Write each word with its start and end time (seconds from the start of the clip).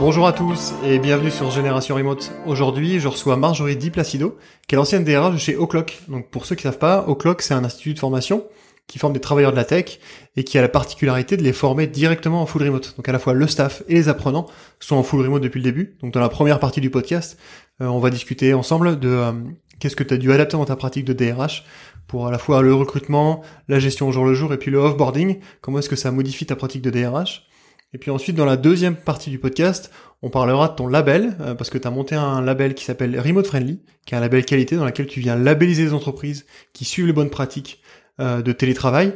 Bonjour 0.00 0.28
à 0.28 0.32
tous 0.32 0.74
et 0.84 1.00
bienvenue 1.00 1.32
sur 1.32 1.50
Génération 1.50 1.96
Remote. 1.96 2.30
Aujourd'hui, 2.46 3.00
je 3.00 3.08
reçois 3.08 3.36
Marjorie 3.36 3.76
Di 3.76 3.90
Placido, 3.90 4.38
qui 4.68 4.76
est 4.76 4.78
l'ancienne 4.78 5.02
DRH 5.02 5.36
chez 5.38 5.56
O'Clock. 5.56 5.98
Donc 6.06 6.30
pour 6.30 6.46
ceux 6.46 6.54
qui 6.54 6.64
ne 6.64 6.70
savent 6.70 6.78
pas, 6.78 7.04
O'Clock 7.08 7.42
c'est 7.42 7.54
un 7.54 7.64
institut 7.64 7.94
de 7.94 7.98
formation 7.98 8.44
qui 8.86 9.00
forme 9.00 9.12
des 9.12 9.18
travailleurs 9.18 9.50
de 9.50 9.56
la 9.56 9.64
tech 9.64 9.98
et 10.36 10.44
qui 10.44 10.56
a 10.56 10.62
la 10.62 10.68
particularité 10.68 11.36
de 11.36 11.42
les 11.42 11.52
former 11.52 11.88
directement 11.88 12.40
en 12.40 12.46
full 12.46 12.62
remote. 12.62 12.94
Donc 12.96 13.08
à 13.08 13.12
la 13.12 13.18
fois 13.18 13.34
le 13.34 13.48
staff 13.48 13.82
et 13.88 13.94
les 13.94 14.08
apprenants 14.08 14.46
sont 14.78 14.94
en 14.94 15.02
full 15.02 15.20
remote 15.20 15.42
depuis 15.42 15.58
le 15.58 15.64
début. 15.64 15.96
Donc 16.00 16.12
dans 16.12 16.20
la 16.20 16.28
première 16.28 16.60
partie 16.60 16.80
du 16.80 16.90
podcast, 16.90 17.36
euh, 17.80 17.86
on 17.86 17.98
va 17.98 18.10
discuter 18.10 18.54
ensemble 18.54 19.00
de 19.00 19.08
euh, 19.08 19.32
qu'est-ce 19.80 19.96
que 19.96 20.04
tu 20.04 20.14
as 20.14 20.18
dû 20.18 20.32
adapter 20.32 20.56
dans 20.56 20.64
ta 20.64 20.76
pratique 20.76 21.06
de 21.06 21.12
DRH 21.12 21.64
pour 22.06 22.28
à 22.28 22.30
la 22.30 22.38
fois 22.38 22.62
le 22.62 22.72
recrutement, 22.72 23.42
la 23.66 23.80
gestion 23.80 24.06
au 24.08 24.12
jour 24.12 24.24
le 24.24 24.34
jour 24.34 24.54
et 24.54 24.58
puis 24.58 24.70
le 24.70 24.78
offboarding. 24.78 25.40
Comment 25.60 25.80
est-ce 25.80 25.88
que 25.88 25.96
ça 25.96 26.12
modifie 26.12 26.46
ta 26.46 26.54
pratique 26.54 26.82
de 26.82 26.90
DRH 26.90 27.47
et 27.94 27.98
puis 27.98 28.10
ensuite, 28.10 28.36
dans 28.36 28.44
la 28.44 28.56
deuxième 28.56 28.96
partie 28.96 29.30
du 29.30 29.38
podcast, 29.38 29.90
on 30.20 30.28
parlera 30.28 30.68
de 30.68 30.74
ton 30.74 30.86
label, 30.88 31.36
euh, 31.40 31.54
parce 31.54 31.70
que 31.70 31.78
tu 31.78 31.88
as 31.88 31.90
monté 31.90 32.14
un 32.14 32.42
label 32.42 32.74
qui 32.74 32.84
s'appelle 32.84 33.18
Remote 33.18 33.46
Friendly, 33.46 33.80
qui 34.04 34.14
est 34.14 34.18
un 34.18 34.20
label 34.20 34.44
qualité 34.44 34.76
dans 34.76 34.84
lequel 34.84 35.06
tu 35.06 35.20
viens 35.20 35.36
labelliser 35.36 35.84
les 35.84 35.94
entreprises 35.94 36.44
qui 36.74 36.84
suivent 36.84 37.06
les 37.06 37.12
bonnes 37.12 37.30
pratiques 37.30 37.80
euh, 38.20 38.42
de 38.42 38.52
télétravail. 38.52 39.14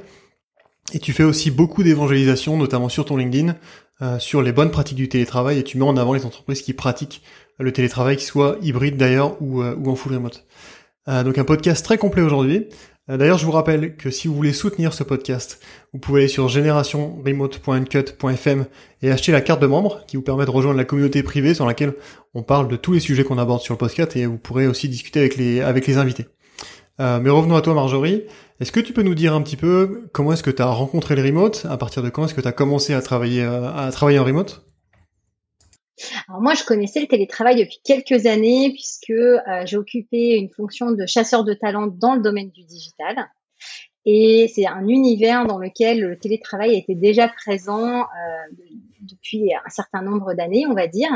Et 0.94 0.98
tu 0.98 1.12
fais 1.12 1.22
aussi 1.22 1.50
beaucoup 1.50 1.82
d'évangélisation, 1.82 2.56
notamment 2.56 2.88
sur 2.88 3.04
ton 3.04 3.16
LinkedIn, 3.16 3.56
euh, 4.00 4.18
sur 4.18 4.42
les 4.42 4.52
bonnes 4.52 4.70
pratiques 4.70 4.96
du 4.96 5.08
télétravail, 5.08 5.58
et 5.58 5.64
tu 5.64 5.76
mets 5.76 5.84
en 5.84 5.96
avant 5.96 6.14
les 6.14 6.24
entreprises 6.24 6.62
qui 6.62 6.72
pratiquent 6.72 7.22
le 7.58 7.72
télétravail, 7.72 8.16
qui 8.16 8.24
soit 8.24 8.56
hybride 8.62 8.96
d'ailleurs 8.96 9.40
ou, 9.42 9.62
ou 9.62 9.90
en 9.90 9.94
full 9.94 10.14
remote. 10.14 10.46
donc 11.06 11.36
un 11.36 11.44
podcast 11.44 11.84
très 11.84 11.98
complet 11.98 12.22
aujourd'hui. 12.22 12.66
Euh, 13.10 13.16
d'ailleurs, 13.16 13.38
je 13.38 13.46
vous 13.46 13.52
rappelle 13.52 13.96
que 13.96 14.10
si 14.10 14.28
vous 14.28 14.34
voulez 14.34 14.52
soutenir 14.52 14.92
ce 14.92 15.02
podcast, 15.02 15.60
vous 15.92 15.98
pouvez 15.98 16.20
aller 16.20 16.28
sur 16.28 16.48
generationremote.cut.fm 16.48 18.66
et 19.02 19.10
acheter 19.10 19.32
la 19.32 19.40
carte 19.40 19.60
de 19.60 19.66
membre 19.66 20.04
qui 20.06 20.16
vous 20.16 20.22
permet 20.22 20.44
de 20.44 20.50
rejoindre 20.50 20.78
la 20.78 20.84
communauté 20.84 21.22
privée 21.22 21.54
sur 21.54 21.66
laquelle 21.66 21.94
on 22.34 22.42
parle 22.42 22.68
de 22.68 22.76
tous 22.76 22.92
les 22.92 23.00
sujets 23.00 23.24
qu'on 23.24 23.38
aborde 23.38 23.62
sur 23.62 23.74
le 23.74 23.78
podcast 23.78 24.16
et 24.16 24.26
vous 24.26 24.38
pourrez 24.38 24.66
aussi 24.66 24.88
discuter 24.88 25.20
avec 25.20 25.36
les, 25.36 25.60
avec 25.60 25.86
les 25.86 25.96
invités. 25.96 26.26
Euh, 27.00 27.20
mais 27.20 27.30
revenons 27.30 27.56
à 27.56 27.62
toi 27.62 27.74
Marjorie. 27.74 28.24
Est-ce 28.60 28.70
que 28.70 28.80
tu 28.80 28.92
peux 28.92 29.02
nous 29.02 29.14
dire 29.14 29.34
un 29.34 29.42
petit 29.42 29.56
peu 29.56 30.08
comment 30.12 30.32
est-ce 30.32 30.42
que 30.42 30.50
tu 30.50 30.62
as 30.62 30.66
rencontré 30.66 31.16
le 31.16 31.22
remote? 31.22 31.66
À 31.68 31.76
partir 31.76 32.02
de 32.02 32.10
quand 32.10 32.26
est-ce 32.26 32.34
que 32.34 32.40
tu 32.40 32.48
as 32.48 32.52
commencé 32.52 32.94
à 32.94 33.02
travailler, 33.02 33.42
euh, 33.42 33.72
à 33.74 33.90
travailler 33.90 34.20
en 34.20 34.24
remote? 34.24 34.64
Alors 36.28 36.40
moi, 36.40 36.54
je 36.54 36.64
connaissais 36.64 37.00
le 37.00 37.06
télétravail 37.06 37.56
depuis 37.56 37.80
quelques 37.84 38.26
années 38.26 38.70
puisque 38.70 39.10
euh, 39.10 39.40
j'ai 39.64 39.76
occupé 39.76 40.36
une 40.36 40.50
fonction 40.50 40.90
de 40.90 41.06
chasseur 41.06 41.44
de 41.44 41.54
talent 41.54 41.86
dans 41.86 42.14
le 42.14 42.22
domaine 42.22 42.50
du 42.50 42.64
digital. 42.64 43.28
Et 44.04 44.50
c'est 44.52 44.66
un 44.66 44.88
univers 44.88 45.46
dans 45.46 45.58
lequel 45.58 46.00
le 46.00 46.18
télétravail 46.18 46.76
était 46.76 46.96
déjà 46.96 47.28
présent 47.28 48.00
euh, 48.00 48.04
depuis 49.00 49.54
un 49.54 49.68
certain 49.68 50.02
nombre 50.02 50.34
d'années, 50.34 50.66
on 50.66 50.74
va 50.74 50.88
dire. 50.88 51.10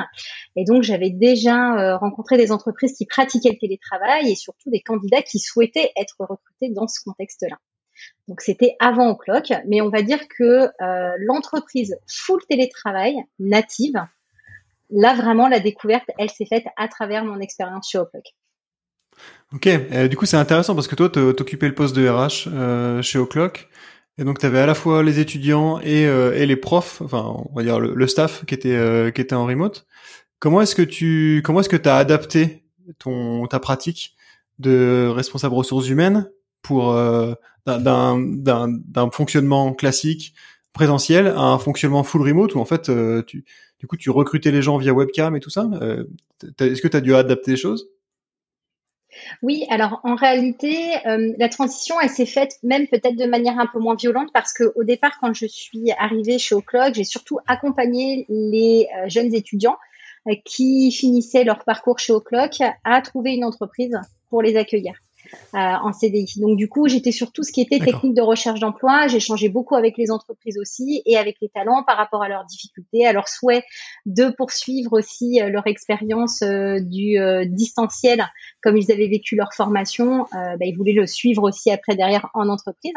Et 0.55 0.65
donc, 0.65 0.85
j'avais 0.85 1.11
déjà 1.11 1.77
euh, 1.77 1.97
rencontré 1.97 2.37
des 2.37 2.53
entreprises 2.53 2.97
qui 2.97 3.07
pratiquaient 3.07 3.51
le 3.51 3.59
télétravail 3.59 4.31
et 4.31 4.37
surtout 4.37 4.71
des 4.71 4.83
candidats 4.83 5.23
qui 5.23 5.41
souhaitaient 5.41 5.91
être 5.97 6.17
recrutés 6.21 6.71
dans 6.71 6.87
ce 6.87 7.01
contexte-là. 7.05 7.57
Donc, 8.29 8.41
c'était 8.41 8.77
avant 8.79 9.11
au 9.11 9.17
clock, 9.17 9.53
mais 9.67 9.81
on 9.81 9.89
va 9.89 10.03
dire 10.03 10.29
que 10.29 10.69
l'entreprise 11.19 11.97
full 12.07 12.43
télétravail 12.47 13.17
native 13.39 13.99
là, 14.91 15.15
vraiment, 15.15 15.49
la 15.49 15.61
découverte, 15.61 16.09
elle 16.19 16.31
s'est 16.31 16.47
faite 16.47 16.67
à 16.77 16.89
travers 16.89 17.25
mon 17.25 17.41
expérience 17.41 17.89
chez 17.91 17.99
O'Clock. 17.99 18.25
Ok, 19.53 19.69
du 20.09 20.17
coup, 20.17 20.27
c'est 20.27 20.37
intéressant 20.37 20.75
parce 20.75 20.89
que 20.89 20.97
toi, 20.97 21.09
t'occupais 21.09 21.69
le 21.69 21.75
poste 21.75 21.95
de 21.95 22.09
RH 22.09 22.49
euh, 22.49 23.03
chez 23.03 23.19
O'Clock. 23.19 23.69
Et 24.19 24.25
donc, 24.25 24.39
tu 24.39 24.47
avais 24.47 24.59
à 24.59 24.67
la 24.67 24.75
fois 24.75 25.03
les 25.03 25.21
étudiants 25.21 25.79
et, 25.81 26.07
euh, 26.07 26.35
et 26.35 26.47
les 26.47 26.57
profs, 26.57 27.01
enfin, 27.03 27.37
on 27.51 27.55
va 27.55 27.63
dire 27.63 27.79
le, 27.79 28.07
staff 28.07 28.45
qui 28.47 28.55
était, 28.55 28.75
euh, 28.75 29.11
qui 29.11 29.21
était 29.21 29.35
en 29.35 29.47
remote. 29.47 29.87
Comment 30.39 30.61
est-ce 30.63 30.75
que 30.75 30.83
tu 30.83 31.43
comment 31.45 31.61
est-ce 31.61 31.69
que 31.69 31.77
tu 31.77 31.89
as 31.89 31.97
adapté 31.97 32.65
ton 32.99 33.47
ta 33.47 33.59
pratique 33.59 34.17
de 34.59 35.09
responsable 35.15 35.55
ressources 35.55 35.89
humaines 35.89 36.31
pour 36.63 36.95
d'un 37.67 38.19
d'un 38.19 39.11
fonctionnement 39.11 39.73
classique 39.73 40.35
présentiel 40.73 41.29
à 41.29 41.41
un 41.41 41.59
fonctionnement 41.59 42.05
full 42.05 42.23
remote 42.23 42.55
où 42.55 42.61
en 42.61 42.67
fait 42.67 42.91
tu 43.27 43.45
du 43.79 43.87
coup, 43.87 43.97
tu 43.97 44.11
recrutais 44.11 44.51
les 44.51 44.63
gens 44.63 44.79
via 44.79 44.93
webcam 44.93 45.37
et 45.37 45.41
tout 45.41 45.51
ça. 45.51 45.69
Euh, 45.81 46.05
est-ce 46.61 46.81
que 46.81 46.89
tu 46.89 46.97
as 46.97 47.01
dû 47.01 47.15
adapter 47.15 47.53
les 47.53 47.57
choses? 47.57 47.89
Oui, 49.43 49.65
alors 49.71 50.01
en 50.03 50.15
réalité, 50.15 50.95
euh, 51.07 51.33
la 51.39 51.49
transition, 51.49 51.99
elle 52.01 52.11
s'est 52.11 52.27
faite 52.27 52.59
même 52.63 52.87
peut-être 52.87 53.17
de 53.17 53.25
manière 53.25 53.59
un 53.59 53.67
peu 53.67 53.79
moins 53.79 53.95
violente 53.95 54.29
parce 54.33 54.53
que 54.53 54.73
au 54.77 54.85
départ, 54.85 55.19
quand 55.21 55.33
je 55.33 55.47
suis 55.47 55.91
arrivée 55.93 56.39
chez 56.39 56.55
O'Clock, 56.55 56.95
j'ai 56.95 57.05
surtout 57.05 57.39
accompagné 57.47 58.27
les 58.29 58.89
euh, 58.97 59.09
jeunes 59.09 59.35
étudiants 59.35 59.77
qui 60.45 60.91
finissaient 60.91 61.45
leur 61.45 61.65
parcours 61.65 62.01
chez 62.01 62.13
O'Clock 62.13 62.57
à 62.83 63.01
trouver 63.01 63.35
une 63.35 63.45
entreprise 63.45 63.97
pour 64.29 64.43
les 64.43 64.57
accueillir. 64.57 64.95
Euh, 65.55 65.59
en 65.59 65.93
CDI. 65.93 66.41
Donc 66.41 66.57
du 66.57 66.69
coup, 66.69 66.89
j'étais 66.89 67.13
sur 67.13 67.33
tout 67.33 67.43
ce 67.43 67.53
qui 67.53 67.61
était 67.61 67.79
technique 67.79 68.15
de 68.15 68.23
recherche 68.23 68.61
d'emploi. 68.61 69.07
J'ai 69.09 69.21
changé 69.21 69.49
beaucoup 69.49 69.75
avec 69.75 69.97
les 69.97 70.11
entreprises 70.11 70.59
aussi 70.59 71.03
et 71.07 71.17
avec 71.17 71.37
les 71.41 71.49
talents 71.49 71.83
par 71.85 71.97
rapport 71.97 72.23
à 72.23 72.29
leurs 72.29 72.45
difficultés, 72.45 73.07
à 73.07 73.13
leur 73.13 73.29
souhait 73.29 73.65
de 74.05 74.29
poursuivre 74.37 74.93
aussi 74.93 75.41
euh, 75.41 75.49
leur 75.49 75.67
expérience 75.67 76.43
euh, 76.43 76.81
du 76.81 77.17
distanciel, 77.47 78.27
comme 78.63 78.77
ils 78.77 78.91
avaient 78.93 79.09
vécu 79.09 79.37
leur 79.37 79.53
formation. 79.55 80.27
Bah, 80.33 80.57
ils 80.61 80.77
voulaient 80.77 80.93
le 80.93 81.07
suivre 81.07 81.43
aussi 81.43 81.71
après 81.71 81.97
derrière 81.97 82.29
en 82.35 82.49
entreprise. 82.49 82.93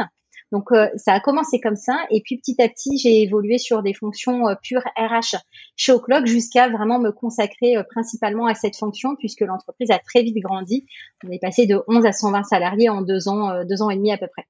Donc 0.51 0.71
euh, 0.71 0.87
ça 0.95 1.13
a 1.13 1.19
commencé 1.19 1.59
comme 1.59 1.75
ça 1.75 1.95
et 2.09 2.21
puis 2.21 2.37
petit 2.37 2.59
à 2.61 2.67
petit 2.67 2.97
j'ai 2.97 3.21
évolué 3.21 3.57
sur 3.59 3.83
des 3.83 3.93
fonctions 3.93 4.47
euh, 4.47 4.55
pures 4.61 4.83
RH 4.97 5.37
chez 5.75 5.91
O'Clock 5.91 6.25
jusqu'à 6.25 6.69
vraiment 6.69 6.99
me 6.99 7.11
consacrer 7.11 7.77
euh, 7.77 7.83
principalement 7.83 8.47
à 8.47 8.55
cette 8.55 8.75
fonction 8.75 9.15
puisque 9.15 9.41
l'entreprise 9.41 9.91
a 9.91 9.99
très 9.99 10.23
vite 10.23 10.37
grandi. 10.37 10.87
On 11.23 11.31
est 11.31 11.39
passé 11.39 11.67
de 11.67 11.79
11 11.87 12.05
à 12.05 12.11
120 12.11 12.43
salariés 12.43 12.89
en 12.89 13.01
deux 13.01 13.27
ans, 13.27 13.63
deux 13.63 13.81
ans 13.81 13.89
et 13.89 13.95
demi 13.95 14.11
à 14.11 14.17
peu 14.17 14.27
près. 14.27 14.47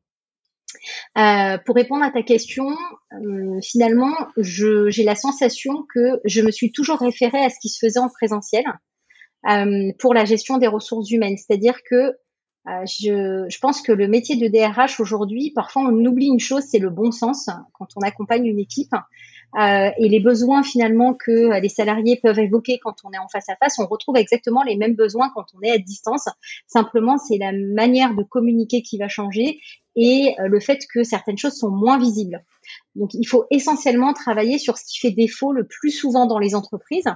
pour 1.65 1.75
répondre 1.75 2.03
à 2.03 2.11
ta 2.11 2.21
question, 2.21 2.77
finalement, 3.61 4.13
j'ai 4.37 5.03
la 5.03 5.15
sensation 5.15 5.85
que 5.93 6.21
je 6.23 6.41
me 6.41 6.51
suis 6.51 6.71
toujours 6.71 6.99
référée 6.99 7.43
à 7.43 7.49
ce 7.49 7.59
qui 7.59 7.69
se 7.69 7.85
faisait 7.85 7.99
en 7.99 8.09
présentiel 8.09 8.63
pour 9.99 10.13
la 10.13 10.25
gestion 10.25 10.57
des 10.57 10.67
ressources 10.67 11.11
humaines. 11.11 11.37
C'est-à-dire 11.37 11.81
que 11.83 12.15
euh, 12.67 12.85
je, 12.85 13.45
je, 13.49 13.59
pense 13.59 13.81
que 13.81 13.91
le 13.91 14.07
métier 14.07 14.35
de 14.35 14.47
DRH 14.47 14.99
aujourd'hui, 14.99 15.51
parfois 15.55 15.83
on 15.83 16.05
oublie 16.05 16.27
une 16.27 16.41
chose, 16.41 16.63
c'est 16.69 16.79
le 16.79 16.89
bon 16.89 17.11
sens 17.11 17.49
quand 17.73 17.87
on 17.95 18.01
accompagne 18.01 18.45
une 18.45 18.59
équipe 18.59 18.93
euh, 19.57 19.89
et 19.97 20.09
les 20.09 20.19
besoins 20.19 20.61
finalement 20.61 21.13
que 21.13 21.59
les 21.59 21.69
salariés 21.69 22.19
peuvent 22.21 22.37
évoquer 22.37 22.77
quand 22.83 22.95
on 23.03 23.11
est 23.11 23.17
en 23.17 23.27
face 23.29 23.49
à 23.49 23.55
face. 23.55 23.79
On 23.79 23.87
retrouve 23.87 24.17
exactement 24.17 24.61
les 24.63 24.75
mêmes 24.75 24.95
besoins 24.95 25.31
quand 25.33 25.45
on 25.55 25.61
est 25.61 25.71
à 25.71 25.77
distance. 25.77 26.27
Simplement, 26.67 27.17
c'est 27.17 27.37
la 27.37 27.51
manière 27.53 28.13
de 28.13 28.23
communiquer 28.23 28.81
qui 28.81 28.97
va 28.97 29.07
changer 29.07 29.59
et 29.95 30.35
euh, 30.39 30.47
le 30.47 30.59
fait 30.59 30.85
que 30.93 31.03
certaines 31.03 31.37
choses 31.37 31.55
sont 31.55 31.71
moins 31.71 31.97
visibles. 31.97 32.43
Donc, 32.95 33.13
il 33.13 33.25
faut 33.25 33.45
essentiellement 33.49 34.13
travailler 34.13 34.59
sur 34.59 34.77
ce 34.77 34.85
qui 34.85 34.99
fait 34.99 35.11
défaut 35.11 35.51
le 35.53 35.65
plus 35.65 35.91
souvent 35.91 36.27
dans 36.27 36.39
les 36.39 36.53
entreprises. 36.53 37.09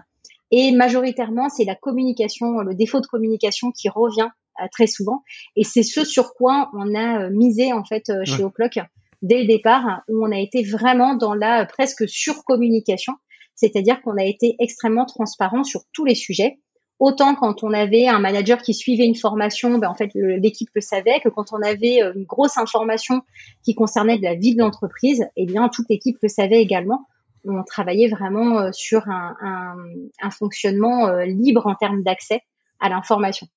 Et 0.51 0.71
majoritairement, 0.71 1.49
c'est 1.49 1.65
la 1.65 1.75
communication, 1.75 2.59
le 2.59 2.73
défaut 2.75 2.99
de 2.99 3.07
communication 3.07 3.71
qui 3.71 3.89
revient 3.89 4.29
euh, 4.29 4.42
très 4.71 4.87
souvent. 4.87 5.23
Et 5.55 5.63
c'est 5.63 5.83
ce 5.83 6.03
sur 6.03 6.33
quoi 6.33 6.69
on 6.73 6.95
a 6.95 7.23
euh, 7.23 7.29
misé 7.29 7.73
en 7.73 7.83
fait 7.83 8.09
euh, 8.09 8.25
chez 8.25 8.43
O'Clock 8.43 8.79
dès 9.21 9.41
le 9.41 9.47
départ, 9.47 10.01
où 10.09 10.25
on 10.25 10.31
a 10.31 10.39
été 10.39 10.63
vraiment 10.63 11.15
dans 11.15 11.33
la 11.33 11.65
presque 11.65 12.07
surcommunication, 12.09 13.13
c'est-à-dire 13.55 14.01
qu'on 14.01 14.17
a 14.17 14.25
été 14.25 14.55
extrêmement 14.59 15.05
transparent 15.05 15.63
sur 15.63 15.81
tous 15.93 16.03
les 16.03 16.15
sujets. 16.15 16.59
Autant 16.99 17.33
quand 17.35 17.63
on 17.63 17.71
avait 17.71 18.07
un 18.07 18.19
manager 18.19 18.61
qui 18.61 18.73
suivait 18.73 19.05
une 19.05 19.15
formation, 19.15 19.77
ben 19.77 19.89
en 19.89 19.95
fait 19.95 20.11
l'équipe 20.13 20.69
le 20.75 20.81
savait, 20.81 21.21
que 21.21 21.29
quand 21.29 21.53
on 21.53 21.61
avait 21.61 21.99
une 22.15 22.25
grosse 22.25 22.57
information 22.57 23.21
qui 23.63 23.75
concernait 23.75 24.17
de 24.17 24.23
la 24.23 24.35
vie 24.35 24.55
de 24.55 24.61
l'entreprise, 24.61 25.25
eh 25.37 25.45
bien 25.45 25.69
toute 25.69 25.85
l'équipe 25.89 26.17
le 26.21 26.29
savait 26.29 26.61
également. 26.61 27.07
On 27.45 27.63
travaillait 27.63 28.09
vraiment 28.09 28.71
sur 28.73 29.07
un, 29.09 29.35
un, 29.41 29.75
un 30.21 30.29
fonctionnement 30.31 31.09
libre 31.23 31.65
en 31.65 31.75
termes 31.75 32.03
d'accès 32.03 32.41
à 32.79 32.89
l'information. 32.89 33.47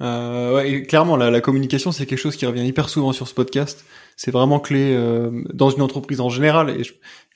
Euh, 0.00 0.54
ouais, 0.54 0.70
et 0.70 0.82
clairement, 0.82 1.16
la, 1.16 1.30
la 1.30 1.40
communication, 1.40 1.92
c'est 1.92 2.06
quelque 2.06 2.18
chose 2.18 2.36
qui 2.36 2.46
revient 2.46 2.66
hyper 2.66 2.88
souvent 2.88 3.12
sur 3.12 3.28
ce 3.28 3.34
podcast. 3.34 3.84
C'est 4.16 4.30
vraiment 4.30 4.60
clé 4.60 4.94
euh, 4.94 5.42
dans 5.52 5.70
une 5.70 5.82
entreprise 5.82 6.20
en 6.20 6.28
général. 6.28 6.70
Et, 6.70 6.82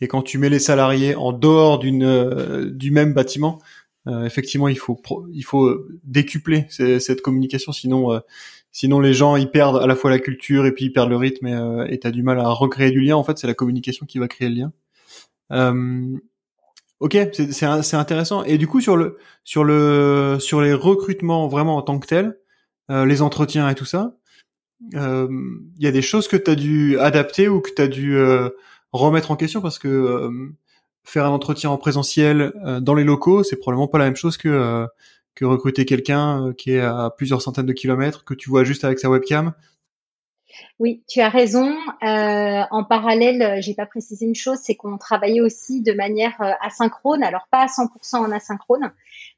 et, 0.00 0.08
quand 0.08 0.22
tu 0.22 0.38
mets 0.38 0.48
les 0.48 0.58
salariés 0.58 1.14
en 1.14 1.32
dehors 1.32 1.78
d'une 1.78 2.04
euh, 2.04 2.70
du 2.70 2.90
même 2.90 3.12
bâtiment, 3.12 3.58
euh, 4.06 4.24
effectivement, 4.24 4.68
il 4.68 4.78
faut 4.78 5.00
il 5.32 5.44
faut 5.44 5.78
décupler 6.04 6.66
cette 6.70 7.22
communication, 7.22 7.72
sinon 7.72 8.20
sinon 8.70 9.00
les 9.00 9.14
gens 9.14 9.36
ils 9.36 9.50
perdent 9.50 9.78
à 9.82 9.86
la 9.86 9.96
fois 9.96 10.10
la 10.10 10.18
culture 10.18 10.66
et 10.66 10.72
puis 10.72 10.86
ils 10.86 10.92
perdent 10.92 11.10
le 11.10 11.16
rythme 11.16 11.46
et 11.88 11.98
tu 11.98 12.06
as 12.06 12.10
du 12.10 12.22
mal 12.22 12.38
à 12.40 12.48
recréer 12.48 12.90
du 12.90 13.00
lien. 13.00 13.16
En 13.16 13.24
fait, 13.24 13.38
c'est 13.38 13.46
la 13.46 13.54
communication 13.54 14.04
qui 14.06 14.18
va 14.18 14.28
créer 14.28 14.48
le 14.48 14.54
lien. 14.56 14.72
Ok, 17.00 17.16
c'est 17.32 17.96
intéressant. 17.96 18.44
Et 18.44 18.58
du 18.58 18.66
coup 18.66 18.80
sur 18.80 18.96
le 18.96 19.18
sur 19.42 19.64
le 19.64 20.38
sur 20.40 20.60
les 20.60 20.74
recrutements 20.74 21.48
vraiment 21.48 21.76
en 21.76 21.82
tant 21.82 21.98
que 21.98 22.06
tel, 22.06 22.38
euh, 22.90 23.06
les 23.06 23.22
entretiens 23.22 23.68
et 23.68 23.74
tout 23.74 23.84
ça, 23.84 24.14
il 24.92 24.98
euh, 24.98 25.28
y 25.78 25.86
a 25.86 25.92
des 25.92 26.02
choses 26.02 26.28
que 26.28 26.36
tu 26.36 26.54
dû 26.56 26.98
adapter 26.98 27.48
ou 27.48 27.60
que 27.60 27.70
tu 27.74 27.80
as 27.80 27.88
dû 27.88 28.16
euh, 28.16 28.50
remettre 28.92 29.30
en 29.30 29.36
question 29.36 29.62
parce 29.62 29.78
que 29.78 30.30
faire 31.04 31.24
un 31.24 31.30
entretien 31.30 31.70
en 31.70 31.78
présentiel 31.78 32.52
dans 32.80 32.94
les 32.94 33.04
locaux, 33.04 33.42
c'est 33.42 33.56
probablement 33.56 33.88
pas 33.88 33.98
la 33.98 34.04
même 34.04 34.16
chose 34.16 34.36
que 34.36 34.86
que 35.34 35.44
recruter 35.44 35.84
quelqu'un 35.84 36.52
qui 36.56 36.72
est 36.72 36.80
à 36.80 37.10
plusieurs 37.16 37.42
centaines 37.42 37.66
de 37.66 37.72
kilomètres 37.72 38.24
que 38.24 38.34
tu 38.34 38.50
vois 38.50 38.62
juste 38.62 38.84
avec 38.84 39.00
sa 39.00 39.10
webcam. 39.10 39.52
Oui, 40.78 41.02
tu 41.08 41.20
as 41.20 41.28
raison. 41.28 41.76
En 42.02 42.84
parallèle, 42.84 43.60
j'ai 43.62 43.74
pas 43.74 43.86
précisé 43.86 44.26
une 44.26 44.36
chose, 44.36 44.58
c'est 44.62 44.76
qu'on 44.76 44.96
travaillait 44.96 45.40
aussi 45.40 45.82
de 45.82 45.92
manière 45.92 46.40
asynchrone, 46.60 47.24
alors 47.24 47.48
pas 47.50 47.62
à 47.62 47.66
100% 47.66 48.16
en 48.16 48.30
asynchrone, 48.30 48.92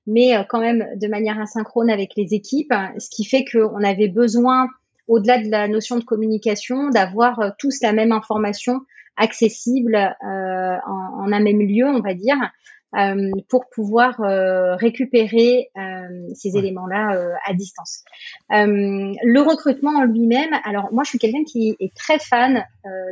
mais 0.07 0.37
euh, 0.37 0.43
quand 0.49 0.61
même 0.61 0.87
de 0.97 1.09
manière 1.09 1.41
asynchrone 1.41 1.91
avec 1.91 2.13
les 2.17 2.35
équipes, 2.35 2.73
ce 2.99 3.09
qui 3.11 3.25
fait 3.25 3.45
qu'on 3.45 3.83
avait 3.83 4.09
besoin, 4.09 4.69
au-delà 5.09 5.39
de 5.39 5.51
la 5.51 5.69
notion 5.69 5.99
de 5.99 6.05
communication, 6.05 6.91
d'avoir 6.91 7.41
euh, 7.41 7.51
tous 7.59 7.81
la 7.83 7.93
même 7.93 8.13
information 8.13 8.81
accessible 9.17 9.97
euh, 9.97 10.77
en, 10.87 11.25
en, 11.25 11.33
un 11.33 11.41
même 11.41 11.61
lieu, 11.61 11.87
on 11.87 12.01
va 12.01 12.15
dire, 12.15 12.37
euh, 12.97 13.31
pour 13.49 13.69
pouvoir 13.75 14.21
euh, 14.21 14.77
récupérer 14.77 15.71
ces 16.35 16.57
éléments-là 16.57 17.19
à 17.47 17.53
distance. 17.53 18.05
le 18.51 19.41
recrutement 19.41 19.99
en 19.99 20.05
lui-même, 20.05 20.51
alors 20.65 20.93
moi 20.93 21.03
je 21.05 21.11
suis 21.11 21.19
quelqu'un 21.19 21.45
qui 21.45 21.77
est 21.81 21.95
très 21.95 22.19
fan 22.19 22.65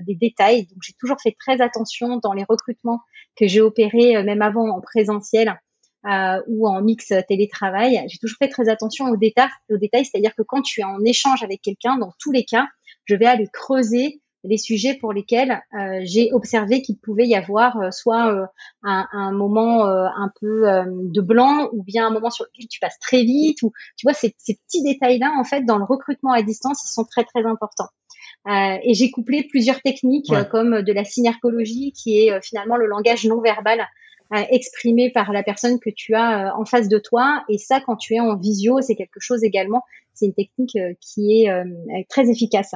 des 0.07 0.15
détails, 0.15 0.67
donc 0.67 0.79
j'ai 0.83 0.95
toujours 0.99 1.17
fait 1.23 1.37
très 1.39 1.61
attention 1.61 2.19
dans 2.19 2.33
les 2.33 2.45
recrutements 2.49 3.01
que 3.37 3.47
j'ai 3.47 3.61
opérés, 3.61 4.23
même 4.23 4.43
avant 4.43 4.69
en 4.69 4.81
présentiel, 4.81 5.59
euh, 6.07 6.43
ou 6.49 6.69
en 6.69 6.83
mix 6.83 7.13
télétravail, 7.29 8.05
j'ai 8.09 8.19
toujours 8.19 8.39
fait 8.39 8.49
très 8.49 8.69
attention 8.69 9.07
aux 9.07 9.17
détails, 9.17 9.49
aux 9.71 9.79
détails, 9.79 10.05
c'est-à-dire 10.05 10.35
que 10.35 10.43
quand 10.43 10.63
tu 10.63 10.81
es 10.81 10.85
en 10.85 11.03
échange 11.05 11.43
avec 11.43 11.63
quelqu'un, 11.63 11.97
dans 11.99 12.13
tous 12.19 12.33
les 12.33 12.45
cas, 12.45 12.67
je 13.05 13.15
vais 13.17 13.27
aller 13.27 13.49
creuser 13.53 14.21
les 14.45 14.59
sujets 14.59 14.95
pour 14.95 15.13
lesquels 15.13 15.63
euh, 15.79 16.01
j'ai 16.05 16.33
observé 16.33 16.83
qu'il 16.83 16.99
pouvait 16.99 17.27
y 17.27 17.35
avoir 17.35 17.81
euh, 17.81 17.91
soit 17.91 18.33
euh, 18.33 18.47
un, 18.83 19.07
un, 19.13 19.33
moment 19.33 19.87
euh, 19.87 20.07
un 20.17 20.31
peu 20.41 20.67
de 20.87 21.21
blanc 21.21 21.71
ou 21.73 21.83
bien 21.83 22.07
un 22.07 22.11
moment 22.11 22.31
sur 22.31 22.45
lequel 22.45 22.69
tu 22.69 22.79
passes 22.79 22.99
très 22.99 23.23
vite 23.23 23.63
ou 23.63 23.73
tu 23.97 24.07
vois 24.07 24.13
ces, 24.13 24.35
ces 24.39 24.55
petits 24.55 24.83
détails 24.83 25.19
là 25.19 25.33
en 25.39 25.45
fait 25.45 25.63
dans 25.63 25.79
le 25.79 25.85
recrutement 25.85 26.33
à 26.33 26.43
distance 26.43 26.85
ils 26.85 26.93
sont 26.93 27.05
très 27.05 27.25
très 27.25 27.45
importants. 27.47 27.89
Et 28.47 28.93
j'ai 28.93 29.11
couplé 29.11 29.45
plusieurs 29.45 29.81
techniques 29.81 30.31
comme 30.51 30.83
de 30.83 30.93
la 30.93 31.05
synergologie 31.05 31.93
qui 31.93 32.19
est 32.19 32.43
finalement 32.43 32.77
le 32.77 32.87
langage 32.87 33.25
non 33.25 33.41
verbal 33.41 33.87
exprimé 34.33 35.11
par 35.11 35.33
la 35.33 35.43
personne 35.43 35.79
que 35.79 35.91
tu 35.91 36.15
as 36.15 36.47
euh, 36.47 36.51
en 36.59 36.65
face 36.65 36.89
de 36.89 36.99
toi. 36.99 37.45
Et 37.49 37.59
ça, 37.59 37.81
quand 37.81 37.97
tu 37.97 38.15
es 38.15 38.21
en 38.21 38.37
visio, 38.37 38.81
c'est 38.81 38.97
quelque 38.97 39.21
chose 39.21 39.45
également. 39.45 39.83
C'est 40.15 40.27
une 40.27 40.35
technique 40.35 40.77
euh, 40.77 40.95
qui 41.01 41.43
est 41.43 41.51
euh, 41.51 41.65
très 42.09 42.31
efficace. 42.31 42.75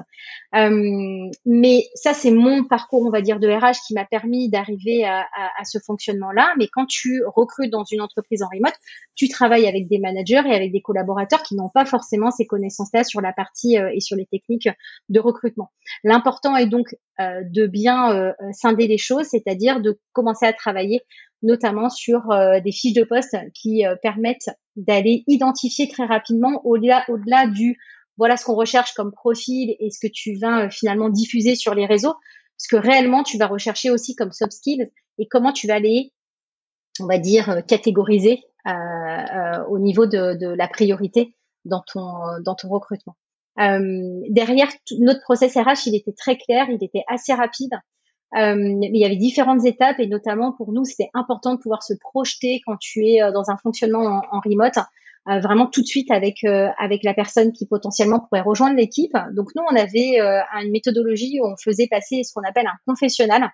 mais 0.53 1.85
ça, 1.95 2.12
c'est 2.12 2.33
mon 2.33 2.65
parcours, 2.65 3.06
on 3.06 3.11
va 3.11 3.23
dire, 3.23 3.39
de 3.39 3.49
RH 3.49 3.87
qui 3.87 3.95
m'a 3.95 4.05
permis 4.05 4.50
d'arriver 4.50 5.05
à, 5.05 5.27
à, 5.59 5.65
ce 5.65 5.79
fonctionnement-là. 5.79 6.53
Mais 6.59 6.69
quand 6.69 6.87
tu 6.87 7.23
recrutes 7.27 7.71
dans 7.71 7.85
une 7.85 8.01
entreprise 8.01 8.43
en 8.43 8.49
remote, 8.53 8.75
tu 9.15 9.29
travailles 9.29 9.67
avec 9.67 9.89
des 9.89 9.99
managers 9.99 10.43
et 10.47 10.55
avec 10.55 10.73
des 10.73 10.83
collaborateurs 10.83 11.43
qui 11.43 11.55
n'ont 11.55 11.71
pas 11.71 11.85
forcément 11.85 12.31
ces 12.31 12.47
connaissances-là 12.47 13.05
sur 13.05 13.21
la 13.21 13.33
partie 13.33 13.77
et 13.77 14.01
sur 14.01 14.17
les 14.17 14.27
techniques 14.27 14.69
de 15.09 15.21
recrutement. 15.21 15.71
L'important 16.05 16.56
est 16.56 16.67
donc 16.67 16.97
de 17.19 17.67
bien 17.67 18.35
scinder 18.53 18.87
les 18.87 18.99
choses, 18.99 19.27
c'est-à-dire 19.27 19.81
de 19.81 19.99
commencer 20.12 20.47
à 20.47 20.53
travailler 20.53 21.03
notamment 21.43 21.88
sur 21.90 22.31
euh, 22.31 22.61
des 22.61 22.73
fiches 22.73 22.94
de 22.94 23.05
poste 23.05 23.37
qui 23.55 23.87
euh, 23.87 23.94
permettent 24.02 24.50
d'aller 24.76 25.25
identifier 25.26 25.88
très 25.88 26.05
rapidement 26.05 26.61
au-delà 26.64 27.05
au-delà 27.08 27.46
du 27.46 27.79
voilà 28.17 28.37
ce 28.37 28.44
qu'on 28.44 28.56
recherche 28.56 28.94
comme 28.94 29.12
profil 29.12 29.76
et 29.79 29.90
ce 29.90 30.05
que 30.05 30.11
tu 30.12 30.37
vas 30.37 30.64
euh, 30.64 30.70
finalement 30.70 31.08
diffuser 31.08 31.55
sur 31.55 31.75
les 31.75 31.87
réseaux, 31.87 32.14
ce 32.56 32.69
que 32.69 32.81
réellement 32.81 33.23
tu 33.23 33.38
vas 33.38 33.46
rechercher 33.46 33.90
aussi 33.90 34.17
comme 34.17 34.32
soft 34.32 34.52
et 34.67 35.29
comment 35.29 35.52
tu 35.52 35.67
vas 35.67 35.79
les 35.79 36.12
on 37.00 37.06
va 37.06 37.19
dire 37.19 37.62
catégoriser 37.69 38.43
au 39.70 39.79
niveau 39.79 40.05
de, 40.05 40.37
de, 40.37 40.49
la 40.49 40.69
priorité 40.69 41.34
dans 41.64 41.82
ton 41.87 42.02
dans 42.44 42.56
ton 42.56 42.69
recrutement. 42.69 43.17
derrière 43.56 44.69
notre 44.99 45.20
process 45.23 45.56
RH, 45.56 45.87
il 45.87 45.94
était 45.94 46.12
très 46.12 46.37
clair, 46.37 46.67
il 46.69 46.82
était 46.82 47.05
assez 47.06 47.32
rapide. 47.32 47.70
Euh, 48.37 48.79
il 48.83 48.97
y 48.97 49.05
avait 49.05 49.17
différentes 49.17 49.65
étapes 49.65 50.01
et 50.01 50.07
notamment 50.07 50.53
pour 50.53 50.73
nous, 50.73 50.85
c'était 50.85 51.11
important 51.15 51.55
de 51.55 51.61
pouvoir 51.61 51.83
se 51.83 51.95
projeter 51.95 52.61
quand 52.67 52.77
tu 52.77 53.07
es 53.07 53.23
euh, 53.23 53.33
dans 53.33 53.51
un 53.51 53.57
fonctionnement 53.57 54.23
en, 54.31 54.41
remote, 54.41 54.77
euh, 55.29 55.41
vraiment 55.41 55.67
tout 55.67 55.81
de 55.81 55.87
suite 55.87 56.11
avec 56.11 56.45
avec 56.45 57.03
la 57.05 57.15
personne 57.15 57.53
qui 57.53 57.67
potentiellement 57.67 58.21
pourrait 58.21 58.43
rejoindre 58.43 58.77
l'équipe. 58.77 59.17
Donc 59.33 59.49
nous, 59.57 59.63
on 59.71 59.77
avait 59.77 60.19
une 60.19 60.71
méthodologie 60.71 61.41
où 61.41 61.47
on 61.47 61.57
faisait 61.57 61.87
passer 61.87 62.23
ce 62.23 62.33
qu'on 62.35 62.47
appelle 62.47 62.67
un 62.67 62.79
confessionnal, 62.87 63.51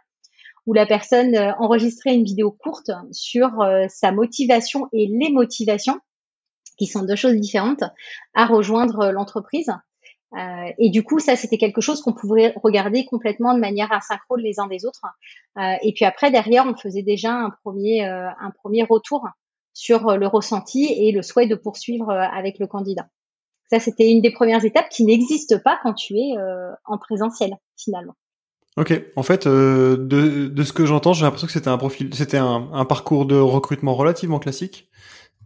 où 0.66 0.72
la 0.72 0.86
personne 0.86 1.36
enregistrait 1.58 2.14
une 2.14 2.24
vidéo 2.24 2.50
courte 2.50 2.90
sur 3.12 3.50
sa 3.88 4.12
motivation 4.12 4.88
et 4.92 5.06
les 5.06 5.32
motivations, 5.32 5.98
qui 6.78 6.86
sont 6.86 7.04
deux 7.04 7.16
choses 7.16 7.34
différentes, 7.34 7.84
à 8.34 8.46
rejoindre 8.46 9.10
l'entreprise. 9.10 9.72
Euh, 10.36 10.72
et 10.78 10.90
du 10.90 11.02
coup, 11.02 11.20
ça, 11.20 11.36
c'était 11.36 11.58
quelque 11.58 11.80
chose 11.80 12.00
qu'on 12.00 12.12
pouvait 12.12 12.54
regarder 12.62 13.04
complètement 13.04 13.54
de 13.54 13.60
manière 13.60 13.92
asynchrone 13.92 14.40
les 14.40 14.58
uns 14.58 14.66
des 14.66 14.84
autres. 14.84 15.04
Euh, 15.58 15.74
et 15.82 15.92
puis 15.92 16.04
après, 16.04 16.30
derrière, 16.30 16.66
on 16.66 16.76
faisait 16.76 17.02
déjà 17.02 17.32
un 17.32 17.50
premier, 17.50 18.06
euh, 18.06 18.28
un 18.40 18.50
premier 18.50 18.82
retour 18.82 19.26
sur 19.72 20.16
le 20.16 20.26
ressenti 20.26 20.86
et 20.86 21.12
le 21.12 21.22
souhait 21.22 21.46
de 21.46 21.54
poursuivre 21.56 22.10
avec 22.10 22.58
le 22.60 22.66
candidat. 22.68 23.06
Ça, 23.70 23.80
c'était 23.80 24.08
une 24.08 24.20
des 24.20 24.30
premières 24.30 24.64
étapes 24.64 24.88
qui 24.88 25.04
n'existe 25.04 25.62
pas 25.64 25.80
quand 25.82 25.94
tu 25.94 26.14
es 26.14 26.34
en 26.84 26.96
présentiel, 26.96 27.56
finalement. 27.76 28.14
Ok, 28.76 29.02
en 29.16 29.24
fait, 29.24 29.48
de, 29.48 30.62
ce 30.62 30.72
que 30.72 30.86
j'entends, 30.86 31.12
j'ai 31.12 31.24
l'impression 31.24 31.48
que 31.48 31.52
c'était 31.52 31.68
un 31.68 31.78
profil, 31.78 32.14
c'était 32.14 32.36
un, 32.36 32.84
parcours 32.84 33.26
de 33.26 33.36
recrutement 33.36 33.94
relativement 33.94 34.38
classique, 34.38 34.88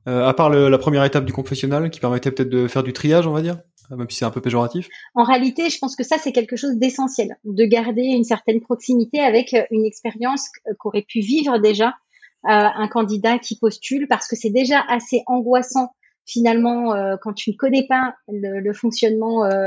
à 0.05 0.35
part 0.35 0.51
la 0.51 0.79
première 0.79 1.05
étape 1.05 1.25
du 1.25 1.33
confessionnal 1.33 1.89
qui 1.89 2.01
permettait 2.01 2.31
peut-être 2.31 2.51
de 2.51 2.69
faire 2.69 2.83
du 2.83 2.93
triage, 2.93 3.27
on 3.27 3.33
va 3.33 3.41
dire 3.41 3.57
même 3.91 4.11
si 4.11 4.19
c'est 4.19 4.25
un 4.25 4.31
peu 4.31 4.41
péjoratif 4.41 4.89
En 5.15 5.25
réalité, 5.25 5.71
je 5.71 5.79
pense 5.79 5.97
que 5.97 6.05
ça, 6.05 6.19
c'est 6.19 6.33
quelque 6.33 6.57
chose 6.57 6.77
d'essentiel, 6.77 7.37
de 7.45 7.65
garder 7.65 8.03
une 8.03 8.25
certaine 8.25 8.61
proximité 8.61 9.21
avec 9.21 9.55
euh, 9.55 9.63
une 9.71 9.85
expérience 9.85 10.49
qu'aurait 10.79 11.07
pu 11.09 11.21
vivre 11.21 11.59
déjà 11.59 11.95
euh, 12.47 12.51
un 12.51 12.87
candidat 12.87 13.39
qui 13.39 13.59
postule, 13.59 14.07
parce 14.09 14.29
que 14.29 14.37
c'est 14.37 14.51
déjà 14.51 14.81
assez 14.89 15.25
angoissant 15.27 15.91
finalement 16.25 16.95
euh, 16.95 17.17
quand 17.21 17.33
tu 17.33 17.51
ne 17.51 17.57
connais 17.57 17.85
pas 17.89 18.15
le, 18.29 18.61
le 18.61 18.73
fonctionnement 18.73 19.45
euh, 19.45 19.67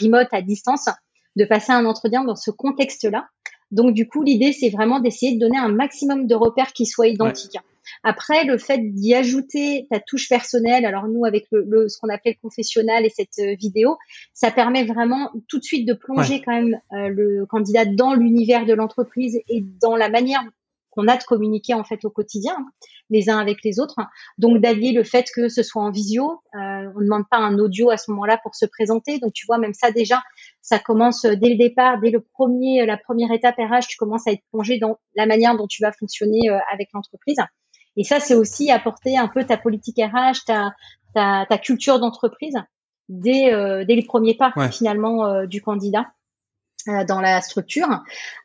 remote 0.00 0.28
à 0.30 0.40
distance, 0.40 0.88
de 1.34 1.44
passer 1.44 1.72
un 1.72 1.84
entretien 1.84 2.22
dans 2.22 2.36
ce 2.36 2.52
contexte-là. 2.52 3.26
Donc 3.72 3.94
du 3.94 4.06
coup, 4.06 4.22
l'idée, 4.22 4.52
c'est 4.52 4.68
vraiment 4.68 5.00
d'essayer 5.00 5.34
de 5.34 5.40
donner 5.40 5.58
un 5.58 5.70
maximum 5.70 6.28
de 6.28 6.34
repères 6.34 6.72
qui 6.72 6.86
soient 6.86 7.08
identiques. 7.08 7.58
Après, 8.02 8.44
le 8.44 8.58
fait 8.58 8.78
d'y 8.78 9.14
ajouter 9.14 9.86
ta 9.90 10.00
touche 10.00 10.28
personnelle, 10.28 10.84
alors 10.84 11.08
nous 11.08 11.24
avec 11.24 11.46
le, 11.50 11.88
ce 11.88 11.98
qu'on 11.98 12.08
appelle 12.08 12.34
le 12.36 12.42
confessionnal 12.42 13.04
et 13.04 13.10
cette 13.10 13.38
euh, 13.38 13.54
vidéo, 13.58 13.96
ça 14.32 14.50
permet 14.50 14.84
vraiment 14.84 15.30
tout 15.48 15.58
de 15.58 15.64
suite 15.64 15.86
de 15.86 15.94
plonger 15.94 16.42
quand 16.42 16.52
même 16.52 16.80
euh, 16.92 17.08
le 17.08 17.46
candidat 17.46 17.84
dans 17.84 18.14
l'univers 18.14 18.66
de 18.66 18.72
l'entreprise 18.72 19.38
et 19.48 19.64
dans 19.80 19.96
la 19.96 20.08
manière 20.08 20.42
qu'on 20.90 21.08
a 21.08 21.16
de 21.16 21.22
communiquer 21.24 21.72
en 21.72 21.84
fait 21.84 22.04
au 22.04 22.10
quotidien 22.10 22.54
les 23.08 23.30
uns 23.30 23.38
avec 23.38 23.64
les 23.64 23.80
autres. 23.80 23.96
Donc 24.36 24.60
d'allier 24.60 24.92
le 24.92 25.04
fait 25.04 25.26
que 25.34 25.48
ce 25.48 25.62
soit 25.62 25.82
en 25.82 25.90
visio, 25.90 26.42
euh, 26.54 26.58
on 26.94 27.00
ne 27.00 27.04
demande 27.04 27.24
pas 27.30 27.38
un 27.38 27.58
audio 27.58 27.88
à 27.90 27.96
ce 27.96 28.10
moment-là 28.10 28.38
pour 28.42 28.54
se 28.54 28.66
présenter. 28.66 29.18
Donc 29.18 29.32
tu 29.32 29.46
vois 29.46 29.56
même 29.56 29.72
ça 29.72 29.90
déjà, 29.90 30.22
ça 30.60 30.78
commence 30.78 31.22
dès 31.22 31.48
le 31.48 31.56
départ, 31.56 31.98
dès 32.00 32.10
le 32.10 32.20
premier, 32.20 32.84
la 32.84 32.98
première 32.98 33.32
étape 33.32 33.56
RH, 33.56 33.86
tu 33.88 33.96
commences 33.96 34.26
à 34.26 34.32
être 34.32 34.42
plongé 34.50 34.78
dans 34.78 34.98
la 35.16 35.24
manière 35.24 35.56
dont 35.56 35.66
tu 35.66 35.82
vas 35.82 35.92
fonctionner 35.92 36.50
avec 36.70 36.90
l'entreprise. 36.92 37.38
Et 37.96 38.04
ça, 38.04 38.20
c'est 38.20 38.34
aussi 38.34 38.70
apporter 38.70 39.18
un 39.18 39.28
peu 39.28 39.44
ta 39.44 39.56
politique 39.56 39.98
RH, 39.98 40.44
ta, 40.46 40.72
ta, 41.14 41.46
ta 41.48 41.58
culture 41.58 41.98
d'entreprise 41.98 42.56
dès, 43.08 43.52
euh, 43.52 43.84
dès 43.84 43.94
les 43.94 44.04
premiers 44.04 44.34
pas 44.34 44.52
finalement 44.70 45.26
euh, 45.26 45.46
du 45.46 45.60
candidat. 45.60 46.06
dans 47.06 47.20
la 47.20 47.40
structure. 47.40 47.86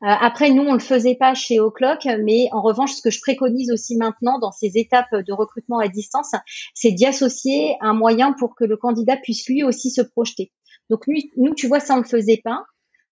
après, 0.01 0.51
nous, 0.51 0.62
on 0.62 0.74
le 0.74 0.80
faisait 0.80 1.16
pas 1.16 1.34
chez 1.34 1.60
O'Clock, 1.60 2.08
mais 2.24 2.50
en 2.51 2.62
revanche, 2.62 2.94
ce 2.94 3.01
que 3.01 3.10
je 3.10 3.20
préconise 3.20 3.72
aussi 3.72 3.96
maintenant 3.96 4.38
dans 4.38 4.51
ces 4.51 4.77
étapes 4.77 5.16
de 5.16 5.34
recrutement 5.34 5.80
à 5.80 5.88
distance, 5.88 6.36
c'est 6.75 6.92
d'y 6.92 7.08
associer 7.08 7.77
un 7.82 7.94
moyen 7.94 8.34
pour 8.34 8.56
que 8.56 8.63
le 8.63 8.77
candidat 8.77 9.18
puisse 9.18 9.48
lui 9.48 9.63
aussi 9.63 9.89
se 9.89 10.01
projeter. 10.01 10.51
Donc 10.92 11.08
lui, 11.08 11.32
nous, 11.38 11.56
tu 11.56 11.68
vois, 11.68 11.80
ça 11.80 11.96
on 11.96 11.98
le 11.98 12.04
faisait 12.04 12.42
pas. 12.44 12.63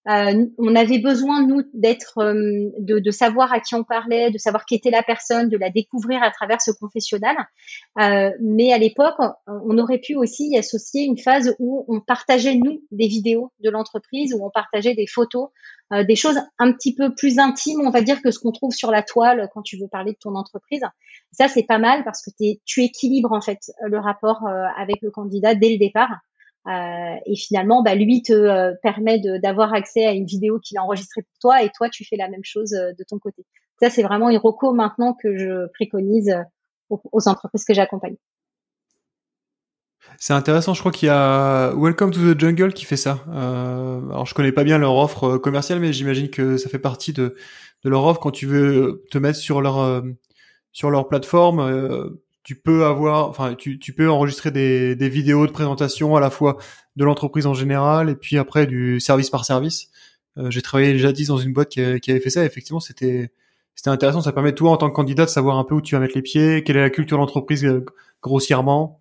Euh, 0.07 0.45
on 0.59 0.75
avait 0.75 0.99
besoin 0.99 1.45
nous 1.45 1.63
d'être, 1.73 2.19
euh, 2.19 2.69
de, 2.77 3.11
savoir 3.11 3.51
à 3.51 3.59
qui 3.59 3.73
on 3.73 3.83
parlait, 3.83 4.29
de 4.29 4.37
savoir 4.37 4.65
qui 4.65 4.75
était 4.75 4.91
la 4.91 5.01
personne, 5.01 5.49
de 5.49 5.57
la 5.57 5.71
découvrir 5.71 6.21
à 6.21 6.29
travers 6.29 6.61
ce 6.61 6.71
confessionnal. 6.71 7.35
Euh, 7.99 8.29
mais 8.39 8.71
à 8.71 8.77
l'époque, 8.77 9.15
on 9.47 9.77
aurait 9.79 9.99
pu 9.99 10.15
aussi 10.15 10.49
y 10.49 10.57
associer 10.57 11.03
une 11.03 11.17
phase 11.17 11.55
où 11.59 11.85
on 11.87 12.01
partageait 12.01 12.55
nous 12.55 12.83
des 12.91 13.07
vidéos 13.07 13.51
de 13.61 13.69
l'entreprise, 13.69 14.33
où 14.33 14.45
on 14.45 14.51
partageait 14.51 14.93
des 14.93 15.07
photos, 15.07 15.49
des 15.91 16.15
choses 16.15 16.39
un 16.57 16.71
petit 16.71 16.95
peu 16.95 17.13
plus 17.13 17.37
intimes, 17.37 17.81
on 17.81 17.91
va 17.91 18.01
dire, 18.01 18.21
que 18.21 18.31
ce 18.31 18.39
qu'on 18.39 18.51
trouve 18.51 18.71
sur 18.71 18.91
la 18.91 19.03
toile 19.03 19.49
quand 19.53 19.61
tu 19.61 19.77
veux 19.77 19.87
parler 19.87 20.13
de 20.13 20.17
ton 20.19 20.35
entreprise. 20.35 20.81
Ça, 21.31 21.47
c'est 21.47 21.63
pas 21.63 21.77
mal 21.77 22.03
parce 22.03 22.23
que 22.23 22.31
tu 22.65 22.83
équilibres 22.83 23.31
en 23.31 23.41
fait 23.41 23.59
le 23.83 23.99
rapport 23.99 24.47
avec 24.77 25.01
le 25.01 25.11
candidat 25.11 25.55
dès 25.55 25.69
le 25.69 25.77
départ. 25.77 26.09
Euh, 26.67 27.15
et 27.25 27.35
finalement, 27.35 27.83
bah, 27.83 27.93
lui 27.93 28.23
te 28.23 28.33
euh, 28.33 28.73
permet 28.81 29.19
d'avoir 29.39 29.73
accès 29.73 30.05
à 30.05 30.13
une 30.13 30.25
vidéo 30.25 30.59
qu'il 30.59 30.77
a 30.77 30.83
enregistrée 30.83 31.21
pour 31.21 31.37
toi, 31.39 31.61
et 31.61 31.69
toi, 31.69 31.89
tu 31.89 32.05
fais 32.05 32.15
la 32.15 32.27
même 32.27 32.43
chose 32.43 32.73
euh, 32.73 32.91
de 32.97 33.03
ton 33.07 33.19
côté. 33.19 33.45
Ça, 33.79 33.89
c'est 33.89 34.01
vraiment 34.01 34.29
une 34.29 34.37
reco 34.37 34.73
maintenant 34.73 35.13
que 35.13 35.37
je 35.37 35.67
préconise 35.73 36.33
aux, 36.89 37.27
entreprises 37.27 37.65
que 37.65 37.73
j'accompagne. 37.73 38.15
C'est 40.17 40.33
intéressant, 40.33 40.73
je 40.73 40.79
crois 40.79 40.91
qu'il 40.91 41.07
y 41.07 41.11
a 41.11 41.73
Welcome 41.75 42.11
to 42.11 42.33
the 42.33 42.39
Jungle 42.39 42.73
qui 42.73 42.85
fait 42.85 42.95
ça. 42.95 43.25
Alors 43.27 44.25
je 44.25 44.33
connais 44.33 44.53
pas 44.53 44.63
bien 44.63 44.77
leur 44.77 44.95
offre 44.95 45.37
commerciale, 45.37 45.79
mais 45.79 45.91
j'imagine 45.91 46.29
que 46.29 46.55
ça 46.57 46.69
fait 46.69 46.79
partie 46.79 47.11
de, 47.11 47.35
de 47.83 47.89
leur 47.89 48.05
offre 48.05 48.21
quand 48.21 48.31
tu 48.31 48.45
veux 48.45 49.03
te 49.11 49.17
mettre 49.17 49.39
sur 49.39 49.61
leur 49.61 50.03
sur 50.71 50.89
leur 50.89 51.09
plateforme 51.09 52.17
tu 52.45 52.55
peux 52.55 52.85
avoir, 52.85 53.27
enfin, 53.27 53.55
tu, 53.55 53.79
tu 53.79 53.91
peux 53.91 54.07
enregistrer 54.07 54.51
des, 54.51 54.95
des 54.95 55.09
vidéos 55.09 55.47
de 55.47 55.51
présentation 55.51 56.15
à 56.15 56.19
la 56.19 56.29
fois 56.29 56.57
de 56.95 57.03
l'entreprise 57.03 57.47
en 57.47 57.55
général 57.55 58.07
et 58.07 58.15
puis 58.15 58.37
après 58.37 58.67
du 58.67 58.99
service 58.99 59.31
par 59.31 59.45
service. 59.45 59.89
Euh, 60.37 60.51
j'ai 60.51 60.61
travaillé 60.61 60.95
jadis 60.99 61.27
dans 61.27 61.39
une 61.39 61.53
boîte 61.53 61.69
qui, 61.69 61.99
qui 61.99 62.11
avait 62.11 62.19
fait 62.19 62.29
ça. 62.29 62.45
effectivement, 62.45 62.79
c'était 62.79 63.31
c'était 63.73 63.89
intéressant. 63.89 64.21
Ça 64.21 64.31
permet 64.31 64.53
toi 64.53 64.71
en 64.71 64.77
tant 64.77 64.89
que 64.89 64.95
candidat 64.95 65.25
de 65.25 65.29
savoir 65.31 65.57
un 65.57 65.63
peu 65.63 65.73
où 65.73 65.81
tu 65.81 65.95
vas 65.95 66.01
mettre 66.01 66.15
les 66.15 66.21
pieds, 66.21 66.63
quelle 66.63 66.77
est 66.77 66.81
la 66.81 66.91
culture 66.91 67.17
de 67.17 67.21
l'entreprise 67.21 67.65
euh, 67.65 67.83
grossièrement. 68.21 68.99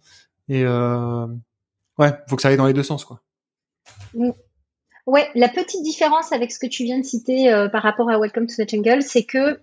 Et 0.48 0.62
euh, 0.64 1.26
ouais, 1.98 2.12
faut 2.28 2.36
que 2.36 2.42
ça 2.42 2.48
aille 2.48 2.56
dans 2.56 2.66
les 2.66 2.72
deux 2.72 2.82
sens, 2.82 3.04
quoi. 3.04 3.20
Mm. 4.14 4.30
Ouais, 5.06 5.28
la 5.34 5.50
petite 5.50 5.82
différence 5.82 6.32
avec 6.32 6.50
ce 6.50 6.58
que 6.58 6.66
tu 6.66 6.84
viens 6.84 6.98
de 6.98 7.04
citer 7.04 7.52
euh, 7.52 7.68
par 7.68 7.82
rapport 7.82 8.08
à 8.08 8.18
Welcome 8.18 8.46
to 8.46 8.54
the 8.64 8.66
Jungle, 8.66 9.02
c'est 9.02 9.24
que 9.24 9.60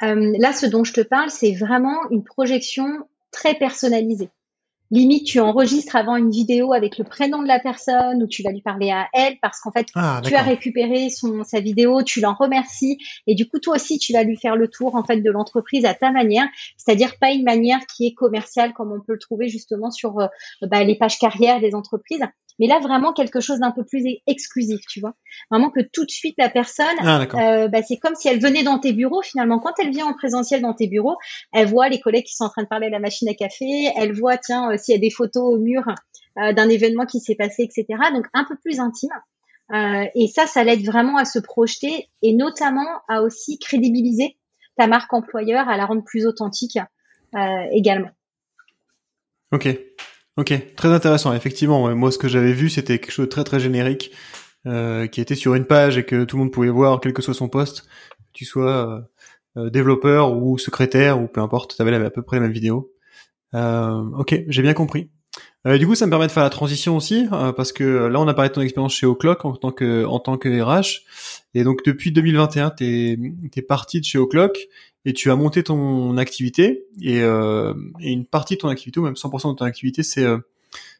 là, 0.00 0.52
ce 0.52 0.66
dont 0.66 0.84
je 0.84 0.92
te 0.92 1.00
parle, 1.00 1.30
c'est 1.30 1.52
vraiment 1.54 1.98
une 2.10 2.22
projection 2.22 3.08
très 3.34 3.54
personnalisé. 3.54 4.30
Limite, 4.90 5.26
tu 5.26 5.40
enregistres 5.40 5.96
avant 5.96 6.14
une 6.14 6.30
vidéo 6.30 6.72
avec 6.72 6.98
le 6.98 7.04
prénom 7.04 7.42
de 7.42 7.48
la 7.48 7.58
personne 7.58 8.22
ou 8.22 8.28
tu 8.28 8.42
vas 8.42 8.52
lui 8.52 8.60
parler 8.60 8.90
à 8.90 9.08
elle 9.12 9.34
parce 9.40 9.58
qu'en 9.60 9.72
fait, 9.72 9.86
ah, 9.94 10.20
tu 10.22 10.34
as 10.34 10.42
récupéré 10.42 11.10
son, 11.10 11.42
sa 11.42 11.58
vidéo, 11.58 12.02
tu 12.02 12.20
l'en 12.20 12.34
remercies 12.34 12.98
et 13.26 13.34
du 13.34 13.48
coup, 13.48 13.58
toi 13.58 13.74
aussi, 13.76 13.98
tu 13.98 14.12
vas 14.12 14.22
lui 14.22 14.36
faire 14.36 14.56
le 14.56 14.68
tour 14.68 14.94
en 14.94 15.02
fait 15.02 15.20
de 15.20 15.30
l'entreprise 15.30 15.84
à 15.84 15.94
ta 15.94 16.12
manière, 16.12 16.46
c'est-à-dire 16.76 17.18
pas 17.18 17.32
une 17.32 17.44
manière 17.44 17.80
qui 17.86 18.06
est 18.06 18.14
commerciale 18.14 18.72
comme 18.72 18.92
on 18.92 19.00
peut 19.00 19.14
le 19.14 19.18
trouver 19.18 19.48
justement 19.48 19.90
sur 19.90 20.20
euh, 20.20 20.26
bah, 20.62 20.84
les 20.84 20.96
pages 20.96 21.18
carrière 21.18 21.60
des 21.60 21.74
entreprises, 21.74 22.22
mais 22.58 22.66
là, 22.66 22.78
vraiment 22.78 23.12
quelque 23.12 23.40
chose 23.40 23.58
d'un 23.58 23.72
peu 23.72 23.84
plus 23.84 24.04
exclusif, 24.26 24.80
tu 24.88 25.00
vois. 25.00 25.14
Vraiment 25.50 25.70
que 25.70 25.80
tout 25.80 26.04
de 26.04 26.10
suite, 26.10 26.34
la 26.38 26.48
personne, 26.48 26.86
ah, 27.00 27.26
euh, 27.34 27.68
bah, 27.68 27.82
c'est 27.82 27.96
comme 27.96 28.14
si 28.14 28.28
elle 28.28 28.40
venait 28.40 28.62
dans 28.62 28.78
tes 28.78 28.92
bureaux. 28.92 29.22
Finalement, 29.22 29.58
quand 29.58 29.72
elle 29.78 29.90
vient 29.90 30.06
en 30.06 30.14
présentiel 30.14 30.62
dans 30.62 30.74
tes 30.74 30.86
bureaux, 30.86 31.16
elle 31.52 31.66
voit 31.66 31.88
les 31.88 32.00
collègues 32.00 32.24
qui 32.24 32.34
sont 32.34 32.44
en 32.44 32.50
train 32.50 32.62
de 32.62 32.68
parler 32.68 32.86
à 32.86 32.90
la 32.90 33.00
machine 33.00 33.28
à 33.28 33.34
café. 33.34 33.90
Elle 33.96 34.12
voit, 34.12 34.36
tiens, 34.38 34.70
euh, 34.70 34.76
s'il 34.76 34.94
y 34.94 34.98
a 34.98 35.00
des 35.00 35.10
photos 35.10 35.54
au 35.54 35.58
mur 35.58 35.82
euh, 36.38 36.52
d'un 36.52 36.68
événement 36.68 37.06
qui 37.06 37.20
s'est 37.20 37.34
passé, 37.34 37.62
etc. 37.64 37.86
Donc, 38.12 38.26
un 38.32 38.44
peu 38.44 38.56
plus 38.56 38.78
intime. 38.80 39.10
et 40.14 40.28
ça, 40.28 40.46
ça 40.46 40.62
l'aide 40.62 40.84
vraiment 40.84 41.16
à 41.16 41.24
se 41.24 41.38
projeter 41.38 42.08
et 42.22 42.34
notamment 42.34 42.86
à 43.08 43.22
aussi 43.22 43.58
crédibiliser 43.58 44.36
ta 44.76 44.86
marque 44.86 45.12
employeur, 45.12 45.68
à 45.68 45.76
la 45.76 45.86
rendre 45.86 46.04
plus 46.04 46.26
authentique 46.26 46.78
également. 47.72 48.10
Ok. 49.52 49.68
Ok, 50.36 50.52
très 50.74 50.88
intéressant. 50.88 51.32
Effectivement, 51.32 51.94
moi 51.94 52.10
ce 52.10 52.18
que 52.18 52.26
j'avais 52.26 52.52
vu, 52.52 52.68
c'était 52.68 52.98
quelque 52.98 53.12
chose 53.12 53.26
de 53.26 53.30
très 53.30 53.44
très 53.44 53.60
générique, 53.60 54.10
euh, 54.66 55.06
qui 55.06 55.20
était 55.20 55.36
sur 55.36 55.54
une 55.54 55.64
page 55.64 55.96
et 55.96 56.04
que 56.04 56.24
tout 56.24 56.36
le 56.36 56.42
monde 56.42 56.52
pouvait 56.52 56.70
voir, 56.70 57.00
quel 57.00 57.12
que 57.12 57.22
soit 57.22 57.34
son 57.34 57.48
poste, 57.48 57.82
que 57.82 58.32
tu 58.32 58.44
sois 58.44 59.06
euh, 59.56 59.62
euh, 59.62 59.70
développeur 59.70 60.36
ou 60.36 60.58
secrétaire 60.58 61.20
ou 61.20 61.28
peu 61.28 61.40
importe, 61.40 61.76
tu 61.76 61.82
avais 61.82 61.94
à 61.94 62.10
peu 62.10 62.22
près 62.22 62.38
la 62.38 62.42
même 62.42 62.52
vidéo. 62.52 62.92
Euh, 63.54 64.02
ok, 64.18 64.42
j'ai 64.48 64.62
bien 64.62 64.74
compris. 64.74 65.10
Du 65.64 65.86
coup, 65.86 65.94
ça 65.94 66.04
me 66.04 66.10
permet 66.10 66.26
de 66.26 66.32
faire 66.32 66.42
la 66.42 66.50
transition 66.50 66.94
aussi, 66.94 67.26
parce 67.30 67.72
que 67.72 67.84
là, 67.84 68.20
on 68.20 68.28
a 68.28 68.34
parlé 68.34 68.50
de 68.50 68.54
ton 68.54 68.60
expérience 68.60 68.94
chez 68.94 69.06
O'Clock 69.06 69.46
en 69.46 69.56
tant 69.56 69.72
que 69.72 70.04
en 70.04 70.20
tant 70.20 70.36
que 70.36 70.60
RH, 70.60 71.00
et 71.54 71.64
donc 71.64 71.82
depuis 71.86 72.12
2021, 72.12 72.68
t'es 72.68 73.18
es 73.56 73.62
parti 73.62 73.98
de 74.00 74.04
chez 74.04 74.18
O'Clock 74.18 74.58
et 75.04 75.12
tu 75.12 75.30
as 75.30 75.36
monté 75.36 75.62
ton 75.62 76.16
activité 76.16 76.86
et, 77.00 77.20
euh, 77.22 77.74
et, 78.00 78.10
une 78.10 78.24
partie 78.24 78.54
de 78.54 78.60
ton 78.60 78.68
activité 78.68 79.00
ou 79.00 79.04
même 79.04 79.14
100% 79.14 79.52
de 79.52 79.56
ton 79.56 79.64
activité 79.64 80.02
c'est 80.02 80.24
euh, 80.24 80.38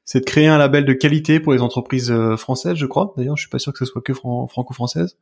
c'est 0.04 0.20
de 0.20 0.24
créer 0.24 0.46
un 0.46 0.58
label 0.58 0.84
de 0.84 0.92
qualité 0.92 1.40
pour 1.40 1.52
les 1.52 1.60
entreprises 1.60 2.10
euh, 2.10 2.36
françaises 2.36 2.76
je 2.76 2.86
crois. 2.86 3.14
D'ailleurs 3.16 3.36
je 3.36 3.42
suis 3.42 3.50
pas 3.50 3.58
sûr 3.58 3.72
que 3.72 3.78
ce 3.78 3.86
soit 3.86 4.02
que 4.02 4.12
franco-française 4.12 5.16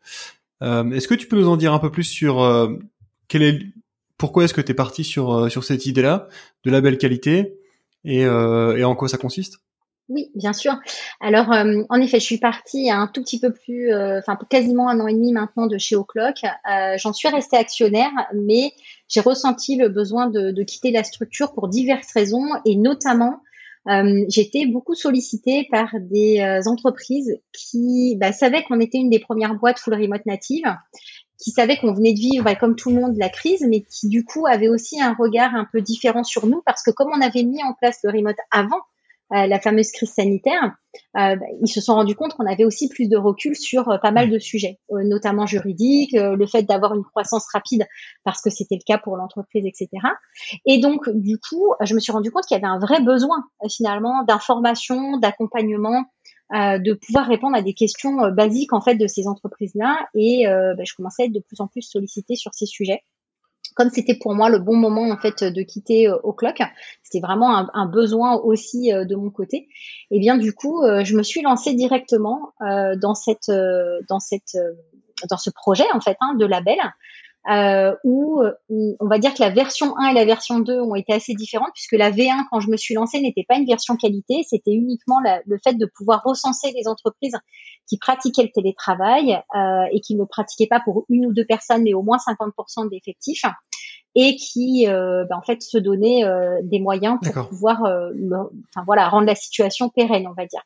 euh, 0.62 0.90
est-ce 0.90 1.08
que 1.08 1.14
tu 1.14 1.28
peux 1.28 1.36
nous 1.36 1.48
en 1.48 1.56
dire 1.56 1.72
un 1.72 1.78
peu 1.78 1.90
plus 1.90 2.04
sur 2.04 2.42
euh, 2.42 2.76
quel 3.28 3.42
est 3.42 3.60
pourquoi 4.18 4.44
est-ce 4.44 4.54
que 4.54 4.60
tu 4.60 4.72
es 4.72 4.74
parti 4.74 5.04
sur 5.04 5.50
sur 5.50 5.64
cette 5.64 5.86
idée 5.86 6.02
là 6.02 6.28
de 6.64 6.70
label 6.70 6.98
qualité 6.98 7.54
et, 8.04 8.20
et 8.20 8.84
en 8.84 8.94
quoi 8.94 9.08
ça 9.08 9.16
consiste? 9.16 9.60
Oui, 10.08 10.30
bien 10.34 10.52
sûr. 10.52 10.74
Alors, 11.20 11.52
euh, 11.52 11.82
en 11.88 12.00
effet, 12.00 12.18
je 12.18 12.24
suis 12.24 12.38
partie 12.38 12.90
un 12.90 13.06
tout 13.06 13.22
petit 13.22 13.38
peu 13.38 13.52
plus, 13.52 13.92
euh, 13.92 14.18
enfin 14.18 14.36
quasiment 14.50 14.88
un 14.88 15.00
an 15.00 15.06
et 15.06 15.14
demi 15.14 15.32
maintenant 15.32 15.66
de 15.66 15.78
chez 15.78 15.96
O'Clock. 15.96 16.42
Euh, 16.44 16.96
J'en 16.98 17.12
suis 17.12 17.28
restée 17.28 17.56
actionnaire, 17.56 18.10
mais 18.34 18.72
j'ai 19.08 19.20
ressenti 19.20 19.76
le 19.76 19.88
besoin 19.88 20.28
de, 20.28 20.50
de, 20.50 20.62
quitter 20.64 20.90
la 20.90 21.04
structure 21.04 21.54
pour 21.54 21.68
diverses 21.68 22.12
raisons, 22.12 22.46
et 22.66 22.76
notamment, 22.76 23.40
euh, 23.88 24.24
j'étais 24.28 24.66
beaucoup 24.66 24.94
sollicitée 24.94 25.68
par 25.70 25.88
des 26.00 26.60
entreprises 26.66 27.40
qui 27.52 28.16
bah, 28.16 28.32
savaient 28.32 28.64
qu'on 28.64 28.80
était 28.80 28.98
une 28.98 29.10
des 29.10 29.20
premières 29.20 29.54
boîtes 29.54 29.78
full 29.78 29.94
remote 29.94 30.26
native, 30.26 30.66
qui 31.38 31.50
savaient 31.52 31.76
qu'on 31.76 31.92
venait 31.92 32.12
de 32.12 32.18
vivre, 32.18 32.44
bah, 32.44 32.54
comme 32.54 32.76
tout 32.76 32.90
le 32.90 32.96
monde, 32.96 33.16
la 33.16 33.28
crise, 33.28 33.64
mais 33.68 33.82
qui 33.82 34.08
du 34.08 34.24
coup 34.24 34.46
avaient 34.46 34.68
aussi 34.68 35.00
un 35.00 35.14
regard 35.14 35.54
un 35.54 35.66
peu 35.72 35.80
différent 35.80 36.24
sur 36.24 36.46
nous, 36.46 36.62
parce 36.66 36.82
que 36.82 36.90
comme 36.90 37.10
on 37.14 37.20
avait 37.20 37.44
mis 37.44 37.62
en 37.62 37.72
place 37.72 37.98
le 38.04 38.10
remote 38.10 38.36
avant, 38.50 38.80
euh, 39.34 39.46
la 39.46 39.58
fameuse 39.58 39.90
crise 39.92 40.12
sanitaire, 40.12 40.76
euh, 41.16 41.36
bah, 41.36 41.46
ils 41.62 41.68
se 41.68 41.80
sont 41.80 41.94
rendus 41.94 42.14
compte 42.14 42.34
qu'on 42.34 42.46
avait 42.46 42.64
aussi 42.64 42.88
plus 42.88 43.08
de 43.08 43.16
recul 43.16 43.56
sur 43.56 43.88
euh, 43.88 43.96
pas 43.96 44.10
mal 44.10 44.28
de 44.28 44.38
sujets, 44.38 44.78
notamment 44.90 45.46
juridiques, 45.46 46.12
le 46.12 46.46
fait 46.46 46.64
d'avoir 46.64 46.94
une 46.94 47.02
croissance 47.02 47.46
rapide 47.52 47.86
parce 48.24 48.42
que 48.42 48.50
c'était 48.50 48.74
le 48.74 48.84
cas 48.86 48.98
pour 48.98 49.16
l'entreprise, 49.16 49.64
etc. 49.64 49.88
Et 50.66 50.78
donc, 50.78 51.08
du 51.08 51.38
coup, 51.38 51.72
je 51.80 51.94
me 51.94 52.00
suis 52.00 52.12
rendu 52.12 52.30
compte 52.30 52.44
qu'il 52.44 52.56
y 52.56 52.60
avait 52.60 52.66
un 52.66 52.78
vrai 52.78 53.00
besoin 53.00 53.44
finalement 53.70 54.22
d'information, 54.24 55.16
d'accompagnement, 55.18 56.04
de 56.52 56.92
pouvoir 56.92 57.26
répondre 57.26 57.56
à 57.56 57.62
des 57.62 57.72
questions 57.72 58.30
basiques 58.30 58.74
en 58.74 58.82
fait 58.82 58.96
de 58.96 59.06
ces 59.06 59.26
entreprises-là. 59.26 60.06
Et 60.14 60.44
bah, 60.46 60.84
je 60.84 60.94
commençais 60.94 61.22
à 61.22 61.26
être 61.26 61.32
de 61.32 61.40
plus 61.40 61.60
en 61.60 61.68
plus 61.68 61.82
sollicitée 61.82 62.36
sur 62.36 62.52
ces 62.54 62.66
sujets 62.66 63.02
comme 63.74 63.90
c'était 63.90 64.14
pour 64.14 64.34
moi 64.34 64.48
le 64.48 64.58
bon 64.58 64.76
moment 64.76 65.10
en 65.10 65.16
fait 65.16 65.44
de 65.44 65.62
quitter 65.62 66.08
euh, 66.08 66.16
O'Clock, 66.22 66.60
c'était 67.02 67.20
vraiment 67.20 67.68
un, 67.72 67.86
besoin 67.86 68.36
aussi 68.36 68.92
euh, 68.92 69.04
de 69.04 69.16
mon 69.16 69.30
côté. 69.30 69.68
Et 70.10 70.18
bien 70.18 70.36
du 70.36 70.52
coup, 70.52 70.82
euh, 70.82 71.04
je 71.04 71.16
me 71.16 71.22
suis 71.22 71.42
lancée 71.42 71.74
directement 71.74 72.52
dans 72.60 73.14
cette 73.14 73.50
dans 74.08 74.20
cette 74.20 74.56
dans 75.28 75.36
ce 75.36 75.50
projet 75.50 75.84
en 75.94 76.00
fait 76.00 76.16
hein, 76.20 76.34
de 76.34 76.46
label 76.46 76.78
euh, 77.50 77.94
où 78.04 78.40
euh, 78.40 78.52
on 78.68 79.06
va 79.06 79.18
dire 79.18 79.34
que 79.34 79.42
la 79.42 79.50
version 79.50 79.96
1 79.98 80.10
et 80.10 80.14
la 80.14 80.24
version 80.24 80.60
2 80.60 80.80
ont 80.80 80.94
été 80.94 81.12
assez 81.12 81.34
différentes 81.34 81.70
puisque 81.74 81.92
la 81.92 82.10
V1 82.10 82.44
quand 82.50 82.60
je 82.60 82.70
me 82.70 82.76
suis 82.76 82.94
lancée 82.94 83.20
n'était 83.20 83.44
pas 83.48 83.56
une 83.56 83.66
version 83.66 83.96
qualité, 83.96 84.42
c'était 84.48 84.72
uniquement 84.72 85.18
le 85.44 85.58
fait 85.64 85.74
de 85.74 85.86
pouvoir 85.96 86.22
recenser 86.24 86.72
les 86.76 86.86
entreprises 86.86 87.36
qui 87.88 87.98
pratiquaient 87.98 88.44
le 88.44 88.52
télétravail 88.54 89.40
euh, 89.56 89.84
et 89.90 90.00
qui 90.00 90.14
ne 90.14 90.24
pratiquaient 90.24 90.68
pas 90.68 90.80
pour 90.80 91.04
une 91.08 91.26
ou 91.26 91.32
deux 91.32 91.44
personnes 91.44 91.82
mais 91.82 91.94
au 91.94 92.02
moins 92.02 92.18
50% 92.18 92.88
d'effectifs 92.90 93.44
et 94.14 94.36
qui 94.36 94.86
euh, 94.88 95.24
ben, 95.28 95.36
en 95.36 95.42
fait 95.42 95.62
se 95.62 95.78
donnaient 95.78 96.24
euh, 96.24 96.60
des 96.62 96.80
moyens 96.80 97.18
pour 97.22 97.48
pouvoir 97.48 97.84
euh, 97.84 98.10
enfin, 98.74 98.84
voilà 98.86 99.08
rendre 99.08 99.26
la 99.26 99.34
situation 99.34 99.88
pérenne 99.88 100.26
on 100.26 100.34
va 100.34 100.46
dire. 100.46 100.62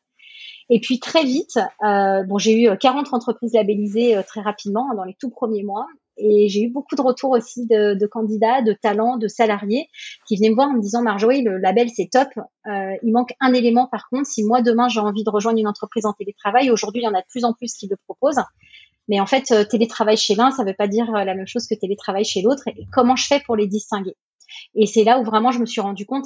Et 0.68 0.80
puis 0.80 0.98
très 0.98 1.22
vite, 1.22 1.60
bon, 1.80 2.38
j'ai 2.38 2.60
eu 2.60 2.76
40 2.76 3.14
entreprises 3.14 3.52
labellisées 3.54 4.20
très 4.26 4.40
rapidement 4.40 4.88
hein, 4.90 4.96
dans 4.96 5.04
les 5.04 5.14
tout 5.14 5.30
premiers 5.30 5.62
mois. 5.62 5.86
Et 6.16 6.48
j'ai 6.48 6.62
eu 6.62 6.70
beaucoup 6.70 6.96
de 6.96 7.02
retours 7.02 7.30
aussi 7.30 7.66
de, 7.66 7.94
de, 7.94 8.06
candidats, 8.06 8.62
de 8.62 8.72
talents, 8.72 9.18
de 9.18 9.28
salariés 9.28 9.88
qui 10.26 10.36
venaient 10.36 10.50
me 10.50 10.54
voir 10.54 10.68
en 10.68 10.74
me 10.74 10.80
disant 10.80 11.02
Marjorie, 11.02 11.42
le 11.42 11.58
label 11.58 11.90
c'est 11.90 12.08
top. 12.10 12.28
Euh, 12.66 12.96
il 13.02 13.12
manque 13.12 13.34
un 13.40 13.52
élément 13.52 13.86
par 13.86 14.08
contre. 14.08 14.26
Si 14.26 14.42
moi 14.42 14.62
demain 14.62 14.88
j'ai 14.88 15.00
envie 15.00 15.24
de 15.24 15.30
rejoindre 15.30 15.58
une 15.58 15.68
entreprise 15.68 16.06
en 16.06 16.12
télétravail, 16.12 16.70
aujourd'hui 16.70 17.02
il 17.02 17.04
y 17.04 17.08
en 17.08 17.14
a 17.14 17.20
de 17.20 17.26
plus 17.28 17.44
en 17.44 17.52
plus 17.52 17.74
qui 17.74 17.86
le 17.88 17.96
proposent. 17.96 18.42
Mais 19.08 19.20
en 19.20 19.26
fait, 19.26 19.68
télétravail 19.68 20.16
chez 20.16 20.34
l'un, 20.34 20.50
ça 20.50 20.64
ne 20.64 20.68
veut 20.68 20.74
pas 20.74 20.88
dire 20.88 21.08
la 21.12 21.34
même 21.34 21.46
chose 21.46 21.68
que 21.68 21.76
télétravail 21.76 22.24
chez 22.24 22.42
l'autre. 22.42 22.66
Et 22.66 22.86
comment 22.92 23.14
je 23.14 23.26
fais 23.26 23.38
pour 23.38 23.54
les 23.54 23.68
distinguer? 23.68 24.16
Et 24.74 24.86
c'est 24.86 25.04
là 25.04 25.20
où 25.20 25.24
vraiment 25.24 25.52
je 25.52 25.60
me 25.60 25.66
suis 25.66 25.80
rendu 25.80 26.06
compte 26.06 26.24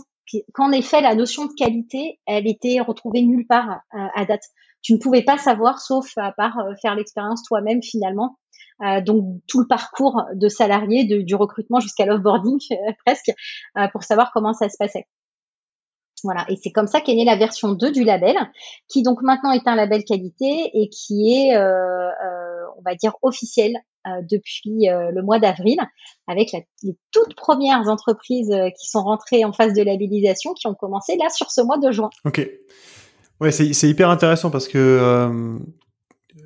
qu'en 0.55 0.73
effet, 0.73 1.03
la 1.03 1.15
notion 1.15 1.45
de 1.45 1.53
qualité, 1.53 2.21
elle 2.27 2.47
était 2.47 2.81
retrouvée 2.81 3.21
nulle 3.21 3.47
part 3.47 3.81
à 3.93 4.25
date. 4.25 4.45
Tu 4.81 4.95
ne 4.95 4.99
pouvais 4.99 5.23
pas 5.23 5.37
savoir, 5.37 5.79
sauf 5.79 6.17
à 6.17 6.33
part 6.33 6.57
faire 6.81 6.95
l'expérience 6.95 7.43
toi-même 7.43 7.83
finalement, 7.83 8.39
euh, 8.83 9.01
donc 9.01 9.41
tout 9.47 9.61
le 9.61 9.67
parcours 9.67 10.23
de 10.35 10.49
salarié, 10.49 11.05
du 11.05 11.35
recrutement 11.35 11.81
jusqu'à 11.81 12.07
l'offboarding 12.07 12.59
euh, 12.73 12.93
presque, 13.05 13.31
euh, 13.77 13.89
pour 13.93 14.05
savoir 14.05 14.31
comment 14.33 14.53
ça 14.53 14.69
se 14.69 14.77
passait. 14.79 15.07
Voilà, 16.23 16.45
et 16.51 16.57
c'est 16.63 16.71
comme 16.71 16.87
ça 16.87 17.01
qu'est 17.01 17.15
née 17.15 17.25
la 17.25 17.37
version 17.37 17.73
2 17.73 17.93
du 17.93 18.05
label, 18.05 18.37
qui 18.89 19.03
donc 19.03 19.23
maintenant 19.23 19.53
est 19.53 19.67
un 19.67 19.75
label 19.75 20.05
qualité 20.05 20.71
et 20.75 20.91
qui 20.91 21.33
est, 21.33 21.57
on 21.57 22.83
va 22.85 22.95
dire, 22.95 23.15
officiel 23.23 23.73
depuis 24.31 24.89
le 24.91 25.23
mois 25.23 25.39
d'avril, 25.39 25.79
avec 26.29 26.53
les 26.53 26.99
toutes 27.11 27.35
premières 27.37 27.89
entreprises 27.89 28.55
qui 28.79 28.87
sont 28.87 29.03
rentrées 29.03 29.47
en 29.47 29.55
phase 29.55 29.73
de 29.73 29.83
labellisation, 29.83 30.53
qui 30.53 30.67
ont 30.67 30.75
commencé 30.75 31.17
là 31.17 31.31
sur 31.31 31.51
ce 31.51 31.63
mois 31.63 31.79
de 31.79 31.91
juin. 31.91 32.11
Ok. 32.27 32.47
Ouais, 33.41 33.51
c'est 33.51 33.89
hyper 33.89 34.11
intéressant 34.11 34.51
parce 34.51 34.69
que 34.69 35.59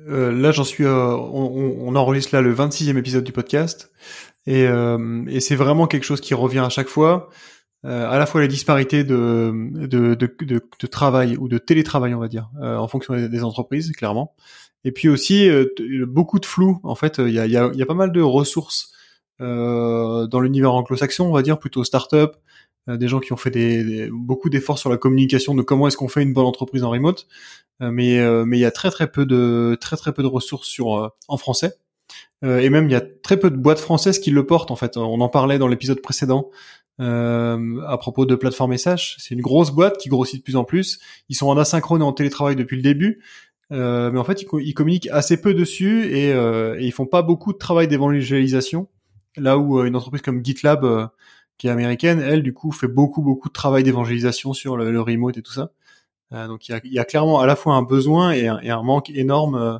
euh, 0.07 0.31
là, 0.31 0.51
j'en 0.51 0.63
suis. 0.63 0.85
Euh, 0.85 1.15
on, 1.15 1.95
enregistre 1.95 2.35
là 2.35 2.41
le 2.41 2.53
26e 2.53 2.97
épisode 2.97 3.23
du 3.23 3.31
podcast, 3.31 3.91
et, 4.45 4.67
euh, 4.67 5.23
et 5.27 5.39
c'est 5.39 5.55
vraiment 5.55 5.87
quelque 5.87 6.03
chose 6.03 6.21
qui 6.21 6.33
revient 6.33 6.59
à 6.59 6.69
chaque 6.69 6.87
fois. 6.87 7.29
à 7.83 8.17
la 8.17 8.25
fois 8.25 8.41
les 8.41 8.47
disparités 8.47 9.03
de 9.03 10.87
travail 10.87 11.37
ou 11.37 11.47
de 11.47 11.57
télétravail, 11.57 12.15
on 12.15 12.19
va 12.19 12.27
dire, 12.27 12.49
en 12.61 12.87
fonction 12.87 13.15
des, 13.15 13.43
entreprises, 13.43 13.91
clairement. 13.91 14.35
Et 14.83 14.91
puis 14.91 15.09
aussi 15.09 15.49
beaucoup 16.07 16.39
de 16.39 16.45
flou. 16.45 16.79
En 16.83 16.95
fait, 16.95 17.19
il 17.19 17.29
y 17.29 17.39
a, 17.39 17.45
y, 17.45 17.51
y 17.51 17.81
a 17.81 17.85
pas 17.85 17.93
mal 17.93 18.11
de 18.11 18.21
ressources 18.21 18.94
dans 19.39 20.39
l'univers 20.39 20.73
anglo-saxon, 20.73 21.25
on 21.25 21.31
va 21.31 21.41
dire, 21.41 21.59
plutôt 21.59 21.83
start-up, 21.83 22.35
des 22.87 23.07
gens 23.07 23.19
qui 23.19 23.33
ont 23.33 23.37
fait 23.37 23.49
des, 23.49 24.09
beaucoup 24.11 24.49
d'efforts 24.49 24.77
sur 24.77 24.89
la 24.89 24.97
communication 24.97 25.55
de 25.55 25.61
comment 25.61 25.87
est-ce 25.87 25.97
qu'on 25.97 26.07
fait 26.07 26.21
une 26.21 26.33
bonne 26.33 26.45
entreprise 26.45 26.83
en 26.83 26.91
remote. 26.91 27.27
Euh, 27.81 27.91
mais 27.91 28.19
euh, 28.19 28.45
mais 28.45 28.57
il 28.57 28.61
y 28.61 28.65
a 28.65 28.71
très 28.71 28.89
très 28.89 29.11
peu 29.11 29.25
de 29.25 29.77
très 29.79 29.97
très 29.97 30.13
peu 30.13 30.23
de 30.23 30.27
ressources 30.27 30.67
sur 30.67 30.95
euh, 30.95 31.09
en 31.27 31.37
français. 31.37 31.73
et 32.43 32.69
même 32.69 32.85
il 32.85 32.91
y 32.91 32.95
a 32.95 33.01
très 33.01 33.37
peu 33.37 33.49
de 33.49 33.55
boîtes 33.57 33.79
françaises 33.79 34.19
qui 34.19 34.31
le 34.31 34.45
portent 34.45 34.71
en 34.71 34.75
fait. 34.75 34.97
On 34.97 35.19
en 35.19 35.29
parlait 35.29 35.57
dans 35.57 35.67
l'épisode 35.67 36.01
précédent 36.01 36.51
à 36.99 37.97
propos 37.99 38.25
de 38.25 38.35
plateforme 38.35 38.77
SH. 38.77 39.17
C'est 39.17 39.33
une 39.33 39.41
grosse 39.41 39.71
boîte 39.71 39.97
qui 39.97 40.09
grossit 40.09 40.39
de 40.39 40.43
plus 40.43 40.55
en 40.55 40.63
plus. 40.63 40.99
Ils 41.29 41.35
sont 41.35 41.47
en 41.47 41.57
asynchrone 41.57 42.01
et 42.01 42.05
en 42.05 42.13
télétravail 42.13 42.55
depuis 42.55 42.77
le 42.77 42.83
début. 42.83 43.21
Euh, 43.71 44.11
mais 44.11 44.19
en 44.19 44.23
fait, 44.23 44.43
ils, 44.43 44.73
communiquent 44.73 45.09
assez 45.11 45.41
peu 45.41 45.53
dessus 45.53 46.05
et, 46.15 46.31
euh, 46.31 46.79
et, 46.79 46.85
ils 46.85 46.91
font 46.91 47.07
pas 47.07 47.21
beaucoup 47.21 47.51
de 47.51 47.57
travail 47.57 47.87
d'évangélisation. 47.87 48.87
Là 49.37 49.57
où 49.57 49.83
une 49.83 49.95
entreprise 49.95 50.21
comme 50.21 50.43
GitLab, 50.43 51.09
qui 51.57 51.67
est 51.67 51.69
américaine, 51.69 52.19
elle, 52.19 52.43
du 52.43 52.53
coup, 52.53 52.71
fait 52.71 52.87
beaucoup 52.87 53.21
beaucoup 53.21 53.47
de 53.49 53.53
travail 53.53 53.83
d'évangélisation 53.83 54.53
sur 54.53 54.77
le, 54.77 54.91
le, 54.91 55.01
remote 55.01 55.37
et 55.37 55.41
tout 55.41 55.53
ça. 55.53 55.71
Euh, 56.33 56.47
donc 56.47 56.67
il 56.67 56.71
y 56.71 56.75
a, 56.75 56.81
y 56.83 56.99
a, 56.99 57.05
clairement 57.05 57.39
à 57.39 57.45
la 57.45 57.55
fois 57.55 57.75
un 57.75 57.83
besoin 57.83 58.31
et 58.31 58.47
un, 58.47 58.59
et 58.61 58.71
un 58.71 58.81
manque 58.83 59.09
énorme 59.11 59.55
euh, 59.55 59.77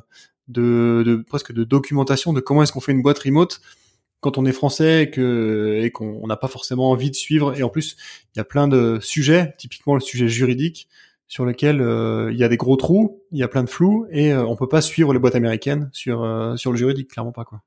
de, 0.48 1.02
de, 1.04 1.16
presque 1.16 1.52
de 1.52 1.64
documentation 1.64 2.32
de 2.32 2.40
comment 2.40 2.62
est-ce 2.62 2.72
qu'on 2.72 2.80
fait 2.80 2.92
une 2.92 3.02
boîte 3.02 3.18
remote 3.18 3.60
quand 4.20 4.38
on 4.38 4.46
est 4.46 4.52
français 4.52 5.04
et 5.04 5.10
que 5.10 5.80
et 5.82 5.90
qu'on 5.90 6.26
n'a 6.26 6.36
pas 6.36 6.48
forcément 6.48 6.90
envie 6.90 7.10
de 7.10 7.16
suivre. 7.16 7.58
Et 7.58 7.62
en 7.62 7.68
plus, 7.68 7.96
il 8.34 8.38
y 8.38 8.40
a 8.40 8.44
plein 8.44 8.68
de 8.68 8.98
sujets, 9.02 9.54
typiquement 9.58 9.94
le 9.94 10.00
sujet 10.00 10.28
juridique, 10.28 10.88
sur 11.28 11.44
lequel 11.44 11.80
euh, 11.80 12.30
il 12.32 12.38
y 12.38 12.44
a 12.44 12.48
des 12.48 12.56
gros 12.56 12.76
trous, 12.76 13.22
il 13.32 13.38
y 13.38 13.42
a 13.42 13.48
plein 13.48 13.64
de 13.64 13.70
flous 13.70 14.06
et 14.10 14.34
on 14.34 14.56
peut 14.56 14.68
pas 14.68 14.80
suivre 14.80 15.12
les 15.12 15.18
boîtes 15.18 15.34
américaines 15.34 15.90
sur 15.92 16.18
sur 16.56 16.72
le 16.72 16.78
juridique, 16.78 17.10
clairement 17.10 17.32
pas 17.32 17.44
quoi. 17.44 17.62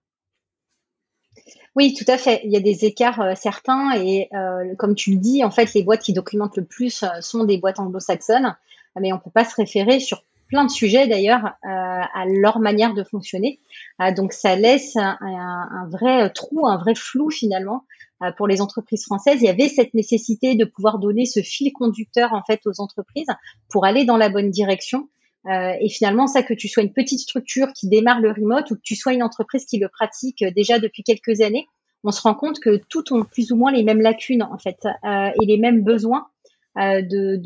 Oui, 1.79 1.93
tout 1.93 2.05
à 2.11 2.17
fait. 2.17 2.41
Il 2.43 2.51
y 2.51 2.57
a 2.57 2.59
des 2.59 2.83
écarts 2.83 3.37
certains 3.37 3.93
et 3.95 4.29
comme 4.77 4.95
tu 4.95 5.11
le 5.11 5.17
dis, 5.17 5.45
en 5.45 5.51
fait, 5.51 5.73
les 5.73 5.81
boîtes 5.81 6.01
qui 6.01 6.11
documentent 6.11 6.57
le 6.57 6.65
plus 6.65 7.05
sont 7.21 7.45
des 7.45 7.57
boîtes 7.57 7.79
anglo-saxonnes 7.79 8.53
mais 8.99 9.13
on 9.13 9.19
peut 9.19 9.31
pas 9.31 9.45
se 9.45 9.55
référer 9.55 9.99
sur 9.99 10.23
plein 10.47 10.65
de 10.65 10.71
sujets 10.71 11.07
d'ailleurs 11.07 11.45
euh, 11.45 11.67
à 11.67 12.25
leur 12.25 12.59
manière 12.59 12.93
de 12.93 13.03
fonctionner. 13.03 13.59
Euh, 14.01 14.11
donc 14.11 14.33
ça 14.33 14.55
laisse 14.55 14.95
un, 14.95 15.87
vrai 15.89 16.29
trou, 16.31 16.67
un 16.67 16.77
vrai 16.77 16.95
flou 16.95 17.29
finalement 17.29 17.85
euh, 18.23 18.31
pour 18.31 18.47
les 18.47 18.61
entreprises 18.61 19.05
françaises. 19.05 19.41
Il 19.41 19.45
y 19.45 19.49
avait 19.49 19.69
cette 19.69 19.93
nécessité 19.93 20.55
de 20.55 20.65
pouvoir 20.65 20.97
donner 20.97 21.25
ce 21.25 21.41
fil 21.41 21.71
conducteur 21.71 22.33
en 22.33 22.41
fait 22.43 22.61
aux 22.65 22.81
entreprises 22.81 23.27
pour 23.69 23.85
aller 23.85 24.05
dans 24.05 24.17
la 24.17 24.29
bonne 24.29 24.49
direction. 24.49 25.07
Et 25.47 25.89
finalement, 25.89 26.27
ça 26.27 26.43
que 26.43 26.53
tu 26.53 26.67
sois 26.67 26.83
une 26.83 26.91
petite 26.91 27.21
structure 27.21 27.71
qui 27.73 27.87
démarre 27.87 28.19
le 28.19 28.31
remote 28.31 28.69
ou 28.71 28.75
que 28.75 28.81
tu 28.83 28.95
sois 28.95 29.13
une 29.13 29.23
entreprise 29.23 29.65
qui 29.65 29.79
le 29.79 29.87
pratique 29.87 30.43
déjà 30.55 30.79
depuis 30.79 31.03
quelques 31.03 31.41
années, 31.41 31.67
on 32.03 32.11
se 32.11 32.21
rend 32.21 32.35
compte 32.35 32.59
que 32.59 32.81
toutes 32.89 33.11
ont 33.11 33.23
plus 33.23 33.51
ou 33.51 33.55
moins 33.55 33.71
les 33.71 33.83
mêmes 33.83 34.01
lacunes 34.01 34.43
en 34.43 34.57
fait 34.57 34.79
et 35.05 35.45
les 35.45 35.57
mêmes 35.57 35.83
besoins 35.83 36.27
euh, 36.77 37.01
de 37.01 37.39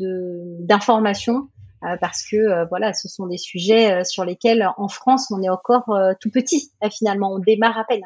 d'informations 0.60 1.48
euh, 1.82 1.96
parce 2.00 2.22
que 2.22 2.36
euh, 2.36 2.66
voilà, 2.66 2.92
ce 2.92 3.08
sont 3.08 3.26
des 3.26 3.38
sujets 3.38 4.04
sur 4.04 4.24
lesquels 4.24 4.68
en 4.76 4.86
France 4.86 5.30
on 5.30 5.42
est 5.42 5.48
encore 5.48 5.98
tout 6.20 6.30
petit 6.30 6.70
finalement, 6.92 7.32
on 7.32 7.38
démarre 7.38 7.78
à 7.78 7.84
peine. 7.84 8.04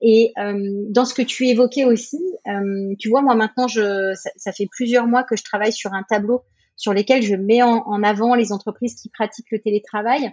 Et 0.00 0.32
dans 0.36 1.04
ce 1.04 1.14
que 1.14 1.22
tu 1.22 1.48
évoquais 1.48 1.84
aussi, 1.84 2.20
tu 2.98 3.08
vois, 3.08 3.22
moi 3.22 3.34
maintenant, 3.34 3.66
je, 3.68 4.14
ça, 4.36 4.52
fait 4.52 4.68
plusieurs 4.70 5.06
mois 5.06 5.24
que 5.24 5.36
je 5.36 5.42
travaille 5.44 5.72
sur 5.72 5.92
un 5.92 6.04
tableau 6.04 6.44
sur 6.82 6.92
lequel 6.92 7.22
je 7.22 7.36
mets 7.36 7.62
en, 7.62 8.02
avant 8.02 8.34
les 8.34 8.52
entreprises 8.52 8.94
qui 8.94 9.08
pratiquent 9.08 9.52
le 9.52 9.60
télétravail. 9.60 10.32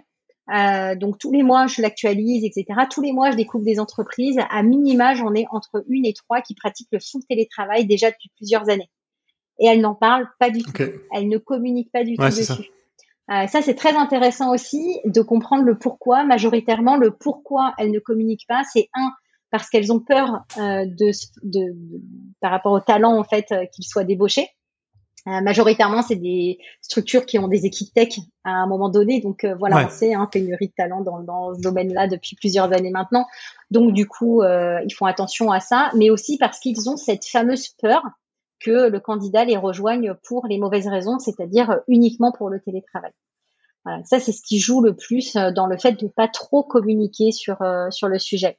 donc 0.98 1.18
tous 1.18 1.30
les 1.30 1.44
mois, 1.44 1.68
je 1.68 1.80
l'actualise, 1.80 2.44
etc. 2.44 2.80
Tous 2.90 3.02
les 3.02 3.12
mois, 3.12 3.30
je 3.30 3.36
découvre 3.36 3.64
des 3.64 3.78
entreprises. 3.78 4.38
À 4.50 4.62
minima, 4.62 5.14
j'en 5.14 5.32
ai 5.34 5.46
entre 5.52 5.84
une 5.88 6.04
et 6.04 6.12
trois 6.12 6.40
qui 6.40 6.54
pratiquent 6.54 6.88
le 6.92 6.98
full 6.98 7.22
télétravail 7.28 7.86
déjà 7.86 8.10
depuis 8.10 8.30
plusieurs 8.36 8.68
années 8.68 8.90
et 9.60 9.66
elle 9.66 9.80
n'en 9.80 9.94
parle 9.94 10.26
pas 10.38 10.50
du 10.50 10.62
tout. 10.62 10.72
Elle 11.12 11.28
ne 11.28 11.38
communique 11.38 11.92
pas 11.92 12.02
du 12.02 12.16
tout 12.16 12.24
dessus. 12.24 12.44
Ça, 12.44 12.58
euh, 13.30 13.46
ça 13.46 13.62
c'est 13.62 13.74
très 13.74 13.94
intéressant 13.94 14.52
aussi 14.52 14.98
de 15.04 15.20
comprendre 15.20 15.64
le 15.64 15.78
pourquoi. 15.78 16.24
Majoritairement, 16.24 16.96
le 16.96 17.12
pourquoi 17.12 17.74
elles 17.78 17.92
ne 17.92 18.00
communiquent 18.00 18.48
pas, 18.48 18.62
c'est 18.72 18.88
un 18.94 19.12
parce 19.50 19.68
qu'elles 19.68 19.92
ont 19.92 20.00
peur 20.00 20.44
euh, 20.58 20.86
de, 20.86 21.10
de, 21.42 21.76
par 22.40 22.52
rapport 22.52 22.72
au 22.72 22.80
talent 22.80 23.18
en 23.18 23.24
fait 23.24 23.46
euh, 23.52 23.66
qu'ils 23.66 23.84
soient 23.84 24.04
débauchés. 24.04 24.48
Euh, 25.26 25.40
majoritairement, 25.42 26.02
c'est 26.02 26.16
des 26.16 26.58
structures 26.80 27.26
qui 27.26 27.38
ont 27.38 27.48
des 27.48 27.66
équipes 27.66 27.92
tech 27.92 28.18
à 28.44 28.50
un 28.50 28.66
moment 28.66 28.88
donné. 28.88 29.20
Donc 29.20 29.44
euh, 29.44 29.54
voilà, 29.58 29.86
on 29.86 29.90
sait, 29.90 30.14
hein, 30.14 30.28
pénurie 30.30 30.68
de 30.68 30.72
talent 30.74 31.02
dans, 31.02 31.20
dans 31.20 31.54
ce 31.54 31.60
domaine-là 31.60 32.08
depuis 32.08 32.36
plusieurs 32.36 32.72
années 32.72 32.90
maintenant. 32.90 33.26
Donc 33.70 33.92
du 33.92 34.06
coup, 34.06 34.42
ils 34.42 34.94
font 34.94 35.06
attention 35.06 35.52
à 35.52 35.60
ça, 35.60 35.90
mais 35.94 36.10
aussi 36.10 36.38
parce 36.38 36.58
qu'ils 36.58 36.88
ont 36.88 36.96
cette 36.96 37.26
fameuse 37.26 37.68
peur 37.80 38.02
que 38.60 38.88
le 38.88 39.00
candidat 39.00 39.44
les 39.44 39.56
rejoigne 39.56 40.14
pour 40.22 40.46
les 40.46 40.58
mauvaises 40.58 40.88
raisons, 40.88 41.18
c'est-à-dire 41.18 41.80
uniquement 41.88 42.32
pour 42.32 42.50
le 42.50 42.60
télétravail. 42.60 43.12
Voilà, 43.84 44.04
ça 44.04 44.20
c'est 44.20 44.32
ce 44.32 44.42
qui 44.42 44.58
joue 44.58 44.82
le 44.82 44.94
plus 44.94 45.36
euh, 45.36 45.50
dans 45.50 45.66
le 45.66 45.78
fait 45.78 45.92
de 45.92 46.06
pas 46.06 46.28
trop 46.28 46.62
communiquer 46.62 47.32
sur 47.32 47.62
euh, 47.62 47.90
sur 47.90 48.08
le 48.08 48.18
sujet. 48.18 48.58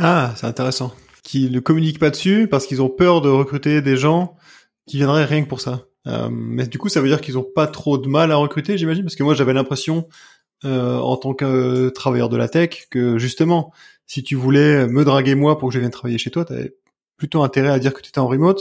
Ah, 0.00 0.32
c'est 0.36 0.46
intéressant. 0.46 0.92
Qui 1.24 1.50
ne 1.50 1.58
communiquent 1.58 1.98
pas 1.98 2.10
dessus 2.10 2.46
parce 2.48 2.66
qu'ils 2.66 2.82
ont 2.82 2.88
peur 2.88 3.20
de 3.22 3.28
recruter 3.28 3.82
des 3.82 3.96
gens 3.96 4.36
qui 4.86 4.96
viendraient 4.96 5.24
rien 5.24 5.42
que 5.42 5.48
pour 5.48 5.60
ça. 5.60 5.86
Euh, 6.06 6.28
mais 6.30 6.66
du 6.66 6.78
coup, 6.78 6.88
ça 6.88 7.00
veut 7.00 7.08
dire 7.08 7.20
qu'ils 7.20 7.38
ont 7.38 7.46
pas 7.54 7.66
trop 7.66 7.98
de 7.98 8.08
mal 8.08 8.30
à 8.30 8.36
recruter, 8.36 8.76
j'imagine, 8.76 9.04
parce 9.04 9.16
que 9.16 9.22
moi 9.22 9.34
j'avais 9.34 9.54
l'impression 9.54 10.08
euh, 10.64 10.98
en 10.98 11.16
tant 11.16 11.34
que 11.34 11.88
travailleur 11.90 12.28
de 12.28 12.36
la 12.36 12.48
tech 12.48 12.86
que 12.90 13.18
justement, 13.18 13.72
si 14.06 14.22
tu 14.22 14.34
voulais 14.34 14.86
me 14.86 15.04
draguer 15.04 15.34
moi 15.34 15.58
pour 15.58 15.68
que 15.68 15.74
je 15.74 15.78
vienne 15.78 15.90
travailler 15.90 16.18
chez 16.18 16.30
toi, 16.30 16.44
t'avais 16.44 16.74
plutôt 17.16 17.42
intérêt 17.42 17.70
à 17.70 17.78
dire 17.78 17.94
que 17.94 18.00
tu 18.00 18.08
étais 18.08 18.18
en 18.18 18.26
remote. 18.26 18.60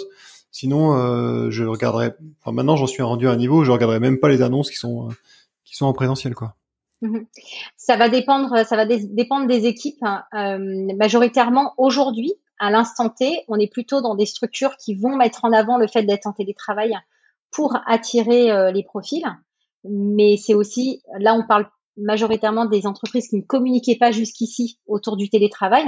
Sinon, 0.51 0.95
euh, 0.95 1.49
je 1.49 1.63
regarderais. 1.63 2.15
Enfin, 2.39 2.51
maintenant, 2.51 2.75
j'en 2.75 2.85
suis 2.85 3.01
rendu 3.01 3.27
à 3.27 3.31
un 3.31 3.35
niveau 3.35 3.61
où 3.61 3.63
je 3.63 3.71
regarderai 3.71 3.99
même 3.99 4.19
pas 4.19 4.29
les 4.29 4.43
annonces 4.43 4.69
qui 4.69 4.77
sont 4.77 5.09
euh, 5.09 5.13
qui 5.65 5.75
sont 5.75 5.87
en 5.87 5.93
présentiel, 5.93 6.35
quoi. 6.35 6.55
Mhm. 7.01 7.25
Ça 7.75 7.97
va 7.97 8.07
dépendre. 8.07 8.63
Ça 8.65 8.75
va 8.75 8.85
dépendre 8.85 9.47
des 9.47 9.65
équipes. 9.65 10.03
Hein. 10.03 10.23
Euh, 10.35 10.95
majoritairement, 10.95 11.73
aujourd'hui, 11.77 12.33
à 12.59 12.71
l'instant 12.71 13.09
T, 13.09 13.43
on 13.47 13.59
est 13.59 13.71
plutôt 13.71 14.01
dans 14.01 14.15
des 14.15 14.25
structures 14.25 14.77
qui 14.77 14.95
vont 14.95 15.15
mettre 15.15 15.45
en 15.45 15.51
avant 15.51 15.77
le 15.77 15.87
fait 15.87 16.03
d'être 16.03 16.27
en 16.27 16.33
télétravail 16.33 16.93
pour 17.51 17.77
attirer 17.85 18.71
les 18.71 18.83
profils. 18.83 19.25
Mais 19.83 20.37
c'est 20.37 20.53
aussi, 20.53 21.01
là, 21.19 21.35
on 21.35 21.45
parle 21.45 21.69
majoritairement 21.97 22.65
des 22.65 22.87
entreprises 22.87 23.27
qui 23.27 23.37
ne 23.37 23.41
communiquaient 23.41 23.97
pas 23.97 24.11
jusqu'ici 24.11 24.79
autour 24.87 25.17
du 25.17 25.29
télétravail 25.29 25.85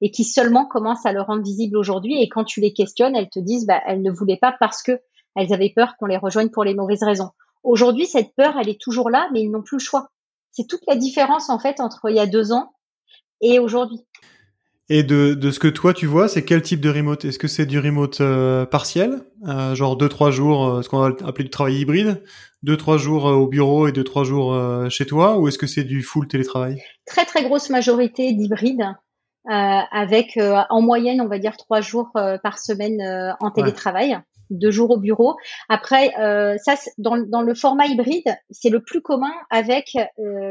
et 0.00 0.10
qui 0.10 0.24
seulement 0.24 0.66
commencent 0.66 1.06
à 1.06 1.12
le 1.12 1.22
rendre 1.22 1.42
visible 1.42 1.76
aujourd'hui. 1.76 2.20
Et 2.20 2.28
quand 2.28 2.44
tu 2.44 2.60
les 2.60 2.72
questionnes, 2.72 3.14
elles 3.16 3.30
te 3.30 3.38
disent, 3.38 3.66
bah, 3.66 3.80
elles 3.86 4.02
ne 4.02 4.10
voulaient 4.10 4.38
pas 4.40 4.54
parce 4.58 4.82
que 4.82 5.00
elles 5.36 5.52
avaient 5.52 5.72
peur 5.74 5.96
qu'on 5.98 6.06
les 6.06 6.16
rejoigne 6.16 6.48
pour 6.48 6.64
les 6.64 6.74
mauvaises 6.74 7.02
raisons. 7.02 7.30
Aujourd'hui, 7.62 8.06
cette 8.06 8.34
peur, 8.36 8.56
elle 8.60 8.68
est 8.68 8.80
toujours 8.80 9.10
là, 9.10 9.28
mais 9.32 9.42
ils 9.42 9.50
n'ont 9.50 9.62
plus 9.62 9.78
le 9.78 9.82
choix. 9.82 10.10
C'est 10.52 10.66
toute 10.68 10.86
la 10.86 10.96
différence 10.96 11.50
en 11.50 11.58
fait 11.58 11.80
entre 11.80 12.08
il 12.10 12.16
y 12.16 12.20
a 12.20 12.26
deux 12.26 12.52
ans 12.52 12.72
et 13.40 13.58
aujourd'hui. 13.58 14.04
Et 14.90 15.02
de, 15.02 15.32
de 15.32 15.50
ce 15.50 15.58
que 15.58 15.68
toi 15.68 15.94
tu 15.94 16.04
vois, 16.06 16.28
c'est 16.28 16.44
quel 16.44 16.60
type 16.60 16.80
de 16.80 16.90
remote? 16.90 17.24
Est-ce 17.24 17.38
que 17.38 17.48
c'est 17.48 17.64
du 17.64 17.78
remote 17.78 18.20
euh, 18.20 18.66
partiel, 18.66 19.22
euh, 19.48 19.74
genre 19.74 19.96
deux 19.96 20.10
trois 20.10 20.30
jours, 20.30 20.66
euh, 20.66 20.82
ce 20.82 20.90
qu'on 20.90 20.98
va 20.98 21.06
appeler 21.26 21.44
du 21.44 21.50
travail 21.50 21.76
hybride, 21.76 22.22
deux 22.62 22.76
trois 22.76 22.98
jours 22.98 23.24
au 23.24 23.46
bureau 23.46 23.88
et 23.88 23.92
deux 23.92 24.04
trois 24.04 24.24
jours 24.24 24.54
chez 24.90 25.06
toi, 25.06 25.38
ou 25.38 25.48
est-ce 25.48 25.58
que 25.58 25.66
c'est 25.66 25.84
du 25.84 26.02
full 26.02 26.28
télétravail? 26.28 26.82
Très 27.06 27.24
très 27.24 27.42
grosse 27.44 27.70
majorité 27.70 28.32
d'hybride, 28.34 28.84
avec 29.46 30.38
en 30.38 30.82
moyenne 30.82 31.20
on 31.20 31.28
va 31.28 31.38
dire 31.38 31.56
trois 31.56 31.80
jours 31.80 32.10
par 32.12 32.58
semaine 32.58 33.36
en 33.40 33.50
télétravail. 33.50 34.18
deux 34.48 34.70
jours 34.70 34.90
au 34.92 34.98
bureau. 34.98 35.36
Après, 35.68 36.10
ça, 36.58 36.74
dans, 36.96 37.18
dans, 37.18 37.42
le 37.42 37.54
format 37.54 37.84
hybride, 37.86 38.34
c'est 38.50 38.70
le 38.70 38.82
plus 38.82 39.02
commun 39.02 39.32
avec 39.50 39.94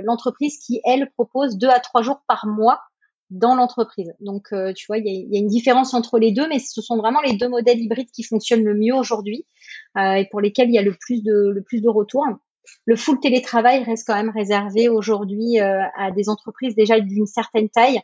l'entreprise 0.03 0.59
qui, 0.59 0.81
elle, 0.85 1.09
propose 1.15 1.57
deux 1.57 1.69
à 1.69 1.79
trois 1.79 2.03
jours 2.03 2.21
par 2.27 2.45
mois 2.45 2.79
dans 3.29 3.55
l'entreprise. 3.55 4.13
Donc, 4.19 4.47
euh, 4.53 4.73
tu 4.73 4.85
vois, 4.87 4.97
il 4.97 5.05
y 5.05 5.35
a, 5.35 5.39
une 5.39 5.47
différence 5.47 5.93
entre 5.93 6.19
les 6.19 6.31
deux, 6.31 6.47
mais 6.47 6.59
ce 6.59 6.81
sont 6.81 6.97
vraiment 6.97 7.21
les 7.21 7.35
deux 7.35 7.49
modèles 7.49 7.79
hybrides 7.79 8.11
qui 8.11 8.23
fonctionnent 8.23 8.63
le 8.63 8.75
mieux 8.75 8.93
aujourd'hui 8.93 9.45
euh, 9.97 10.13
et 10.13 10.27
pour 10.29 10.41
lesquels 10.41 10.69
il 10.69 10.75
y 10.75 10.79
a 10.79 10.83
le 10.83 10.93
plus 10.93 11.23
de 11.23 11.49
le 11.49 11.61
plus 11.61 11.81
de 11.81 11.89
retours. 11.89 12.25
Le 12.85 12.95
full 12.95 13.19
télétravail 13.19 13.83
reste 13.83 14.07
quand 14.07 14.15
même 14.15 14.29
réservé 14.29 14.87
aujourd'hui 14.87 15.59
euh, 15.59 15.81
à 15.97 16.11
des 16.11 16.29
entreprises 16.29 16.75
déjà 16.75 16.99
d'une 16.99 17.25
certaine 17.25 17.69
taille. 17.69 17.99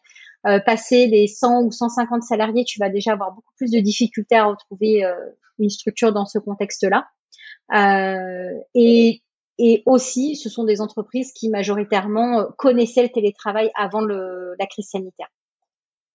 passer 0.66 1.08
les 1.08 1.28
100 1.28 1.64
ou 1.64 1.72
150 1.72 2.24
salariés, 2.24 2.64
tu 2.66 2.80
vas 2.80 2.90
déjà 2.90 3.14
avoir 3.14 3.34
beaucoup 3.34 3.54
plus 3.56 3.72
de 3.72 3.80
difficultés 3.80 4.36
à 4.36 4.46
retrouver 4.46 5.04
une 5.60 5.70
structure 5.70 6.14
dans 6.14 6.26
ce 6.26 6.40
contexte-là. 6.40 7.08
et 8.74 9.22
et 9.60 9.84
aussi, 9.86 10.38
ce 10.38 10.50
sont 10.50 10.64
des 10.64 10.80
entreprises 10.80 11.34
qui 11.34 11.50
majoritairement 11.50 12.40
euh, 12.40 12.46
connaissaient 12.58 13.04
le 13.04 13.10
télétravail 13.10 13.70
avant 13.76 14.02
la 14.02 14.66
crise 14.68 14.88
sanitaire. 14.90 15.28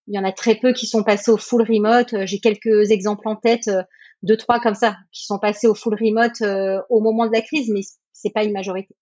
Il 0.06 0.14
y 0.14 0.18
en 0.18 0.24
a 0.24 0.32
très 0.32 0.56
peu 0.56 0.72
qui 0.72 0.86
sont 0.86 1.02
passés 1.02 1.30
au 1.30 1.36
full 1.36 1.62
remote. 1.62 2.14
Euh, 2.14 2.26
j'ai 2.26 2.40
quelques 2.40 2.90
exemples 2.90 3.28
en 3.28 3.36
tête, 3.36 3.68
euh, 3.68 3.82
deux 4.22 4.36
trois 4.36 4.60
comme 4.60 4.74
ça, 4.74 4.96
qui 5.12 5.26
sont 5.26 5.38
passés 5.38 5.66
au 5.66 5.74
full 5.74 5.94
remote 5.94 6.42
au 6.88 7.00
moment 7.00 7.26
de 7.26 7.32
la 7.32 7.42
crise, 7.42 7.68
mais 7.70 7.82
c'est 8.12 8.30
pas 8.30 8.42
une 8.44 8.52
majorité. 8.52 8.96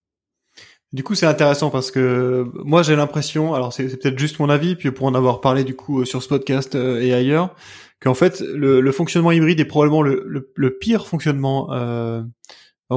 Du 0.93 1.05
coup, 1.05 1.15
c'est 1.15 1.27
intéressant 1.27 1.71
parce 1.71 1.91
que 1.91 2.45
moi, 2.65 2.83
j'ai 2.83 2.97
l'impression, 2.97 3.55
alors 3.55 3.73
c'est 3.73 3.87
peut-être 3.97 4.19
juste 4.19 4.41
mon 4.41 4.51
avis, 4.51 4.75
puis 4.75 4.91
pour 4.91 5.07
en 5.07 5.15
avoir 5.15 5.41
parlé 5.41 5.65
du 5.65 5.75
coup 5.77 6.05
sur 6.05 6.23
ce 6.23 6.29
podcast 6.29 6.75
et 6.75 7.15
ailleurs, 7.15 7.55
qu'en 8.03 8.15
fait, 8.15 8.41
le, 8.41 8.93
fonctionnement 8.93 9.31
hybride 9.31 9.61
est 9.61 9.65
probablement 9.65 10.03
le, 10.03 10.79
pire 10.81 11.07
fonctionnement 11.07 11.73
euh, 11.73 12.23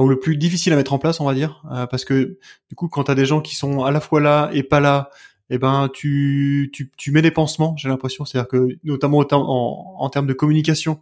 ou 0.00 0.08
le 0.08 0.18
plus 0.18 0.36
difficile 0.36 0.72
à 0.72 0.76
mettre 0.76 0.92
en 0.92 0.98
place, 0.98 1.20
on 1.20 1.24
va 1.24 1.34
dire, 1.34 1.62
euh, 1.72 1.86
parce 1.86 2.04
que 2.04 2.38
du 2.68 2.74
coup, 2.74 2.88
quand 2.88 3.04
tu 3.04 3.10
as 3.10 3.14
des 3.14 3.26
gens 3.26 3.40
qui 3.40 3.56
sont 3.56 3.84
à 3.84 3.90
la 3.90 4.00
fois 4.00 4.20
là 4.20 4.50
et 4.52 4.62
pas 4.62 4.80
là, 4.80 5.10
eh 5.50 5.58
ben 5.58 5.88
tu, 5.92 6.70
tu, 6.72 6.90
tu 6.96 7.12
mets 7.12 7.22
des 7.22 7.30
pansements, 7.30 7.76
j'ai 7.76 7.88
l'impression, 7.88 8.24
c'est-à-dire 8.24 8.48
que 8.48 8.68
notamment 8.84 9.18
en, 9.18 9.96
en, 9.98 10.10
termes 10.10 10.26
de 10.26 10.32
communication, 10.32 11.00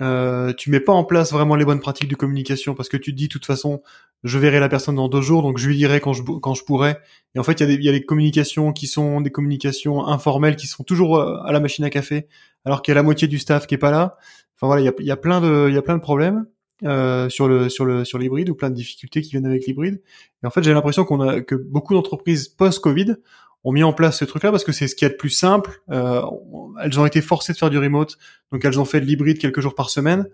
euh, 0.00 0.52
tu 0.52 0.70
mets 0.70 0.80
pas 0.80 0.92
en 0.92 1.04
place 1.04 1.32
vraiment 1.32 1.54
les 1.56 1.64
bonnes 1.64 1.80
pratiques 1.80 2.08
de 2.08 2.16
communication 2.16 2.74
parce 2.74 2.88
que 2.88 2.96
tu 2.96 3.12
te 3.12 3.16
dis 3.16 3.28
de 3.28 3.32
toute 3.32 3.46
façon 3.46 3.80
je 4.24 4.38
verrai 4.40 4.58
la 4.58 4.68
personne 4.68 4.96
dans 4.96 5.08
deux 5.08 5.20
jours 5.20 5.42
donc 5.42 5.56
je 5.58 5.68
lui 5.68 5.76
dirai 5.76 6.00
quand 6.00 6.12
je 6.12 6.22
quand 6.22 6.54
je 6.54 6.64
pourrai. 6.64 6.96
Et 7.34 7.38
en 7.38 7.44
fait 7.44 7.60
il 7.60 7.60
y 7.60 7.62
a 7.62 7.76
des 7.76 7.82
y 7.82 7.88
a 7.88 7.92
des 7.92 8.04
communications 8.04 8.72
qui 8.72 8.88
sont 8.88 9.20
des 9.20 9.30
communications 9.30 10.04
informelles 10.06 10.56
qui 10.56 10.66
sont 10.66 10.82
toujours 10.82 11.16
euh, 11.18 11.36
à 11.44 11.52
la 11.52 11.60
machine 11.60 11.84
à 11.84 11.90
café 11.90 12.26
alors 12.64 12.82
qu'il 12.82 12.90
y 12.90 12.94
a 12.94 12.96
la 12.96 13.04
moitié 13.04 13.28
du 13.28 13.38
staff 13.38 13.66
qui 13.66 13.74
est 13.74 13.78
pas 13.78 13.92
là. 13.92 14.16
Enfin 14.56 14.66
voilà 14.66 14.82
il 14.82 14.84
y 14.86 14.88
a, 14.88 14.92
y 14.98 15.10
a 15.12 15.16
plein 15.16 15.40
de 15.40 15.66
il 15.68 15.74
y 15.74 15.78
a 15.78 15.82
plein 15.82 15.96
de 15.96 16.02
problèmes 16.02 16.44
euh, 16.84 17.28
sur 17.28 17.48
le 17.48 17.68
sur 17.68 17.84
le 17.84 18.04
sur 18.04 18.18
l'hybride 18.18 18.50
ou 18.50 18.54
plein 18.54 18.70
de 18.70 18.74
difficultés 18.74 19.22
qui 19.22 19.30
viennent 19.30 19.46
avec 19.46 19.66
l'hybride. 19.66 20.02
Et 20.42 20.46
en 20.46 20.50
fait, 20.50 20.62
j'ai 20.62 20.72
l'impression 20.72 21.04
qu'on 21.04 21.20
a 21.20 21.40
que 21.40 21.54
beaucoup 21.54 21.94
d'entreprises 21.94 22.48
post-Covid 22.48 23.16
ont 23.64 23.72
mis 23.72 23.82
en 23.82 23.92
place 23.92 24.18
ce 24.18 24.24
truc-là 24.24 24.50
parce 24.50 24.64
que 24.64 24.72
c'est 24.72 24.88
ce 24.88 24.94
qui 24.94 25.04
est 25.04 25.08
le 25.08 25.16
plus 25.16 25.30
simple. 25.30 25.82
Euh, 25.90 26.22
elles 26.82 27.00
ont 27.00 27.06
été 27.06 27.22
forcées 27.22 27.52
de 27.52 27.58
faire 27.58 27.70
du 27.70 27.78
remote, 27.78 28.18
donc 28.52 28.64
elles 28.64 28.78
ont 28.78 28.84
fait 28.84 29.00
de 29.00 29.06
l'hybride 29.06 29.38
quelques 29.38 29.60
jours 29.60 29.74
par 29.74 29.90
semaine. 29.90 30.28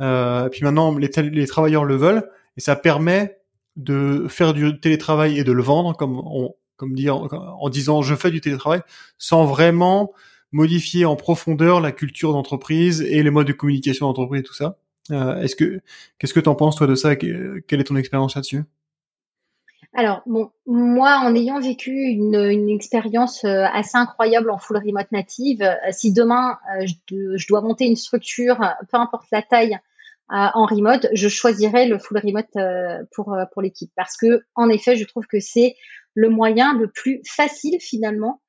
Euh, 0.00 0.48
puis 0.48 0.62
maintenant, 0.62 0.96
les, 0.96 1.10
les 1.22 1.46
travailleurs 1.46 1.84
le 1.84 1.96
veulent 1.96 2.28
et 2.56 2.60
ça 2.60 2.76
permet 2.76 3.38
de 3.76 4.26
faire 4.28 4.52
du 4.52 4.78
télétravail 4.80 5.38
et 5.38 5.44
de 5.44 5.52
le 5.52 5.62
vendre 5.62 5.96
comme 5.96 6.18
on 6.18 6.54
comme 6.76 6.94
dire 6.94 7.16
en 7.16 7.68
disant 7.68 8.02
je 8.02 8.14
fais 8.14 8.30
du 8.30 8.40
télétravail 8.40 8.80
sans 9.16 9.44
vraiment 9.44 10.12
modifier 10.52 11.04
en 11.04 11.16
profondeur 11.16 11.80
la 11.80 11.92
culture 11.92 12.32
d'entreprise 12.32 13.02
et 13.02 13.22
les 13.22 13.30
modes 13.30 13.46
de 13.46 13.52
communication 13.52 14.06
d'entreprise 14.06 14.40
et 14.40 14.44
tout 14.44 14.54
ça. 14.54 14.78
Euh, 15.10 15.40
est-ce 15.42 15.56
que 15.56 15.80
qu'est-ce 16.18 16.34
que 16.34 16.40
tu 16.40 16.48
en 16.48 16.54
penses 16.54 16.76
toi 16.76 16.86
de 16.86 16.94
ça? 16.94 17.16
Quelle 17.16 17.62
est 17.70 17.84
ton 17.84 17.96
expérience 17.96 18.34
là-dessus? 18.34 18.62
Alors, 19.92 20.22
bon, 20.26 20.50
moi, 20.66 21.20
en 21.22 21.34
ayant 21.36 21.60
vécu 21.60 21.92
une, 21.92 22.68
expérience 22.68 23.44
euh, 23.44 23.64
assez 23.72 23.96
incroyable 23.96 24.50
en 24.50 24.58
full 24.58 24.78
remote 24.78 25.12
native, 25.12 25.62
euh, 25.62 25.74
si 25.92 26.12
demain 26.12 26.58
je, 26.84 27.36
je, 27.36 27.46
dois 27.46 27.60
monter 27.60 27.84
une 27.84 27.94
structure, 27.94 28.56
peu 28.90 28.98
importe 28.98 29.26
la 29.30 29.42
taille, 29.42 29.78
en 30.30 30.64
remote, 30.64 31.06
je 31.12 31.28
choisirais 31.28 31.86
le 31.86 31.98
full 31.98 32.18
remote 32.18 33.06
pour 33.14 33.36
pour 33.52 33.62
l'équipe. 33.62 33.92
Parce 33.94 34.16
que, 34.16 34.42
en 34.54 34.70
effet, 34.70 34.96
je 34.96 35.04
trouve 35.04 35.26
que 35.26 35.38
c'est 35.38 35.76
le 36.14 36.30
moyen 36.30 36.76
le 36.76 36.88
plus 36.88 37.20
facile 37.26 37.76
finalement 37.78 38.40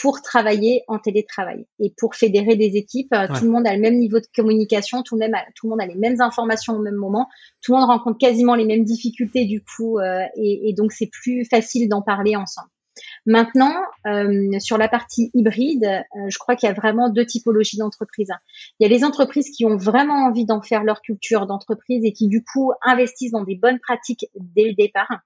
pour 0.00 0.22
travailler 0.22 0.82
en 0.88 0.98
télétravail 0.98 1.66
et 1.78 1.92
pour 1.98 2.14
fédérer 2.14 2.56
des 2.56 2.76
équipes. 2.76 3.12
Euh, 3.12 3.26
tout 3.28 3.44
le 3.44 3.50
monde 3.50 3.66
a 3.66 3.74
le 3.74 3.80
même 3.80 3.98
niveau 3.98 4.18
de 4.18 4.26
communication, 4.34 5.02
tout, 5.02 5.16
même, 5.16 5.34
tout 5.54 5.66
le 5.66 5.70
monde 5.70 5.80
a 5.80 5.86
les 5.86 5.94
mêmes 5.94 6.20
informations 6.20 6.74
au 6.74 6.80
même 6.80 6.94
moment, 6.94 7.28
tout 7.62 7.72
le 7.72 7.78
monde 7.78 7.88
rencontre 7.88 8.18
quasiment 8.18 8.54
les 8.54 8.64
mêmes 8.64 8.84
difficultés 8.84 9.44
du 9.44 9.62
coup, 9.62 9.98
euh, 9.98 10.22
et, 10.36 10.68
et, 10.68 10.72
donc 10.72 10.92
c'est 10.92 11.10
plus 11.10 11.44
facile 11.44 11.88
d'en 11.88 12.02
parler 12.02 12.36
ensemble. 12.36 12.68
Maintenant, 13.26 13.74
euh, 14.06 14.58
sur 14.58 14.78
la 14.78 14.88
partie 14.88 15.30
hybride, 15.34 16.02
je 16.28 16.38
crois 16.38 16.56
qu'il 16.56 16.66
y 16.66 16.72
a 16.72 16.74
vraiment 16.74 17.10
deux 17.10 17.26
typologies 17.26 17.76
d'entreprises. 17.76 18.30
Il 18.80 18.84
y 18.84 18.86
a 18.86 18.88
les 18.88 19.04
entreprises 19.04 19.50
qui 19.50 19.66
ont 19.66 19.76
vraiment 19.76 20.26
envie 20.26 20.46
d'en 20.46 20.62
faire 20.62 20.82
leur 20.82 21.02
culture 21.02 21.46
d'entreprise 21.46 22.02
et 22.06 22.14
qui 22.14 22.28
du 22.28 22.42
coup 22.42 22.72
investissent 22.82 23.32
dans 23.32 23.44
des 23.44 23.56
bonnes 23.56 23.80
pratiques 23.80 24.26
dès 24.34 24.68
le 24.68 24.74
départ. 24.74 25.20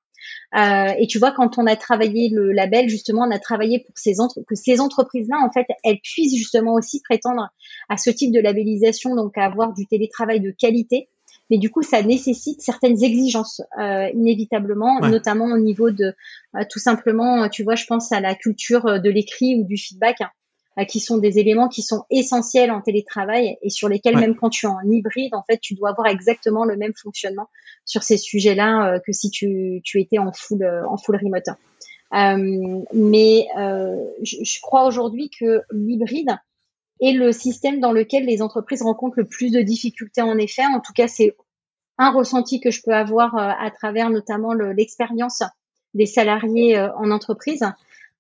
Euh, 0.57 0.93
et 0.99 1.07
tu 1.07 1.19
vois, 1.19 1.33
quand 1.33 1.59
on 1.59 1.67
a 1.67 1.77
travaillé 1.77 2.31
le 2.31 2.53
label, 2.53 2.89
justement, 2.89 3.23
on 3.23 3.31
a 3.31 3.39
travaillé 3.39 3.81
pour 3.81 3.97
ces 3.97 4.21
entre 4.21 4.41
que 4.43 4.55
ces 4.55 4.81
entreprises-là, 4.81 5.37
en 5.45 5.51
fait, 5.53 5.67
elles 5.85 6.01
puissent 6.01 6.37
justement 6.37 6.75
aussi 6.75 7.01
prétendre 7.03 7.49
à 7.89 7.97
ce 7.97 8.11
type 8.11 8.33
de 8.33 8.41
labellisation, 8.41 9.15
donc 9.15 9.37
à 9.37 9.45
avoir 9.45 9.73
du 9.73 9.87
télétravail 9.87 10.41
de 10.41 10.51
qualité. 10.51 11.09
Mais 11.49 11.59
du 11.59 11.71
coup, 11.71 11.83
ça 11.83 12.03
nécessite 12.03 12.61
certaines 12.61 13.03
exigences 13.03 13.61
euh, 13.81 14.09
inévitablement, 14.15 15.01
notamment 15.01 15.47
au 15.47 15.59
niveau 15.59 15.91
de 15.91 16.15
euh, 16.55 16.61
tout 16.71 16.79
simplement, 16.79 17.49
tu 17.49 17.65
vois, 17.65 17.75
je 17.75 17.87
pense 17.87 18.13
à 18.13 18.21
la 18.21 18.35
culture 18.35 19.01
de 19.01 19.11
l'écrit 19.11 19.57
ou 19.57 19.65
du 19.65 19.77
feedback. 19.77 20.21
Hein. 20.21 20.31
Euh, 20.81 20.85
qui 20.85 21.01
sont 21.01 21.19
des 21.19 21.39
éléments 21.39 21.69
qui 21.69 21.83
sont 21.83 22.05
essentiels 22.11 22.71
en 22.71 22.81
télétravail 22.81 23.57
et 23.63 23.71
sur 23.71 23.89
lesquels 23.89 24.17
même 24.17 24.37
quand 24.37 24.51
tu 24.51 24.67
es 24.67 24.69
en 24.69 24.81
hybride, 24.83 25.35
en 25.35 25.43
fait, 25.43 25.59
tu 25.59 25.75
dois 25.75 25.91
avoir 25.91 26.07
exactement 26.07 26.65
le 26.65 26.77
même 26.77 26.93
fonctionnement 26.95 27.49
sur 27.85 28.03
ces 28.03 28.17
sujets-là 28.17 28.95
euh, 28.95 28.99
que 29.05 29.13
si 29.13 29.31
tu, 29.31 29.81
tu 29.85 30.01
étais 30.01 30.19
en 30.19 30.33
full 30.33 30.63
euh, 30.63 30.87
en 30.87 30.97
full 30.97 31.17
remote. 31.17 31.49
Euh, 32.13 32.83
mais 32.93 33.47
je, 34.23 34.37
je, 34.43 34.61
crois 34.61 34.87
aujourd'hui 34.87 35.31
que 35.31 35.63
l'hybride 35.71 36.37
est 37.01 37.13
le 37.13 37.33
système 37.33 37.81
dans 37.81 37.93
lequel 37.93 38.27
les 38.27 38.43
entreprises 38.43 38.83
rencontrent 38.83 39.19
le 39.19 39.27
plus 39.27 39.53
de 39.53 39.61
difficultés 39.61 40.23
en 40.23 40.37
effet. 40.39 40.65
En 40.67 40.81
tout 40.81 40.93
cas, 40.93 41.09
c'est 41.09 41.37
un 41.99 42.11
ressenti 42.11 42.61
que 42.61 42.71
je 42.71 42.83
peux 42.83 42.95
avoir 42.95 43.37
à 43.37 43.71
travers 43.71 44.11
notamment 44.11 44.55
l'expérience 44.55 45.43
des 45.95 46.07
salariés 46.07 46.81
en 46.97 47.13
entreprise. 47.13 47.65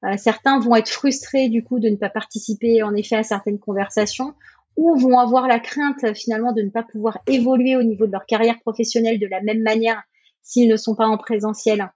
Euh, 0.04 0.16
certains 0.16 0.58
vont 0.58 0.76
être 0.76 0.88
frustrés 0.88 1.48
du 1.48 1.62
coup 1.62 1.78
de 1.78 1.88
ne 1.88 1.96
pas 1.96 2.08
participer 2.08 2.82
en 2.82 2.94
effet 2.94 3.16
à 3.16 3.22
certaines 3.22 3.58
conversations 3.58 4.32
ou 4.76 4.96
vont 4.96 5.18
avoir 5.18 5.46
la 5.46 5.60
crainte 5.60 6.14
finalement 6.14 6.52
de 6.52 6.62
ne 6.62 6.70
pas 6.70 6.82
pouvoir 6.82 7.18
évoluer 7.26 7.76
au 7.76 7.82
niveau 7.82 8.06
de 8.06 8.12
leur 8.12 8.24
carrière 8.24 8.58
professionnelle 8.60 9.18
de 9.18 9.26
la 9.26 9.42
même 9.42 9.62
manière 9.62 10.02
s'ils 10.42 10.70
ne 10.70 10.76
sont 10.76 10.94
pas 10.94 11.06
en 11.06 11.18
présentiel 11.18 11.90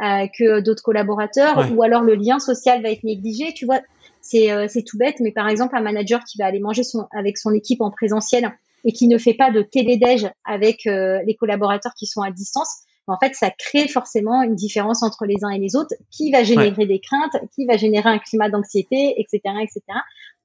euh, 0.00 0.26
que 0.38 0.60
d'autres 0.60 0.84
collaborateurs 0.84 1.72
ou 1.74 1.82
alors 1.82 2.02
le 2.02 2.14
lien 2.14 2.38
social 2.38 2.80
va 2.80 2.90
être 2.90 3.02
négligé. 3.02 3.52
Tu 3.54 3.66
vois, 3.66 3.80
c'est 4.20 4.52
euh, 4.52 4.66
c'est 4.68 4.84
tout 4.84 4.96
bête, 4.96 5.18
mais 5.18 5.32
par 5.32 5.48
exemple 5.48 5.76
un 5.76 5.82
manager 5.82 6.22
qui 6.22 6.38
va 6.38 6.46
aller 6.46 6.60
manger 6.60 6.84
son, 6.84 7.08
avec 7.10 7.38
son 7.38 7.52
équipe 7.52 7.80
en 7.80 7.90
présentiel 7.90 8.56
et 8.84 8.92
qui 8.92 9.08
ne 9.08 9.18
fait 9.18 9.34
pas 9.34 9.50
de 9.50 9.62
télédéj 9.62 10.30
avec 10.44 10.84
les 10.84 11.34
collaborateurs 11.34 11.94
qui 11.98 12.06
sont 12.06 12.22
à 12.22 12.30
distance, 12.30 12.84
en 13.08 13.18
fait, 13.18 13.34
ça 13.34 13.50
crée 13.50 13.88
forcément 13.88 14.42
une 14.42 14.54
différence 14.54 15.02
entre 15.02 15.24
les 15.24 15.36
uns 15.42 15.50
et 15.50 15.58
les 15.58 15.76
autres 15.76 15.94
qui 16.10 16.30
va 16.30 16.42
générer 16.44 16.86
des 16.86 17.00
craintes, 17.00 17.36
qui 17.54 17.66
va 17.66 17.76
générer 17.76 18.08
un 18.08 18.18
climat 18.18 18.50
d'anxiété, 18.50 19.14
etc., 19.18 19.40
etc. 19.62 19.82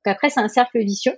Donc 0.05 0.15
après, 0.15 0.29
c'est 0.29 0.39
un 0.39 0.47
cercle 0.47 0.79
vicieux. 0.79 1.13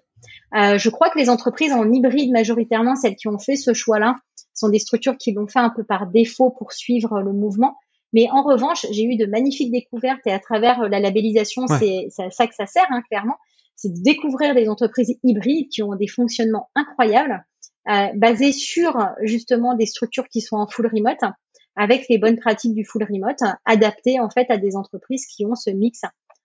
Euh, 0.55 0.77
je 0.77 0.89
crois 0.89 1.09
que 1.09 1.17
les 1.17 1.29
entreprises 1.29 1.73
en 1.73 1.91
hybride, 1.91 2.31
majoritairement, 2.31 2.95
celles 2.95 3.15
qui 3.15 3.27
ont 3.27 3.39
fait 3.39 3.55
ce 3.55 3.73
choix-là, 3.73 4.15
sont 4.53 4.69
des 4.69 4.79
structures 4.79 5.17
qui 5.17 5.33
l'ont 5.33 5.47
fait 5.47 5.59
un 5.59 5.69
peu 5.69 5.83
par 5.83 6.07
défaut 6.07 6.49
pour 6.49 6.71
suivre 6.71 7.21
le 7.21 7.33
mouvement. 7.33 7.75
Mais 8.13 8.29
en 8.31 8.43
revanche, 8.43 8.85
j'ai 8.91 9.03
eu 9.03 9.17
de 9.17 9.25
magnifiques 9.25 9.71
découvertes 9.71 10.21
et 10.25 10.31
à 10.31 10.39
travers 10.39 10.87
la 10.87 10.99
labellisation, 10.99 11.67
c'est 11.67 12.07
ça 12.09 12.47
que 12.47 12.55
ça 12.55 12.65
sert, 12.65 12.87
hein, 12.89 13.01
clairement. 13.09 13.35
C'est 13.75 13.89
de 13.89 14.01
découvrir 14.01 14.55
des 14.55 14.69
entreprises 14.69 15.17
hybrides 15.23 15.67
qui 15.67 15.83
ont 15.83 15.95
des 15.95 16.07
fonctionnements 16.07 16.69
incroyables 16.75 17.45
euh, 17.89 18.07
basé 18.15 18.51
sur 18.51 18.97
justement 19.21 19.75
des 19.75 19.85
structures 19.85 20.27
qui 20.27 20.41
sont 20.41 20.57
en 20.57 20.67
full 20.67 20.87
remote, 20.87 21.31
avec 21.75 22.07
les 22.09 22.17
bonnes 22.17 22.37
pratiques 22.37 22.73
du 22.73 22.85
full 22.85 23.03
remote, 23.03 23.39
adaptées 23.65 24.19
en 24.19 24.29
fait 24.29 24.49
à 24.49 24.57
des 24.57 24.75
entreprises 24.75 25.25
qui 25.25 25.45
ont 25.45 25.55
ce 25.55 25.69
mix 25.69 26.01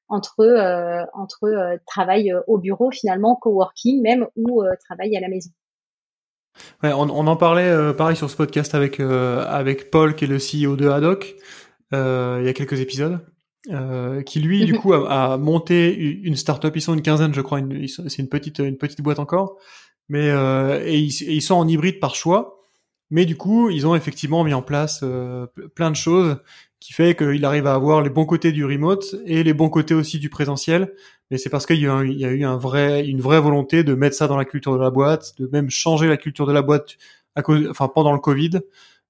entre 0.09 1.07
entre 1.15 1.79
travail 1.87 2.35
au 2.49 2.59
bureau 2.59 2.91
finalement, 2.91 3.37
coworking 3.37 4.03
même 4.03 4.27
ou 4.35 4.65
travail 4.85 5.17
à 5.17 5.21
la 5.21 5.29
maison. 5.29 5.51
Ouais, 6.83 6.93
on, 6.93 7.09
en 7.09 7.37
parlait 7.37 7.95
pareil 7.95 8.17
sur 8.17 8.29
ce 8.29 8.37
podcast 8.37 8.75
avec 8.75 8.99
avec 8.99 9.91
Paul 9.91 10.17
qui 10.17 10.25
est 10.25 10.29
le 10.29 10.39
CEO 10.39 10.75
de 10.75 10.89
Haddock 10.89 11.37
il 11.93 12.45
y 12.45 12.49
a 12.49 12.53
quelques 12.53 12.81
épisodes. 12.81 13.21
Euh, 13.69 14.23
qui 14.23 14.41
lui 14.41 14.65
du 14.65 14.73
mhm. 14.73 14.79
coup 14.79 14.95
a, 14.95 15.35
a, 15.35 15.37
monté 15.37 15.95
une 15.95 16.37
startup. 16.37 16.75
Ils 16.75 16.81
sont 16.81 16.95
une 16.95 17.03
quinzaine, 17.03 17.35
je 17.35 17.43
crois. 17.43 17.61
C'est 17.87 18.19
une 18.19 18.29
petite 18.29 18.59
une 18.59 18.79
petite 18.79 19.03
boîte 19.03 19.19
encore, 19.19 19.59
mais 20.11 20.29
euh, 20.29 20.85
et, 20.85 20.99
ils, 20.99 21.23
ils, 21.23 21.41
sont 21.41 21.55
en 21.55 21.67
hybride 21.67 22.01
par 22.01 22.15
choix. 22.15 22.59
Mais 23.11 23.25
du 23.27 23.37
coup, 23.37 23.71
ils 23.71 23.87
ont 23.87 23.95
effectivement 23.95 24.45
mis 24.45 24.55
en 24.55 24.63
place 24.63 25.01
euh, 25.03 25.47
plein 25.75 25.91
de 25.91 25.97
choses 25.97 26.37
qui 26.81 26.93
fait 26.93 27.15
qu'il 27.17 27.45
arrive 27.45 27.67
à 27.67 27.75
avoir 27.75 28.03
les 28.03 28.11
bons 28.11 28.27
côtés 28.27 28.53
du 28.53 28.65
remote 28.65 29.17
et 29.27 29.43
les 29.43 29.55
bons 29.55 29.69
côtés 29.69 29.95
aussi 29.95 30.19
du 30.19 30.31
présentiel. 30.31 30.95
Mais 31.31 31.39
c'est 31.39 31.51
parce 31.51 31.67
qu'il 31.67 31.81
y, 31.81 31.87
a, 31.87 32.05
y 32.05 32.25
a 32.25 32.31
eu 32.31 32.45
un 32.45 32.57
vrai, 32.57 33.07
une 33.07 33.21
vraie 33.21 33.41
volonté 33.41 33.85
de 33.85 33.95
mettre 33.95 34.17
ça 34.17 34.27
dans 34.29 34.37
la 34.37 34.45
culture 34.45 34.73
de 34.75 34.83
la 34.83 34.91
boîte, 34.91 35.35
de 35.39 35.49
même 35.53 35.71
changer 35.71 36.09
la 36.09 36.17
culture 36.17 36.47
de 36.47 36.53
la 36.53 36.63
boîte 36.63 36.97
à 37.37 37.43
cause, 37.43 37.69
enfin 37.69 37.89
pendant 37.89 38.13
le 38.13 38.19
Covid. 38.19 38.61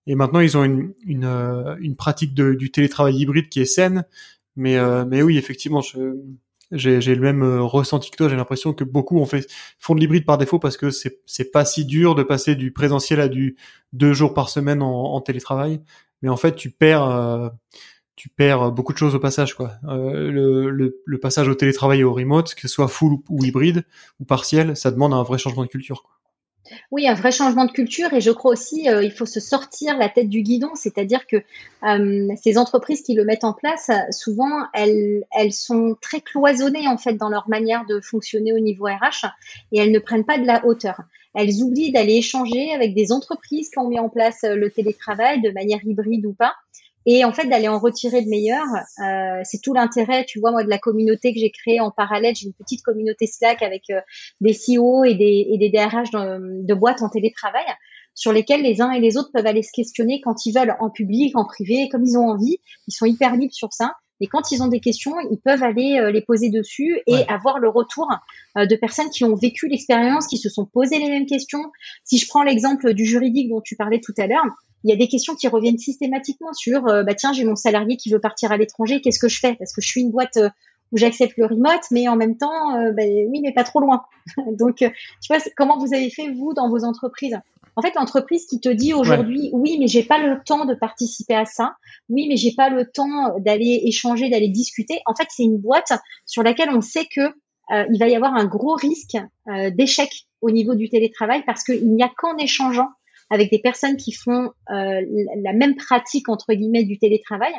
Et 0.06 0.14
maintenant, 0.14 0.40
ils 0.40 0.56
ont 0.56 0.64
une, 0.64 0.92
une, 1.06 1.24
euh, 1.24 1.76
une 1.80 1.96
pratique 1.96 2.34
de, 2.34 2.54
du 2.54 2.70
télétravail 2.70 3.16
hybride 3.16 3.48
qui 3.48 3.60
est 3.60 3.66
saine, 3.66 4.04
mais, 4.56 4.76
euh, 4.76 5.04
mais 5.06 5.22
oui, 5.22 5.38
effectivement, 5.38 5.80
j'ai, 5.82 6.00
j'ai 6.72 7.14
le 7.14 7.20
même 7.20 7.42
euh, 7.42 7.62
ressenti 7.62 8.10
que 8.10 8.16
toi. 8.16 8.28
J'ai 8.28 8.36
l'impression 8.36 8.72
que 8.72 8.84
beaucoup 8.84 9.18
ont 9.18 9.26
fait, 9.26 9.46
font 9.78 9.94
de 9.94 10.00
l'hybride 10.00 10.24
par 10.24 10.38
défaut 10.38 10.58
parce 10.58 10.76
que 10.76 10.90
c'est, 10.90 11.20
c'est 11.26 11.50
pas 11.50 11.64
si 11.64 11.84
dur 11.84 12.14
de 12.14 12.22
passer 12.22 12.54
du 12.54 12.72
présentiel 12.72 13.20
à 13.20 13.28
du 13.28 13.56
deux 13.92 14.12
jours 14.12 14.34
par 14.34 14.48
semaine 14.48 14.82
en, 14.82 15.14
en 15.14 15.20
télétravail. 15.20 15.80
Mais 16.22 16.28
en 16.28 16.36
fait, 16.36 16.54
tu 16.54 16.70
perds, 16.70 17.04
euh, 17.04 17.48
tu 18.16 18.28
perds 18.28 18.72
beaucoup 18.72 18.92
de 18.92 18.98
choses 18.98 19.14
au 19.14 19.20
passage, 19.20 19.54
quoi. 19.54 19.72
le, 19.82 20.70
le, 20.70 21.02
le, 21.04 21.18
passage 21.18 21.48
au 21.48 21.54
télétravail 21.54 22.00
et 22.00 22.04
au 22.04 22.12
remote, 22.12 22.54
que 22.54 22.62
ce 22.62 22.68
soit 22.68 22.88
full 22.88 23.18
ou 23.28 23.44
hybride 23.44 23.84
ou 24.20 24.24
partiel, 24.24 24.76
ça 24.76 24.90
demande 24.90 25.14
un 25.14 25.22
vrai 25.22 25.38
changement 25.38 25.62
de 25.62 25.68
culture, 25.68 26.02
quoi. 26.02 26.19
Oui, 26.90 27.08
un 27.08 27.14
vrai 27.14 27.32
changement 27.32 27.64
de 27.64 27.72
culture 27.72 28.12
et 28.12 28.20
je 28.20 28.30
crois 28.30 28.52
aussi 28.52 28.88
euh, 28.88 29.02
il 29.02 29.12
faut 29.12 29.26
se 29.26 29.40
sortir 29.40 29.96
la 29.96 30.08
tête 30.08 30.28
du 30.28 30.42
guidon, 30.42 30.70
c'est-à-dire 30.74 31.26
que 31.26 31.36
euh, 31.84 32.28
ces 32.42 32.58
entreprises 32.58 33.02
qui 33.02 33.14
le 33.14 33.24
mettent 33.24 33.44
en 33.44 33.52
place, 33.52 33.90
souvent 34.10 34.66
elles, 34.72 35.24
elles 35.32 35.52
sont 35.52 35.96
très 36.00 36.20
cloisonnées 36.20 36.88
en 36.88 36.98
fait 36.98 37.14
dans 37.14 37.28
leur 37.28 37.48
manière 37.48 37.84
de 37.86 38.00
fonctionner 38.00 38.52
au 38.52 38.58
niveau 38.58 38.84
RH 38.86 39.26
et 39.72 39.80
elles 39.80 39.92
ne 39.92 39.98
prennent 39.98 40.24
pas 40.24 40.38
de 40.38 40.46
la 40.46 40.64
hauteur. 40.64 41.02
Elles 41.34 41.62
oublient 41.62 41.92
d'aller 41.92 42.16
échanger 42.16 42.72
avec 42.72 42.94
des 42.94 43.12
entreprises 43.12 43.70
qui 43.70 43.78
ont 43.78 43.88
mis 43.88 43.98
en 43.98 44.08
place 44.08 44.44
euh, 44.44 44.56
le 44.56 44.70
télétravail 44.70 45.40
de 45.40 45.50
manière 45.50 45.84
hybride 45.84 46.26
ou 46.26 46.32
pas 46.32 46.54
et 47.06 47.24
en 47.24 47.32
fait 47.32 47.46
d'aller 47.46 47.68
en 47.68 47.78
retirer 47.78 48.22
de 48.22 48.28
meilleur. 48.28 48.64
Euh, 49.04 49.40
c'est 49.44 49.60
tout 49.62 49.74
l'intérêt, 49.74 50.24
tu 50.26 50.40
vois, 50.40 50.50
moi 50.50 50.64
de 50.64 50.70
la 50.70 50.78
communauté 50.78 51.32
que 51.32 51.40
j'ai 51.40 51.50
créée 51.50 51.80
en 51.80 51.90
parallèle. 51.90 52.34
J'ai 52.34 52.46
une 52.46 52.54
petite 52.54 52.82
communauté 52.82 53.26
Slack 53.26 53.62
avec 53.62 53.84
euh, 53.90 54.00
des 54.40 54.52
CEO 54.52 55.04
et 55.04 55.14
des, 55.14 55.48
et 55.50 55.58
des 55.58 55.70
DRH 55.70 56.10
de, 56.10 56.66
de 56.66 56.74
boîtes 56.74 57.02
en 57.02 57.08
télétravail 57.08 57.64
sur 58.14 58.32
lesquels 58.32 58.62
les 58.62 58.82
uns 58.82 58.90
et 58.90 59.00
les 59.00 59.16
autres 59.16 59.30
peuvent 59.32 59.46
aller 59.46 59.62
se 59.62 59.72
questionner 59.72 60.20
quand 60.20 60.44
ils 60.44 60.52
veulent 60.52 60.76
en 60.80 60.90
public, 60.90 61.36
en 61.36 61.44
privé, 61.44 61.88
comme 61.90 62.04
ils 62.04 62.18
ont 62.18 62.28
envie. 62.28 62.58
Ils 62.86 62.92
sont 62.92 63.06
hyper 63.06 63.36
libres 63.36 63.54
sur 63.54 63.72
ça. 63.72 63.94
Et 64.20 64.26
quand 64.26 64.52
ils 64.52 64.62
ont 64.62 64.68
des 64.68 64.80
questions, 64.80 65.14
ils 65.30 65.40
peuvent 65.40 65.62
aller 65.62 65.98
euh, 65.98 66.10
les 66.10 66.20
poser 66.20 66.50
dessus 66.50 67.00
et 67.06 67.26
avoir 67.28 67.58
le 67.58 67.70
retour 67.70 68.06
euh, 68.58 68.66
de 68.66 68.76
personnes 68.76 69.08
qui 69.08 69.24
ont 69.24 69.34
vécu 69.34 69.66
l'expérience, 69.66 70.26
qui 70.26 70.36
se 70.36 70.50
sont 70.50 70.66
posées 70.66 70.98
les 70.98 71.08
mêmes 71.08 71.26
questions. 71.26 71.72
Si 72.04 72.18
je 72.18 72.28
prends 72.28 72.42
l'exemple 72.42 72.92
du 72.92 73.06
juridique 73.06 73.48
dont 73.48 73.62
tu 73.62 73.76
parlais 73.76 74.00
tout 74.00 74.12
à 74.18 74.26
l'heure, 74.26 74.44
il 74.84 74.90
y 74.90 74.92
a 74.92 74.96
des 74.96 75.08
questions 75.08 75.34
qui 75.34 75.48
reviennent 75.48 75.78
systématiquement 75.78 76.52
sur 76.52 76.86
euh, 76.86 77.02
bah 77.02 77.14
tiens 77.14 77.32
j'ai 77.32 77.44
mon 77.44 77.56
salarié 77.56 77.96
qui 77.96 78.10
veut 78.10 78.20
partir 78.20 78.52
à 78.52 78.56
l'étranger 78.56 79.00
qu'est-ce 79.00 79.18
que 79.18 79.28
je 79.28 79.38
fais? 79.38 79.54
Parce 79.56 79.72
que 79.72 79.80
je 79.80 79.88
suis 79.88 80.00
une 80.00 80.10
boîte 80.10 80.36
euh, 80.36 80.48
où 80.92 80.96
j'accepte 80.96 81.36
le 81.36 81.46
remote 81.46 81.82
mais 81.90 82.08
en 82.08 82.16
même 82.16 82.36
temps 82.36 82.76
euh, 82.76 82.92
bah, 82.92 83.02
oui 83.04 83.40
mais 83.42 83.52
pas 83.52 83.64
trop 83.64 83.80
loin. 83.80 84.02
Donc 84.58 84.76
tu 84.76 84.92
vois 85.28 85.38
comment 85.56 85.78
vous 85.78 85.94
avez 85.94 86.10
fait 86.10 86.30
vous 86.30 86.54
dans 86.54 86.68
vos 86.68 86.84
entreprises? 86.84 87.38
En 87.76 87.82
fait 87.82 87.94
l'entreprise 87.94 88.46
qui 88.46 88.60
te 88.60 88.68
dit 88.68 88.94
aujourd'hui 88.94 89.50
oui 89.52 89.76
mais 89.78 89.86
j'ai 89.86 90.02
pas 90.02 90.18
le 90.18 90.40
temps 90.44 90.64
de 90.64 90.74
participer 90.74 91.34
à 91.34 91.44
ça 91.44 91.76
oui 92.08 92.26
mais 92.28 92.36
j'ai 92.36 92.52
pas 92.52 92.68
le 92.68 92.86
temps 92.86 93.38
d'aller 93.38 93.82
échanger 93.84 94.28
d'aller 94.30 94.48
discuter. 94.48 95.00
En 95.06 95.14
fait 95.14 95.28
c'est 95.30 95.44
une 95.44 95.58
boîte 95.58 95.92
sur 96.26 96.42
laquelle 96.42 96.70
on 96.70 96.80
sait 96.80 97.06
que 97.14 97.22
il 97.72 98.00
va 98.00 98.08
y 98.08 98.16
avoir 98.16 98.34
un 98.34 98.46
gros 98.46 98.74
risque 98.74 99.16
d'échec 99.76 100.26
au 100.40 100.50
niveau 100.50 100.74
du 100.74 100.88
télétravail 100.88 101.44
parce 101.46 101.62
qu'il 101.62 101.94
n'y 101.94 102.02
a 102.02 102.10
qu'en 102.16 102.36
échangeant 102.36 102.88
avec 103.30 103.50
des 103.50 103.60
personnes 103.60 103.96
qui 103.96 104.12
font 104.12 104.50
euh, 104.70 105.00
la 105.42 105.52
même 105.52 105.76
pratique 105.76 106.28
entre 106.28 106.52
guillemets 106.52 106.84
du 106.84 106.98
télétravail, 106.98 107.52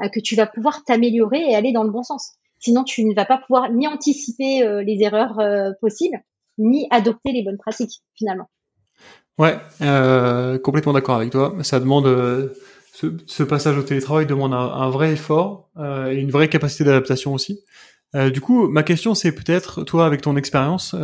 euh, 0.00 0.08
que 0.08 0.20
tu 0.20 0.36
vas 0.36 0.46
pouvoir 0.46 0.84
t'améliorer 0.84 1.40
et 1.50 1.56
aller 1.56 1.72
dans 1.72 1.82
le 1.82 1.90
bon 1.90 2.04
sens. 2.04 2.34
Sinon, 2.60 2.84
tu 2.84 3.04
ne 3.04 3.14
vas 3.14 3.24
pas 3.24 3.38
pouvoir 3.38 3.70
ni 3.70 3.86
anticiper 3.86 4.62
euh, 4.62 4.82
les 4.82 4.98
erreurs 5.02 5.40
possibles, 5.80 6.18
ni 6.56 6.86
adopter 6.90 7.32
les 7.32 7.42
bonnes 7.42 7.58
pratiques 7.58 8.02
finalement. 8.14 8.48
Ouais, 9.38 9.56
complètement 10.64 10.92
d'accord 10.92 11.16
avec 11.16 11.30
toi. 11.30 11.54
Ça 11.62 11.78
demande 11.78 12.52
ce, 12.92 13.42
passage 13.44 13.78
au 13.78 13.82
télétravail 13.82 14.26
demande 14.26 14.52
un 14.52 14.90
vrai 14.90 15.12
effort 15.12 15.70
et 15.78 16.16
une 16.16 16.32
vraie 16.32 16.48
capacité 16.48 16.82
d'adaptation 16.82 17.32
aussi. 17.32 17.60
du 18.32 18.40
coup, 18.40 18.66
ma 18.66 18.82
question 18.82 19.14
c'est 19.14 19.30
peut-être 19.30 19.84
toi 19.84 20.06
avec 20.06 20.22
ton 20.22 20.36
expérience 20.36 20.96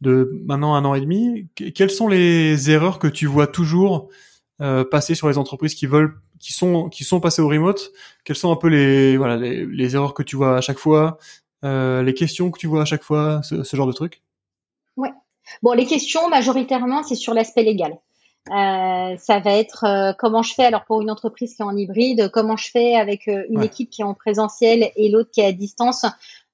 de 0.00 0.40
maintenant 0.44 0.74
un 0.74 0.84
an 0.84 0.94
et 0.94 1.00
demi, 1.00 1.48
quelles 1.74 1.90
sont 1.90 2.08
les 2.08 2.70
erreurs 2.70 2.98
que 2.98 3.06
tu 3.06 3.26
vois 3.26 3.46
toujours 3.46 4.08
euh, 4.60 4.84
passer 4.84 5.14
sur 5.14 5.28
les 5.28 5.38
entreprises 5.38 5.74
qui 5.74 5.86
veulent, 5.86 6.14
qui 6.38 6.52
sont, 6.52 6.88
qui 6.88 7.04
sont 7.04 7.20
passées 7.20 7.42
au 7.42 7.48
remote? 7.48 7.92
Quelles 8.24 8.36
sont 8.36 8.52
un 8.52 8.56
peu 8.56 8.68
les, 8.68 9.16
voilà, 9.16 9.36
les, 9.36 9.94
erreurs 9.94 10.14
que 10.14 10.22
tu 10.22 10.36
vois 10.36 10.56
à 10.56 10.60
chaque 10.60 10.78
fois, 10.78 11.18
euh, 11.64 12.02
les 12.02 12.14
questions 12.14 12.50
que 12.50 12.58
tu 12.58 12.66
vois 12.66 12.82
à 12.82 12.84
chaque 12.84 13.02
fois, 13.02 13.40
ce, 13.42 13.76
genre 13.76 13.86
de 13.86 13.92
trucs 13.92 14.22
Ouais. 14.96 15.12
Bon, 15.62 15.72
les 15.72 15.86
questions 15.86 16.28
majoritairement, 16.28 17.02
c'est 17.02 17.14
sur 17.14 17.32
l'aspect 17.32 17.62
légal. 17.62 17.98
Euh, 18.48 19.16
ça 19.16 19.40
va 19.40 19.52
être 19.54 20.14
comment 20.18 20.42
je 20.42 20.54
fais 20.54 20.64
alors 20.64 20.84
pour 20.84 21.02
une 21.02 21.10
entreprise 21.10 21.56
qui 21.56 21.62
est 21.62 21.64
en 21.64 21.76
hybride, 21.76 22.30
comment 22.32 22.56
je 22.56 22.70
fais 22.70 22.94
avec 22.94 23.26
une 23.26 23.62
équipe 23.62 23.90
qui 23.90 24.02
est 24.02 24.04
en 24.04 24.14
présentiel 24.14 24.92
et 24.94 25.08
l'autre 25.08 25.30
qui 25.32 25.40
est 25.40 25.46
à 25.46 25.52
distance 25.52 26.06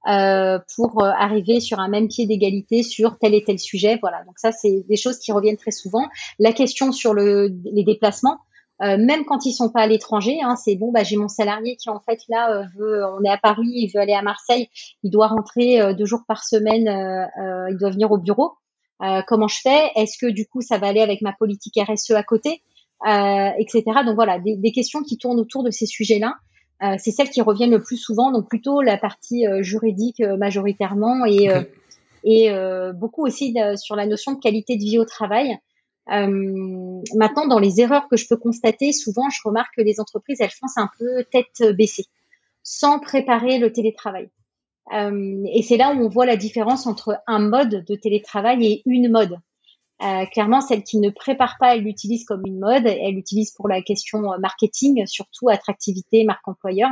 euh, 0.08 0.58
pour 0.74 1.00
euh, 1.00 1.10
arriver 1.16 1.60
sur 1.60 1.78
un 1.78 1.86
même 1.86 2.08
pied 2.08 2.26
d'égalité 2.26 2.82
sur 2.82 3.18
tel 3.18 3.34
et 3.34 3.44
tel 3.44 3.60
sujet. 3.60 3.98
Voilà, 4.00 4.24
donc 4.24 4.36
ça 4.36 4.50
c'est 4.50 4.84
des 4.88 4.96
choses 4.96 5.18
qui 5.18 5.30
reviennent 5.30 5.56
très 5.56 5.70
souvent. 5.70 6.08
La 6.40 6.52
question 6.52 6.90
sur 6.90 7.14
le, 7.14 7.54
les 7.72 7.84
déplacements, 7.84 8.38
euh, 8.82 8.96
même 8.98 9.24
quand 9.24 9.46
ils 9.46 9.52
sont 9.52 9.70
pas 9.70 9.82
à 9.82 9.86
l'étranger, 9.86 10.40
hein, 10.42 10.56
c'est 10.56 10.74
bon, 10.74 10.90
bah, 10.90 11.04
j'ai 11.04 11.16
mon 11.16 11.28
salarié 11.28 11.76
qui 11.76 11.88
en 11.88 12.00
fait 12.00 12.18
là 12.28 12.66
veut, 12.76 13.04
on 13.16 13.22
est 13.22 13.28
à 13.28 13.38
Paris, 13.38 13.70
il 13.74 13.92
veut 13.94 14.00
aller 14.00 14.12
à 14.12 14.22
Marseille, 14.22 14.68
il 15.04 15.10
doit 15.12 15.28
rentrer 15.28 15.94
deux 15.94 16.06
jours 16.06 16.22
par 16.26 16.42
semaine, 16.42 16.88
il 17.70 17.76
doit 17.76 17.90
venir 17.90 18.10
au 18.10 18.18
bureau. 18.18 18.54
comment 19.28 19.46
je 19.46 19.60
fais? 19.60 19.92
Est-ce 19.94 20.18
que 20.18 20.26
du 20.26 20.48
coup 20.48 20.62
ça 20.62 20.78
va 20.78 20.88
aller 20.88 21.00
avec 21.00 21.22
ma 21.22 21.32
politique 21.32 21.78
RSE 21.78 22.10
à 22.10 22.24
côté, 22.24 22.62
etc. 23.06 23.84
Donc 24.04 24.16
voilà, 24.16 24.40
des, 24.40 24.56
des 24.56 24.72
questions 24.72 25.04
qui 25.04 25.16
tournent 25.16 25.38
autour 25.38 25.62
de 25.62 25.70
ces 25.70 25.86
sujets-là. 25.86 26.34
Euh, 26.82 26.96
c'est 26.98 27.12
celles 27.12 27.30
qui 27.30 27.40
reviennent 27.40 27.70
le 27.70 27.82
plus 27.82 27.96
souvent, 27.96 28.32
donc 28.32 28.48
plutôt 28.48 28.82
la 28.82 28.96
partie 28.96 29.46
euh, 29.46 29.62
juridique 29.62 30.20
euh, 30.20 30.36
majoritairement 30.36 31.24
et, 31.26 31.48
et 32.24 32.50
beaucoup 32.94 33.26
aussi 33.26 33.56
sur 33.76 33.96
la 33.96 34.06
notion 34.06 34.32
de 34.32 34.38
qualité 34.38 34.76
de 34.76 34.82
vie 34.82 34.98
au 34.98 35.04
travail. 35.04 35.58
maintenant, 36.06 37.46
dans 37.48 37.58
les 37.58 37.80
erreurs 37.80 38.06
que 38.08 38.16
je 38.16 38.28
peux 38.28 38.36
constater, 38.36 38.92
souvent, 38.92 39.28
je 39.28 39.40
remarque 39.44 39.74
que 39.76 39.82
les 39.82 39.98
entreprises, 39.98 40.40
elles 40.40 40.50
foncent 40.50 40.78
un 40.78 40.88
peu 41.00 41.24
tête 41.32 41.74
baissée, 41.76 42.06
sans 42.62 43.00
préparer 43.00 43.58
le 43.58 43.72
télétravail. 43.72 44.30
et 44.92 45.62
c'est 45.62 45.76
là 45.76 45.92
où 45.92 45.98
on 45.98 46.08
voit 46.08 46.26
la 46.26 46.36
différence 46.36 46.86
entre 46.86 47.18
un 47.26 47.40
mode 47.40 47.84
de 47.84 47.94
télétravail 47.96 48.64
et 48.66 48.82
une 48.86 49.10
mode. 49.10 49.36
Euh, 50.02 50.26
clairement, 50.26 50.60
celle 50.60 50.82
qui 50.82 50.98
ne 50.98 51.10
prépare 51.10 51.56
pas, 51.60 51.76
elle 51.76 51.82
l'utilise 51.82 52.24
comme 52.24 52.42
une 52.44 52.58
mode, 52.58 52.86
elle 52.86 53.14
l'utilise 53.14 53.52
pour 53.52 53.68
la 53.68 53.82
question 53.82 54.32
euh, 54.32 54.38
marketing, 54.38 55.06
surtout 55.06 55.48
attractivité, 55.48 56.24
marque 56.24 56.46
employeur, 56.48 56.90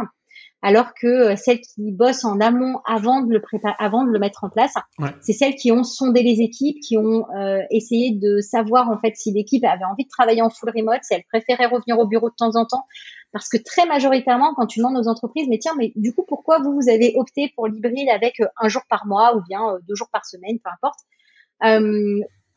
alors 0.63 0.95
que 0.95 1.07
euh, 1.33 1.37
celles 1.37 1.61
qui 1.61 1.91
bossent 1.91 2.25
en 2.25 2.39
amont 2.39 2.81
avant 2.87 3.23
de 3.23 3.33
le 3.33 3.41
préparer, 3.41 3.75
avant 3.81 4.05
de 4.05 4.11
le 4.11 4.19
mettre 4.21 4.45
en 4.45 4.49
place, 4.49 4.75
c'est 5.21 5.33
celles 5.33 5.57
qui 5.57 5.73
ont 5.73 5.83
sondé 5.83 6.23
les 6.23 6.41
équipes, 6.41 6.79
qui 6.81 6.99
ont 6.99 7.27
essayé 7.71 8.13
de 8.13 8.41
savoir 8.41 8.89
en 8.91 8.99
fait 8.99 9.17
si 9.17 9.33
l'équipe 9.33 9.65
avait 9.65 9.85
envie 9.85 10.05
de 10.05 10.11
travailler 10.11 10.43
en 10.43 10.51
full 10.51 10.71
remote, 10.71 11.01
si 11.03 11.15
elle 11.15 11.25
préférait 11.25 11.67
revenir 11.67 11.99
au 11.99 12.07
bureau 12.07 12.31
de 12.31 12.35
temps 12.37 12.55
en 12.55 12.65
temps, 12.65 12.85
parce 13.33 13.49
que 13.49 13.57
très 13.57 13.87
majoritairement, 13.87 14.55
quand 14.55 14.67
tu 14.67 14.79
demandes 14.79 14.99
aux 14.99 15.09
entreprises, 15.09 15.49
mais 15.49 15.59
tiens, 15.59 15.73
mais 15.77 15.93
du 15.97 16.15
coup, 16.15 16.25
pourquoi 16.29 16.61
vous 16.61 16.75
vous 16.75 16.89
avez 16.89 17.15
opté 17.17 17.51
pour 17.57 17.67
l'hybride 17.67 18.09
avec 18.15 18.41
un 18.61 18.69
jour 18.69 18.83
par 18.89 19.07
mois 19.07 19.37
ou 19.37 19.43
bien 19.49 19.79
deux 19.89 19.97
jours 19.97 20.11
par 20.13 20.25
semaine, 20.27 20.59
peu 20.63 20.71
importe 20.71 21.01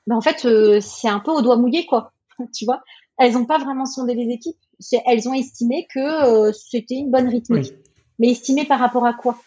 ben 0.07 0.15
en 0.15 0.21
fait, 0.21 0.45
euh, 0.45 0.79
c'est 0.81 1.07
un 1.07 1.19
peu 1.19 1.31
au 1.31 1.41
doigt 1.41 1.57
mouillé, 1.57 1.85
quoi. 1.85 2.11
tu 2.53 2.65
vois, 2.65 2.81
elles 3.17 3.33
n'ont 3.33 3.45
pas 3.45 3.57
vraiment 3.57 3.85
sondé 3.85 4.13
les 4.15 4.31
équipes. 4.31 4.57
Elles 5.05 5.29
ont 5.29 5.33
estimé 5.33 5.87
que 5.93 5.99
euh, 5.99 6.51
c'était 6.51 6.95
une 6.95 7.11
bonne 7.11 7.29
rythmique. 7.29 7.73
Mais 8.19 8.29
estimé 8.29 8.65
par 8.65 8.79
rapport 8.79 9.05
à 9.05 9.13
quoi? 9.13 9.37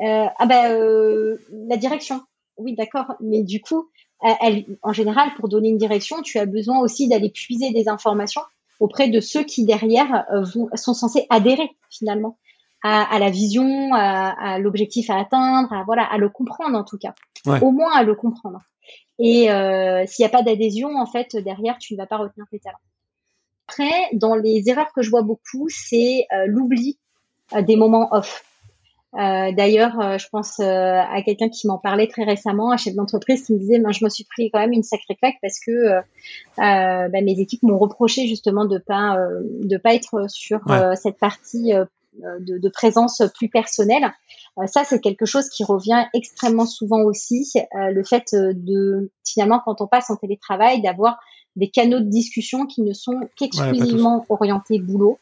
Euh, 0.00 0.26
Ah 0.38 0.46
ben 0.46 0.72
euh, 0.72 1.38
la 1.68 1.76
direction. 1.76 2.22
Oui, 2.56 2.74
d'accord. 2.74 3.14
Mais 3.20 3.42
du 3.42 3.60
coup, 3.60 3.88
elle, 4.40 4.64
en 4.82 4.92
général, 4.92 5.30
pour 5.36 5.48
donner 5.48 5.68
une 5.70 5.78
direction, 5.78 6.22
tu 6.22 6.38
as 6.38 6.46
besoin 6.46 6.78
aussi 6.80 7.08
d'aller 7.08 7.30
puiser 7.30 7.72
des 7.72 7.88
informations 7.88 8.42
auprès 8.78 9.08
de 9.08 9.20
ceux 9.20 9.42
qui 9.42 9.64
derrière 9.64 10.26
vont, 10.54 10.68
sont 10.74 10.94
censés 10.94 11.26
adhérer 11.30 11.70
finalement. 11.90 12.38
à, 12.84 13.18
la 13.18 13.30
vision, 13.30 13.94
à, 13.94 14.58
l'objectif 14.58 15.10
à 15.10 15.18
atteindre, 15.18 15.72
à 15.72 15.82
voilà, 15.84 16.04
à 16.04 16.18
le 16.18 16.28
comprendre 16.28 16.76
en 16.76 16.84
tout 16.84 16.98
cas, 16.98 17.14
au 17.62 17.70
moins 17.70 17.92
à 17.92 18.02
le 18.04 18.14
comprendre. 18.14 18.60
Et 19.18 19.50
euh, 19.50 20.04
s'il 20.06 20.24
n'y 20.24 20.26
a 20.26 20.30
pas 20.30 20.42
d'adhésion, 20.42 20.96
en 20.96 21.06
fait, 21.06 21.36
derrière, 21.36 21.78
tu 21.78 21.94
ne 21.94 21.98
vas 21.98 22.06
pas 22.06 22.16
retenir 22.16 22.46
tes 22.50 22.58
talents. 22.58 22.78
Après, 23.68 24.08
dans 24.12 24.34
les 24.34 24.68
erreurs 24.68 24.92
que 24.94 25.02
je 25.02 25.10
vois 25.10 25.22
beaucoup, 25.22 25.68
c'est 25.68 26.26
euh, 26.32 26.44
l'oubli 26.46 26.98
euh, 27.54 27.62
des 27.62 27.76
moments 27.76 28.08
off. 28.12 28.44
Euh, 29.14 29.52
D'ailleurs, 29.52 30.18
je 30.18 30.26
pense 30.30 30.58
à 30.58 31.22
quelqu'un 31.22 31.50
qui 31.50 31.66
m'en 31.66 31.78
parlait 31.78 32.06
très 32.06 32.24
récemment, 32.24 32.72
un 32.72 32.78
chef 32.78 32.94
d'entreprise, 32.94 33.44
qui 33.44 33.52
me 33.52 33.58
disait, 33.58 33.78
ben, 33.78 33.92
je 33.92 34.04
me 34.04 34.10
suis 34.10 34.24
pris 34.24 34.50
quand 34.50 34.58
même 34.58 34.72
une 34.72 34.82
sacrée 34.82 35.16
claque 35.16 35.36
parce 35.42 35.60
que 35.60 36.00
ben, 36.56 37.24
mes 37.24 37.38
équipes 37.38 37.62
m'ont 37.62 37.78
reproché 37.78 38.26
justement 38.26 38.64
de 38.64 38.78
pas 38.78 39.18
de 39.42 39.76
pas 39.76 39.94
être 39.94 40.30
sur 40.30 40.60
cette 40.94 41.18
partie 41.18 41.72
de, 42.22 42.58
de, 42.58 42.68
présence 42.70 43.20
plus 43.34 43.50
personnelle. 43.50 44.14
Ça, 44.66 44.84
c'est 44.84 45.00
quelque 45.00 45.26
chose 45.26 45.48
qui 45.48 45.64
revient 45.64 46.04
extrêmement 46.14 46.66
souvent 46.66 47.02
aussi, 47.02 47.52
le 47.72 48.02
fait 48.04 48.34
de 48.34 49.10
finalement 49.24 49.60
quand 49.64 49.80
on 49.80 49.86
passe 49.86 50.10
en 50.10 50.16
télétravail 50.16 50.82
d'avoir 50.82 51.18
des 51.56 51.70
canaux 51.70 52.00
de 52.00 52.08
discussion 52.08 52.66
qui 52.66 52.82
ne 52.82 52.92
sont 52.92 53.20
qu'exclusivement 53.36 54.24
orientés 54.28 54.78
boulot 54.78 55.18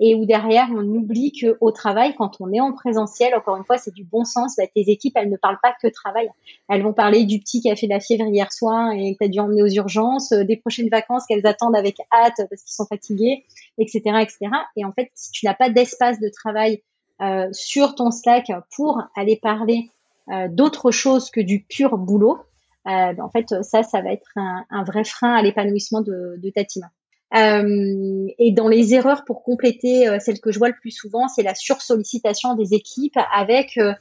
et 0.00 0.14
où 0.14 0.24
derrière 0.24 0.68
on 0.70 0.84
oublie 0.84 1.32
que 1.32 1.56
au 1.60 1.72
travail, 1.72 2.14
quand 2.16 2.40
on 2.40 2.52
est 2.52 2.60
en 2.60 2.72
présentiel, 2.72 3.34
encore 3.34 3.56
une 3.56 3.64
fois, 3.64 3.78
c'est 3.78 3.92
du 3.92 4.04
bon 4.04 4.24
sens. 4.24 4.54
Bah, 4.56 4.64
tes 4.72 4.88
équipes, 4.88 5.14
elles 5.16 5.30
ne 5.30 5.36
parlent 5.36 5.58
pas 5.60 5.74
que 5.82 5.88
travail. 5.88 6.30
Elles 6.68 6.82
vont 6.82 6.92
parler 6.92 7.24
du 7.24 7.40
petit 7.40 7.60
qui 7.60 7.70
a 7.70 7.76
fait 7.76 7.86
de 7.86 7.92
la 7.92 8.00
fièvre 8.00 8.26
hier 8.26 8.52
soir 8.52 8.92
et 8.92 9.16
que 9.16 9.24
as 9.24 9.28
dû 9.28 9.40
emmener 9.40 9.62
aux 9.62 9.68
urgences, 9.68 10.32
euh, 10.32 10.44
des 10.44 10.56
prochaines 10.56 10.88
vacances 10.88 11.24
qu'elles 11.26 11.46
attendent 11.46 11.76
avec 11.76 11.96
hâte 12.12 12.46
parce 12.48 12.62
qu'ils 12.62 12.74
sont 12.74 12.86
fatigués, 12.86 13.44
etc., 13.78 14.02
etc. 14.20 14.38
Et 14.76 14.84
en 14.84 14.92
fait, 14.92 15.10
si 15.14 15.32
tu 15.32 15.46
n'as 15.46 15.54
pas 15.54 15.68
d'espace 15.68 16.20
de 16.20 16.28
travail 16.28 16.82
euh, 17.20 17.48
sur 17.52 17.94
ton 17.94 18.10
Slack 18.10 18.50
pour 18.74 19.02
aller 19.16 19.36
parler 19.36 19.90
euh, 20.30 20.48
d'autre 20.48 20.90
chose 20.90 21.30
que 21.30 21.40
du 21.40 21.64
pur 21.64 21.96
boulot, 21.98 22.38
euh, 22.86 23.12
ben, 23.12 23.20
en 23.20 23.30
fait, 23.30 23.62
ça, 23.62 23.82
ça 23.82 24.00
va 24.00 24.12
être 24.12 24.30
un, 24.36 24.64
un 24.70 24.84
vrai 24.84 25.04
frein 25.04 25.34
à 25.34 25.42
l'épanouissement 25.42 26.00
de, 26.00 26.36
de 26.38 26.50
ta 26.50 26.64
team. 26.64 26.88
Euh, 27.34 28.26
et 28.38 28.52
dans 28.52 28.68
les 28.68 28.94
erreurs 28.94 29.24
pour 29.24 29.42
compléter 29.42 30.08
euh, 30.08 30.18
celle 30.18 30.40
que 30.40 30.50
je 30.50 30.58
vois 30.58 30.68
le 30.68 30.76
plus 30.80 30.90
souvent, 30.90 31.28
c'est 31.28 31.42
la 31.42 31.54
sursollicitation 31.54 32.54
des 32.54 32.72
équipes 32.72 33.18
avec, 33.34 33.76
euh, 33.76 33.92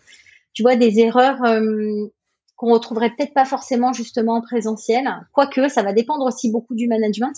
tu 0.54 0.64
vois, 0.64 0.78
des 0.78 1.00
erreurs 1.00 1.44
euh, 1.44 2.08
qu'on 2.56 2.72
retrouverait 2.74 3.10
peut-être 3.10 3.34
pas 3.34 3.46
forcément 3.46 3.92
justement 3.92 4.36
en 4.36 4.42
présentiel, 4.42 5.08
quoique 5.34 5.68
ça 5.68 5.84
va 5.84 5.94
dépendre 5.94 6.26
aussi 6.26 6.52
beaucoup 6.52 6.74
du 6.74 6.88
management. 6.88 7.34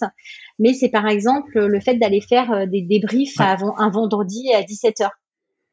Mais 0.60 0.74
c'est 0.74 0.90
par 0.90 1.08
exemple 1.08 1.60
le 1.60 1.80
fait 1.82 1.96
d'aller 1.96 2.22
faire 2.22 2.68
des 2.68 2.82
débriefs 2.82 3.40
avant 3.40 3.78
un 3.78 3.90
vendredi 3.90 4.54
à 4.54 4.64
17 4.64 5.00
h 5.00 5.10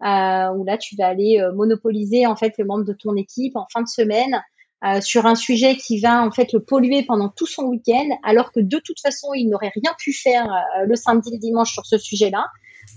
euh, 0.05 0.53
où 0.55 0.65
là 0.65 0.77
tu 0.79 0.97
vas 0.97 1.07
aller 1.07 1.43
monopoliser 1.55 2.27
en 2.27 2.37
fait 2.37 2.55
le 2.59 2.65
membre 2.65 2.85
de 2.85 2.93
ton 2.93 3.17
équipe 3.17 3.57
en 3.57 3.67
fin 3.73 3.83
de 3.83 3.89
semaine 3.89 4.41
euh, 4.85 5.01
sur 5.01 5.25
un 5.25 5.35
sujet 5.35 5.77
qui 5.77 6.01
va 6.01 6.23
en 6.23 6.31
fait 6.31 6.53
le 6.53 6.61
polluer 6.63 7.03
pendant 7.03 7.31
tout 7.31 7.47
son 7.47 7.65
week-end, 7.65 8.09
alors 8.23 8.53
que 8.53 8.61
de 8.61 8.79
toute 8.79 9.01
façon 9.01 9.33
il 9.33 9.49
n'aurait 9.49 9.73
rien 9.75 9.95
pu 9.99 10.13
faire 10.13 10.45
euh, 10.45 10.85
le 10.85 10.95
samedi, 10.97 11.31
le 11.33 11.39
dimanche 11.39 11.73
sur 11.73 11.87
ce 11.87 11.97
sujet-là. 11.97 12.47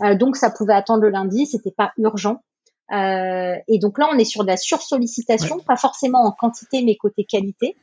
Euh, 0.03 0.15
donc 0.15 0.35
ça 0.35 0.51
pouvait 0.51 0.73
attendre 0.73 1.01
le 1.03 1.09
lundi, 1.09 1.45
c'était 1.45 1.71
pas 1.71 1.93
urgent. 1.97 2.41
et 2.91 3.79
donc 3.79 3.97
là 3.97 4.09
on 4.11 4.17
est 4.17 4.25
sur 4.25 4.43
de 4.43 4.49
la 4.49 4.57
sursollicitation, 4.57 5.59
pas 5.59 5.77
forcément 5.77 6.23
en 6.25 6.31
quantité 6.31 6.83
mais 6.83 6.97
côté 6.97 7.23
qualité. 7.23 7.77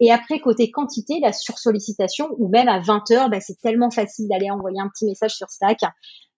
Et 0.00 0.10
après 0.10 0.40
côté 0.40 0.70
quantité, 0.70 1.20
la 1.20 1.32
sursollicitation 1.32 2.30
ou 2.38 2.48
même 2.48 2.68
à 2.68 2.80
20 2.80 3.10
heures, 3.10 3.28
bah, 3.28 3.40
c'est 3.40 3.60
tellement 3.60 3.90
facile 3.90 4.28
d'aller 4.28 4.50
envoyer 4.50 4.80
un 4.80 4.88
petit 4.88 5.04
message 5.04 5.34
sur 5.34 5.50
Slack 5.50 5.80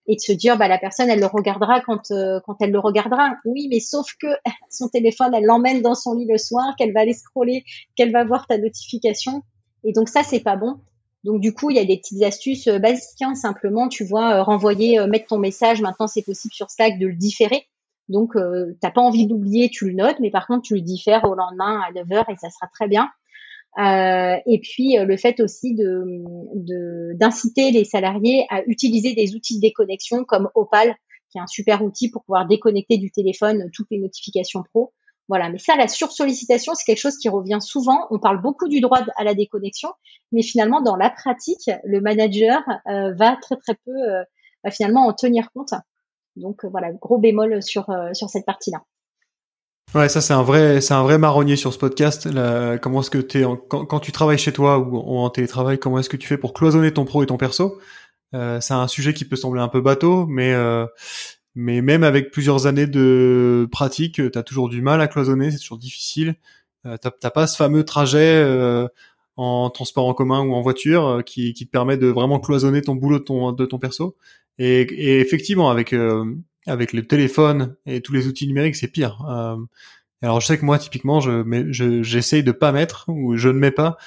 et 0.07 0.15
de 0.15 0.21
se 0.21 0.31
dire 0.31 0.57
bah 0.57 0.67
la 0.67 0.77
personne 0.77 1.09
elle 1.09 1.19
le 1.19 1.25
regardera 1.25 1.81
quand 1.81 2.11
euh, 2.11 2.39
quand 2.45 2.57
elle 2.61 2.71
le 2.71 2.79
regardera. 2.79 3.35
Oui, 3.45 3.67
mais 3.69 3.79
sauf 3.79 4.07
que 4.19 4.27
son 4.69 4.87
téléphone 4.89 5.33
elle 5.33 5.45
l'emmène 5.45 5.81
dans 5.81 5.95
son 5.95 6.13
lit 6.13 6.27
le 6.27 6.37
soir, 6.37 6.75
qu'elle 6.77 6.93
va 6.93 7.01
aller 7.01 7.13
scroller, 7.13 7.63
qu'elle 7.95 8.11
va 8.11 8.23
voir 8.23 8.47
ta 8.47 8.57
notification 8.57 9.43
et 9.83 9.93
donc 9.93 10.09
ça 10.09 10.23
c'est 10.23 10.41
pas 10.41 10.55
bon. 10.55 10.79
Donc 11.23 11.41
du 11.41 11.55
coup, 11.55 11.71
il 11.71 11.77
y 11.77 11.79
a 11.79 11.85
des 11.85 11.97
petites 11.97 12.21
astuces 12.21 12.67
euh, 12.67 12.77
basiques 12.77 13.21
hein, 13.21 13.33
simplement, 13.33 13.87
tu 13.87 14.03
vois, 14.03 14.35
euh, 14.35 14.43
renvoyer 14.43 15.05
mettre 15.07 15.27
ton 15.27 15.39
message, 15.39 15.81
maintenant 15.81 16.07
c'est 16.07 16.21
possible 16.21 16.53
sur 16.53 16.69
Slack 16.69 16.99
de 16.99 17.07
le 17.07 17.15
différer. 17.15 17.67
Donc 18.09 18.35
euh, 18.35 18.77
t'as 18.81 18.91
pas 18.91 19.01
envie 19.01 19.25
d'oublier, 19.25 19.69
tu 19.69 19.87
le 19.87 19.95
notes, 19.95 20.17
mais 20.19 20.29
par 20.29 20.47
contre 20.47 20.61
tu 20.61 20.75
le 20.75 20.81
diffères 20.81 21.25
au 21.25 21.35
lendemain 21.35 21.81
à 21.81 21.91
9h 21.91 22.31
et 22.31 22.35
ça 22.35 22.49
sera 22.49 22.67
très 22.67 22.87
bien. 22.87 23.09
Euh, 23.77 24.37
et 24.45 24.59
puis 24.59 24.97
euh, 24.97 25.03
le 25.03 25.17
fait 25.17 25.41
aussi 25.41 25.75
de 25.75 27.13
d'inciter 27.15 27.71
les 27.71 27.83
salariés 27.83 28.45
à 28.49 28.61
utiliser 28.67 29.13
des 29.13 29.35
outils 29.35 29.57
de 29.57 29.61
déconnexion 29.61 30.23
comme 30.23 30.49
Opal, 30.55 30.95
qui 31.29 31.37
est 31.37 31.41
un 31.41 31.47
super 31.47 31.83
outil 31.83 32.09
pour 32.09 32.23
pouvoir 32.23 32.47
déconnecter 32.47 32.97
du 32.97 33.11
téléphone 33.11 33.69
toutes 33.73 33.87
les 33.91 33.99
notifications 33.99 34.63
pro. 34.63 34.93
Voilà, 35.27 35.49
mais 35.49 35.57
ça, 35.57 35.75
la 35.75 35.87
sursollicitation, 35.87 36.73
c'est 36.75 36.85
quelque 36.85 36.99
chose 36.99 37.17
qui 37.17 37.29
revient 37.29 37.57
souvent. 37.59 38.07
On 38.11 38.19
parle 38.19 38.41
beaucoup 38.41 38.67
du 38.67 38.79
droit 38.79 39.01
à 39.17 39.23
la 39.23 39.33
déconnexion, 39.33 39.89
mais 40.31 40.43
finalement, 40.43 40.81
dans 40.81 40.95
la 40.95 41.09
pratique, 41.09 41.69
le 41.83 41.99
manager 41.99 42.61
euh, 42.87 43.11
va 43.13 43.35
très 43.41 43.55
très 43.57 43.73
peu 43.85 43.91
va 44.63 44.71
finalement 44.71 45.07
en 45.07 45.13
tenir 45.13 45.49
compte. 45.51 45.73
Donc 46.37 46.63
voilà, 46.65 46.91
gros 46.93 47.17
bémol 47.17 47.61
sur 47.61 47.87
sur 48.13 48.29
cette 48.29 48.45
partie-là. 48.45 48.83
Ouais, 49.93 50.09
ça 50.09 50.19
c'est 50.19 50.33
un 50.33 50.43
vrai, 50.43 50.81
c'est 50.81 50.93
un 50.93 51.03
vrai 51.03 51.17
marronnier 51.17 51.55
sur 51.55 51.71
ce 51.71 51.77
podcast. 51.77 52.27
comment 52.81 52.99
est-ce 52.99 53.09
que 53.09 53.19
t'es 53.19 53.43
quand, 53.69 53.99
tu 53.99 54.11
travailles 54.11 54.37
chez 54.37 54.51
toi 54.51 54.77
ou 54.77 54.97
en, 54.97 55.29
télétravail, 55.29 55.79
comment 55.79 55.99
est-ce 55.99 56.09
que 56.09 56.17
tu 56.17 56.27
fais 56.27 56.37
pour 56.37 56.53
cloisonner 56.53 56.91
ton 56.91 57.05
pro 57.05 57.23
et 57.23 57.25
ton 57.25 57.37
perso? 57.37 57.79
Euh, 58.33 58.59
C'est 58.59 58.73
un 58.73 58.87
sujet 58.87 59.13
qui 59.13 59.23
peut 59.25 59.37
sembler 59.37 59.61
un 59.61 59.69
peu 59.69 59.79
bateau, 59.79 60.25
mais 60.27 60.53
euh, 60.53 60.85
mais 61.55 61.81
même 61.81 62.03
avec 62.03 62.31
plusieurs 62.31 62.67
années 62.67 62.87
de 62.87 63.67
pratique, 63.71 64.21
t'as 64.31 64.43
toujours 64.43 64.67
du 64.69 64.81
mal 64.81 64.99
à 65.01 65.07
cloisonner, 65.07 65.51
c'est 65.51 65.59
toujours 65.59 65.77
difficile. 65.77 66.35
Euh, 66.85 66.97
t'as 66.97 67.31
pas 67.31 67.47
ce 67.47 67.55
fameux 67.57 67.85
trajet 67.85 68.43
euh, 68.43 68.87
en 69.37 69.69
transport 69.69 70.07
en 70.07 70.13
commun 70.13 70.41
ou 70.41 70.53
en 70.53 70.61
voiture 70.61 71.23
qui, 71.25 71.53
te 71.53 71.63
permet 71.65 71.97
de 71.97 72.07
vraiment 72.07 72.39
cloisonner 72.39 72.81
ton 72.81 72.95
boulot 72.95 73.19
de 73.19 73.23
ton 73.23 73.51
de 73.53 73.65
perso. 73.77 74.17
Et 74.59 75.19
effectivement, 75.19 75.69
avec 75.69 75.93
avec 76.65 76.93
le 76.93 77.05
téléphone 77.05 77.75
et 77.85 78.01
tous 78.01 78.13
les 78.13 78.27
outils 78.27 78.47
numériques, 78.47 78.75
c'est 78.75 78.87
pire. 78.87 79.25
Euh, 79.29 79.57
alors 80.21 80.41
je 80.41 80.47
sais 80.47 80.57
que 80.57 80.65
moi, 80.65 80.79
typiquement, 80.79 81.19
je, 81.19 81.43
je 81.71 82.03
j'essaye 82.03 82.43
de 82.43 82.51
pas 82.51 82.71
mettre 82.71 83.05
ou 83.07 83.35
je 83.37 83.49
ne 83.49 83.59
mets 83.59 83.71
pas 83.71 83.97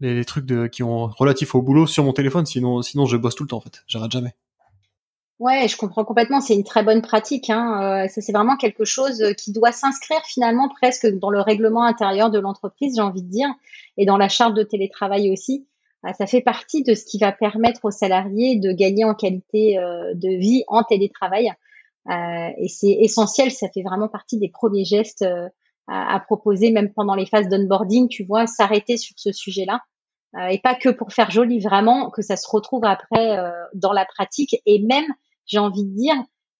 les, 0.00 0.24
trucs 0.24 0.46
de, 0.46 0.66
qui 0.66 0.82
ont 0.82 1.06
relatifs 1.06 1.54
au 1.54 1.62
boulot 1.62 1.86
sur 1.86 2.04
mon 2.04 2.12
téléphone, 2.12 2.46
sinon, 2.46 2.82
sinon 2.82 3.06
je 3.06 3.16
bosse 3.16 3.34
tout 3.34 3.44
le 3.44 3.48
temps 3.48 3.58
en 3.58 3.62
fait. 3.62 3.82
J'arrête 3.86 4.12
jamais. 4.12 4.34
Ouais, 5.38 5.68
je 5.68 5.76
comprends 5.76 6.04
complètement. 6.04 6.40
C'est 6.40 6.54
une 6.54 6.64
très 6.64 6.82
bonne 6.82 7.02
pratique. 7.02 7.50
Hein. 7.50 8.06
Euh, 8.06 8.08
c'est 8.08 8.32
vraiment 8.32 8.56
quelque 8.56 8.86
chose 8.86 9.22
qui 9.36 9.52
doit 9.52 9.72
s'inscrire 9.72 10.22
finalement 10.24 10.70
presque 10.70 11.06
dans 11.06 11.28
le 11.28 11.40
règlement 11.40 11.84
intérieur 11.84 12.30
de 12.30 12.38
l'entreprise, 12.38 12.94
j'ai 12.96 13.02
envie 13.02 13.22
de 13.22 13.28
dire, 13.28 13.48
et 13.98 14.06
dans 14.06 14.16
la 14.16 14.30
charte 14.30 14.54
de 14.54 14.62
télétravail 14.62 15.30
aussi. 15.30 15.66
Euh, 16.06 16.12
ça 16.18 16.26
fait 16.26 16.40
partie 16.40 16.82
de 16.82 16.94
ce 16.94 17.04
qui 17.04 17.18
va 17.18 17.32
permettre 17.32 17.84
aux 17.84 17.90
salariés 17.90 18.56
de 18.56 18.72
gagner 18.72 19.04
en 19.04 19.14
qualité 19.14 19.78
euh, 19.78 20.14
de 20.14 20.28
vie 20.38 20.64
en 20.68 20.82
télétravail. 20.82 21.52
Euh, 22.10 22.50
et 22.58 22.68
c'est 22.68 22.92
essentiel, 23.00 23.50
ça 23.50 23.68
fait 23.72 23.82
vraiment 23.82 24.08
partie 24.08 24.38
des 24.38 24.48
premiers 24.48 24.84
gestes 24.84 25.22
euh, 25.22 25.48
à, 25.88 26.20
proposer, 26.20 26.70
même 26.70 26.92
pendant 26.92 27.14
les 27.14 27.26
phases 27.26 27.48
d'onboarding, 27.48 28.08
tu 28.08 28.24
vois, 28.24 28.46
s'arrêter 28.46 28.96
sur 28.96 29.14
ce 29.16 29.32
sujet-là. 29.32 29.80
Euh, 30.36 30.46
et 30.48 30.58
pas 30.58 30.74
que 30.74 30.88
pour 30.88 31.12
faire 31.12 31.30
joli, 31.30 31.60
vraiment 31.60 32.10
que 32.10 32.22
ça 32.22 32.36
se 32.36 32.48
retrouve 32.50 32.84
après 32.84 33.38
dans 33.74 33.92
la 33.92 34.04
pratique 34.04 34.56
et 34.66 34.82
même, 34.82 35.06
j'ai 35.46 35.58
envie 35.58 35.84
de 35.84 35.94
dire, 35.94 36.16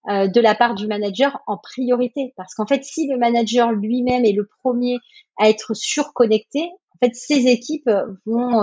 de 0.09 0.41
la 0.41 0.55
part 0.55 0.77
du 0.77 0.87
manager 0.87 1.41
en 1.49 1.59
priorité. 1.59 2.33
Parce 2.37 2.55
qu'en 2.55 2.67
fait, 2.67 2.85
si 2.85 3.09
le 3.09 3.19
manager 3.19 3.73
lui-même 3.73 4.25
est 4.25 4.33
le 4.33 4.49
premier 4.63 4.99
à 5.39 5.49
être 5.49 5.75
surconnecté, 5.75 6.61
en 6.95 7.05
fait, 7.05 7.15
ses 7.15 7.49
équipes 7.49 7.91
vont 8.25 8.63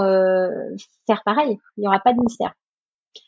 faire 1.05 1.21
pareil. 1.25 1.57
Il 1.77 1.81
n'y 1.81 1.87
aura 1.87 1.99
pas 1.99 2.13
de 2.13 2.21
mystère. 2.21 2.53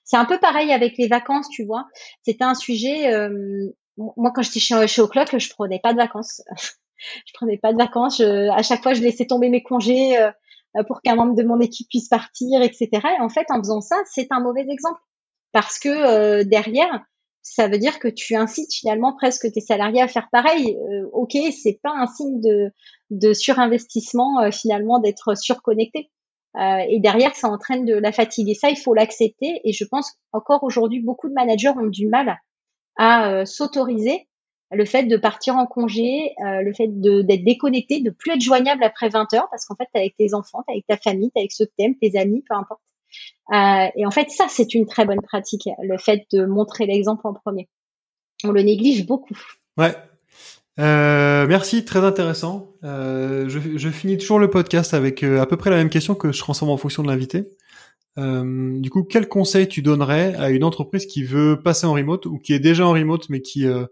C'est 0.06 0.18
un 0.18 0.26
peu 0.26 0.38
pareil 0.38 0.72
avec 0.72 0.98
les 0.98 1.08
vacances, 1.08 1.50
tu 1.50 1.66
vois. 1.66 1.88
C'était 2.24 2.44
un 2.44 2.54
sujet. 2.54 3.12
Euh, 3.12 3.74
moi, 3.98 4.32
quand 4.34 4.44
j'étais 4.44 4.60
chez, 4.60 4.88
chez 4.88 5.02
O'Clock, 5.02 5.38
je 5.38 5.50
prenais 5.50 5.80
pas 5.80 5.94
de 5.94 5.98
vacances. 5.98 6.44
je 7.26 7.34
prenais 7.34 7.58
pas 7.58 7.74
de 7.74 7.78
vacances. 7.78 8.22
à 8.22 8.62
chaque 8.62 8.84
fois, 8.84 8.94
je 8.94 9.02
laissais 9.02 9.26
tomber 9.26 9.50
mes 9.50 9.64
congés 9.64 10.18
euh, 10.18 10.32
pour 10.88 11.02
qu'un 11.02 11.16
membre 11.16 11.36
de 11.36 11.44
mon 11.44 11.60
équipe 11.60 11.90
puisse 11.90 12.08
partir, 12.08 12.62
etc. 12.62 12.90
Et 13.18 13.22
en 13.22 13.30
fait, 13.30 13.48
en 13.50 13.58
faisant 13.58 13.82
ça, 13.82 13.98
c'est 14.06 14.28
un 14.32 14.40
mauvais 14.40 14.66
exemple 14.70 15.00
parce 15.52 15.80
que 15.80 15.90
euh, 15.90 16.44
derrière, 16.44 17.04
ça 17.42 17.68
veut 17.68 17.80
dire 17.80 17.98
que 17.98 18.08
tu 18.08 18.36
incites 18.36 18.74
finalement 18.74 19.16
presque 19.16 19.52
tes 19.52 19.62
salariés 19.62 20.02
à 20.02 20.08
faire 20.08 20.30
pareil. 20.32 20.78
ok, 21.14 21.38
c'est 21.52 21.80
pas 21.82 21.94
un 21.96 22.08
signe 22.08 22.42
de, 22.42 22.72
de 23.10 23.34
surinvestissement 23.34 24.52
finalement 24.52 25.00
d'être 25.00 25.38
surconnecté. 25.38 26.12
Euh, 26.58 26.86
et 26.90 27.00
derrière, 27.00 27.36
ça 27.36 27.50
entraîne 27.50 27.86
de 27.86 27.96
la 27.96 28.12
fatigue. 28.12 28.50
Et 28.50 28.54
ça, 28.54 28.70
il 28.70 28.78
faut 28.78 28.94
l'accepter. 28.94 29.62
Et 29.64 29.74
je 29.74 29.84
pense 29.86 30.14
encore 30.32 30.64
aujourd'hui, 30.64 31.02
beaucoup 31.02 31.28
de 31.28 31.34
managers 31.34 31.70
ont 31.70 31.88
du 31.88 32.08
mal 32.08 32.40
à 32.98 33.30
euh, 33.30 33.46
s'autoriser 33.46 34.28
le 34.72 34.86
fait 34.86 35.04
de 35.04 35.16
partir 35.16 35.56
en 35.58 35.68
congé, 35.68 36.34
euh, 36.44 36.62
le 36.62 36.74
fait 36.74 36.88
d'être 36.90 37.44
déconnecté, 37.44 38.02
de 38.02 38.10
plus 38.10 38.34
être 38.34 38.42
joignable 38.42 38.84
après 38.84 39.10
20 39.10 39.34
heures, 39.34 39.48
parce 39.52 39.66
qu'en 39.66 39.76
fait, 39.76 39.88
t'es 39.94 40.00
avec 40.00 40.18
tes 40.18 40.34
enfants, 40.34 40.64
t'es 40.66 40.74
avec 40.74 40.88
ta 40.88 40.98
famille, 40.98 41.30
t'es 41.32 41.42
avec 41.42 41.52
ceux 41.52 41.66
que 41.66 41.72
t'aimes, 41.78 41.96
tes 42.02 42.18
amis, 42.18 42.44
peu 42.50 42.56
importe. 42.56 42.82
et 43.96 44.06
en 44.06 44.12
fait, 44.12 44.32
ça, 44.32 44.48
c'est 44.50 44.74
une 44.74 44.88
très 44.88 45.06
bonne 45.06 45.22
pratique, 45.22 45.70
le 45.82 45.98
fait 45.98 46.26
de 46.34 46.46
montrer 46.46 46.88
l'exemple 46.88 47.28
en 47.28 47.34
premier. 47.34 47.70
on 48.44 48.52
le 48.52 48.64
néglige 48.64 49.06
beaucoup. 49.06 49.38
Ouais. 49.78 49.94
Euh, 50.80 51.48
merci, 51.48 51.86
très 51.86 52.00
intéressant. 52.00 52.74
Euh, 52.84 53.48
je, 53.48 53.78
je, 53.78 53.90
finis 53.90 54.18
toujours 54.18 54.40
le 54.40 54.50
podcast 54.50 54.94
avec 54.94 55.24
euh, 55.24 55.42
à 55.42 55.46
peu 55.46 55.56
près 55.56 55.70
la 55.70 55.78
même 55.78 55.90
question 55.90 56.16
que 56.16 56.32
je 56.32 56.40
transforme 56.40 56.72
en 56.72 56.78
fonction 56.78 57.02
de 57.02 57.08
l'invité. 57.08 57.48
Euh, 58.18 58.80
du 58.80 58.90
coup, 58.90 59.04
quel 59.04 59.28
conseil 59.28 59.68
tu 59.68 59.82
donnerais 59.82 60.36
à 60.36 60.50
une 60.50 60.64
entreprise 60.64 61.06
qui 61.06 61.24
veut 61.24 61.62
passer 61.62 61.86
en 61.86 61.94
remote 61.94 62.26
ou 62.26 62.40
qui 62.40 62.54
est 62.54 62.60
déjà 62.60 62.88
en 62.88 62.94
remote 62.94 63.30
mais 63.30 63.42
qui 63.42 63.66
euh, 63.66 63.86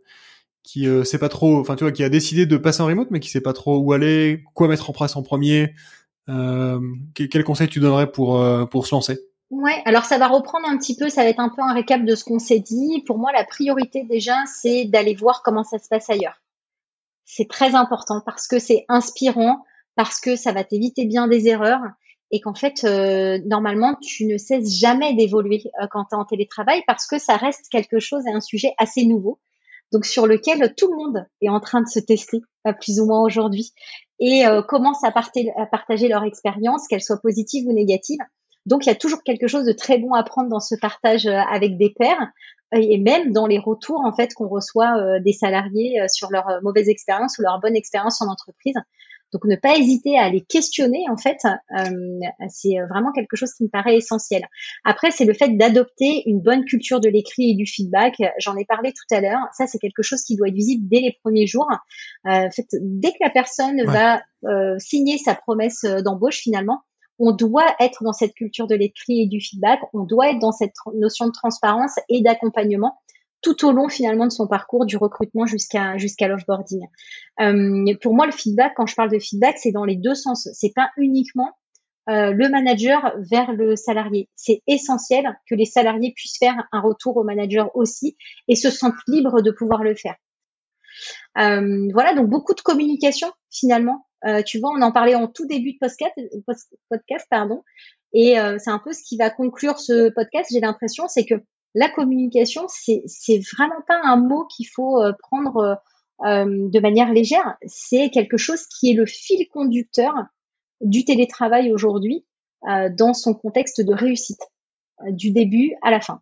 qui 0.63 0.87
euh, 0.87 1.03
sait 1.03 1.19
pas 1.19 1.29
trop, 1.29 1.59
enfin 1.59 1.75
tu 1.75 1.83
vois, 1.83 1.91
qui 1.91 2.03
a 2.03 2.09
décidé 2.09 2.45
de 2.45 2.57
passer 2.57 2.81
en 2.81 2.85
remote 2.85 3.09
mais 3.11 3.19
qui 3.19 3.29
sait 3.29 3.41
pas 3.41 3.53
trop 3.53 3.77
où 3.77 3.91
aller, 3.91 4.43
quoi 4.53 4.67
mettre 4.69 4.89
en 4.89 4.93
place 4.93 5.15
en 5.17 5.23
premier. 5.23 5.73
quel 7.15 7.43
conseil 7.43 7.67
tu 7.67 7.79
donnerais 7.79 8.11
pour 8.11 8.41
pour 8.69 8.87
se 8.87 8.95
lancer? 8.95 9.19
Ouais, 9.49 9.81
alors 9.85 10.05
ça 10.05 10.17
va 10.17 10.27
reprendre 10.27 10.67
un 10.67 10.77
petit 10.77 10.95
peu, 10.95 11.09
ça 11.09 11.23
va 11.23 11.29
être 11.29 11.39
un 11.39 11.49
peu 11.49 11.61
un 11.61 11.73
récap 11.73 12.03
de 12.05 12.15
ce 12.15 12.23
qu'on 12.23 12.39
s'est 12.39 12.59
dit. 12.59 13.03
Pour 13.05 13.19
moi, 13.19 13.31
la 13.33 13.43
priorité 13.43 14.03
déjà, 14.09 14.35
c'est 14.47 14.85
d'aller 14.85 15.15
voir 15.15 15.43
comment 15.43 15.63
ça 15.63 15.79
se 15.79 15.87
passe 15.89 16.09
ailleurs. 16.09 16.42
C'est 17.25 17.49
très 17.49 17.75
important 17.75 18.21
parce 18.25 18.47
que 18.47 18.59
c'est 18.59 18.85
inspirant, 18.89 19.63
parce 19.95 20.19
que 20.19 20.35
ça 20.35 20.51
va 20.51 20.63
t'éviter 20.63 21.05
bien 21.05 21.27
des 21.27 21.47
erreurs 21.47 21.81
et 22.33 22.41
qu'en 22.41 22.55
fait, 22.55 22.83
euh, 22.83 23.39
normalement, 23.45 23.95
tu 24.01 24.25
ne 24.25 24.37
cesses 24.37 24.79
jamais 24.79 25.13
d'évoluer 25.13 25.61
euh, 25.79 25.87
quand 25.91 26.05
tu 26.05 26.15
es 26.15 26.17
en 26.17 26.25
télétravail 26.25 26.81
parce 26.87 27.05
que 27.05 27.19
ça 27.19 27.37
reste 27.37 27.67
quelque 27.71 27.99
chose 27.99 28.25
et 28.25 28.31
un 28.31 28.41
sujet 28.41 28.73
assez 28.79 29.05
nouveau, 29.05 29.39
donc 29.91 30.05
sur 30.05 30.25
lequel 30.25 30.73
tout 30.75 30.89
le 30.91 30.97
monde 30.97 31.27
est 31.41 31.49
en 31.49 31.59
train 31.59 31.81
de 31.81 31.87
se 31.87 31.99
tester, 31.99 32.41
euh, 32.65 32.73
plus 32.73 32.99
ou 32.99 33.05
moins 33.05 33.21
aujourd'hui, 33.21 33.71
et 34.19 34.45
commence 34.69 35.03
à, 35.03 35.09
à 35.09 35.65
partager 35.65 36.07
leur 36.07 36.23
expérience, 36.23 36.87
qu'elle 36.87 37.01
soit 37.01 37.19
positive 37.21 37.67
ou 37.67 37.73
négative. 37.73 38.19
Donc, 38.65 38.85
il 38.85 38.89
y 38.89 38.91
a 38.91 38.95
toujours 38.95 39.21
quelque 39.23 39.47
chose 39.47 39.65
de 39.65 39.73
très 39.73 39.97
bon 39.97 40.13
à 40.13 40.23
prendre 40.23 40.49
dans 40.49 40.61
ce 40.61 40.75
partage 40.75 41.25
avec 41.25 41.77
des 41.77 41.89
pairs 41.89 42.31
et 42.73 42.97
même 42.97 43.31
dans 43.31 43.47
les 43.47 43.59
retours 43.59 44.01
en 44.05 44.13
fait 44.13 44.33
qu'on 44.33 44.47
reçoit 44.47 44.97
euh, 44.97 45.19
des 45.19 45.33
salariés 45.33 46.01
euh, 46.01 46.07
sur 46.07 46.29
leur 46.31 46.45
mauvaise 46.61 46.89
expérience 46.89 47.37
ou 47.37 47.41
leur 47.41 47.59
bonne 47.59 47.75
expérience 47.75 48.21
en 48.21 48.27
entreprise. 48.27 48.75
Donc 49.31 49.45
ne 49.45 49.55
pas 49.55 49.77
hésiter 49.77 50.17
à 50.19 50.29
les 50.29 50.41
questionner 50.41 51.05
en 51.09 51.17
fait, 51.17 51.39
c'est 52.49 52.75
vraiment 52.87 53.11
quelque 53.11 53.35
chose 53.35 53.51
qui 53.53 53.63
me 53.63 53.67
paraît 53.67 53.95
essentiel. 53.95 54.43
Après 54.85 55.09
c'est 55.09 55.25
le 55.25 55.33
fait 55.33 55.57
d'adopter 55.57 56.21
une 56.27 56.39
bonne 56.39 56.65
culture 56.65 56.99
de 56.99 57.09
l'écrit 57.09 57.49
et 57.49 57.55
du 57.55 57.65
feedback. 57.65 58.13
J'en 58.37 58.55
ai 58.57 58.65
parlé 58.65 58.91
tout 58.91 59.15
à 59.15 59.21
l'heure. 59.21 59.39
Ça 59.53 59.65
c'est 59.65 59.79
quelque 59.79 60.03
chose 60.03 60.21
qui 60.21 60.35
doit 60.35 60.49
être 60.49 60.53
visible 60.53 60.87
dès 60.87 60.99
les 60.99 61.17
premiers 61.23 61.47
jours. 61.47 61.67
en 62.25 62.51
fait, 62.51 62.67
dès 62.79 63.09
que 63.09 63.17
la 63.21 63.31
personne 63.31 63.83
va 63.85 64.21
signer 64.77 65.17
sa 65.17 65.33
promesse 65.33 65.83
d'embauche 65.83 66.37
finalement, 66.37 66.83
on 67.19 67.31
doit 67.31 67.75
être 67.79 68.03
dans 68.03 68.13
cette 68.13 68.33
culture 68.33 68.67
de 68.67 68.75
l'écrit 68.75 69.21
et 69.21 69.27
du 69.27 69.39
feedback, 69.39 69.79
on 69.93 70.03
doit 70.03 70.29
être 70.29 70.39
dans 70.39 70.51
cette 70.51 70.73
notion 70.95 71.27
de 71.27 71.31
transparence 71.31 71.95
et 72.09 72.21
d'accompagnement 72.21 72.99
tout 73.41 73.65
au 73.65 73.71
long 73.71 73.89
finalement 73.89 74.25
de 74.25 74.31
son 74.31 74.47
parcours 74.47 74.85
du 74.85 74.97
recrutement 74.97 75.45
jusqu'à 75.45 75.97
jusqu'à 75.97 76.27
l'offboarding. 76.27 76.87
Euh, 77.41 77.93
pour 78.01 78.15
moi, 78.15 78.25
le 78.25 78.31
feedback, 78.31 78.73
quand 78.75 78.85
je 78.85 78.95
parle 78.95 79.11
de 79.11 79.19
feedback, 79.19 79.57
c'est 79.57 79.71
dans 79.71 79.85
les 79.85 79.97
deux 79.97 80.15
sens. 80.15 80.47
C'est 80.53 80.73
pas 80.73 80.89
uniquement 80.97 81.51
euh, 82.09 82.31
le 82.31 82.49
manager 82.49 83.13
vers 83.19 83.51
le 83.51 83.75
salarié. 83.75 84.29
C'est 84.35 84.61
essentiel 84.67 85.37
que 85.49 85.55
les 85.55 85.65
salariés 85.65 86.13
puissent 86.15 86.37
faire 86.37 86.55
un 86.71 86.81
retour 86.81 87.17
au 87.17 87.23
manager 87.23 87.69
aussi 87.75 88.17
et 88.47 88.55
se 88.55 88.71
sentent 88.71 88.93
libres 89.07 89.41
de 89.41 89.51
pouvoir 89.51 89.83
le 89.83 89.95
faire. 89.95 90.15
Euh, 91.37 91.89
voilà, 91.93 92.13
donc 92.13 92.29
beaucoup 92.29 92.53
de 92.53 92.61
communication 92.61 93.31
finalement 93.49 94.05
tu 94.45 94.59
vois, 94.59 94.71
on 94.71 94.81
en 94.81 94.91
parlait 94.91 95.15
en 95.15 95.27
tout 95.27 95.45
début 95.45 95.73
de 95.73 95.77
podcast, 95.79 96.13
podcast 96.89 97.27
pardon. 97.29 97.63
Et 98.13 98.39
euh, 98.39 98.57
c'est 98.59 98.69
un 98.69 98.79
peu 98.79 98.93
ce 98.93 99.03
qui 99.03 99.17
va 99.17 99.29
conclure 99.29 99.79
ce 99.79 100.09
podcast. 100.09 100.49
J'ai 100.51 100.59
l'impression, 100.59 101.07
c'est 101.07 101.25
que 101.25 101.35
la 101.73 101.89
communication, 101.89 102.65
c'est 102.67 103.01
c'est 103.07 103.39
vraiment 103.55 103.81
pas 103.87 103.99
un 104.03 104.17
mot 104.17 104.45
qu'il 104.45 104.67
faut 104.67 105.01
euh, 105.01 105.13
prendre 105.19 105.81
de 106.21 106.79
manière 106.79 107.11
légère. 107.11 107.57
C'est 107.65 108.09
quelque 108.09 108.37
chose 108.37 108.65
qui 108.67 108.91
est 108.91 108.93
le 108.93 109.05
fil 109.05 109.45
conducteur 109.49 110.13
du 110.79 111.03
télétravail 111.03 111.73
aujourd'hui 111.73 112.25
dans 112.65 113.13
son 113.13 113.33
contexte 113.33 113.81
de 113.81 113.93
réussite, 113.93 114.39
du 115.09 115.31
début 115.31 115.75
à 115.81 115.91
la 115.91 115.99
fin. 115.99 116.21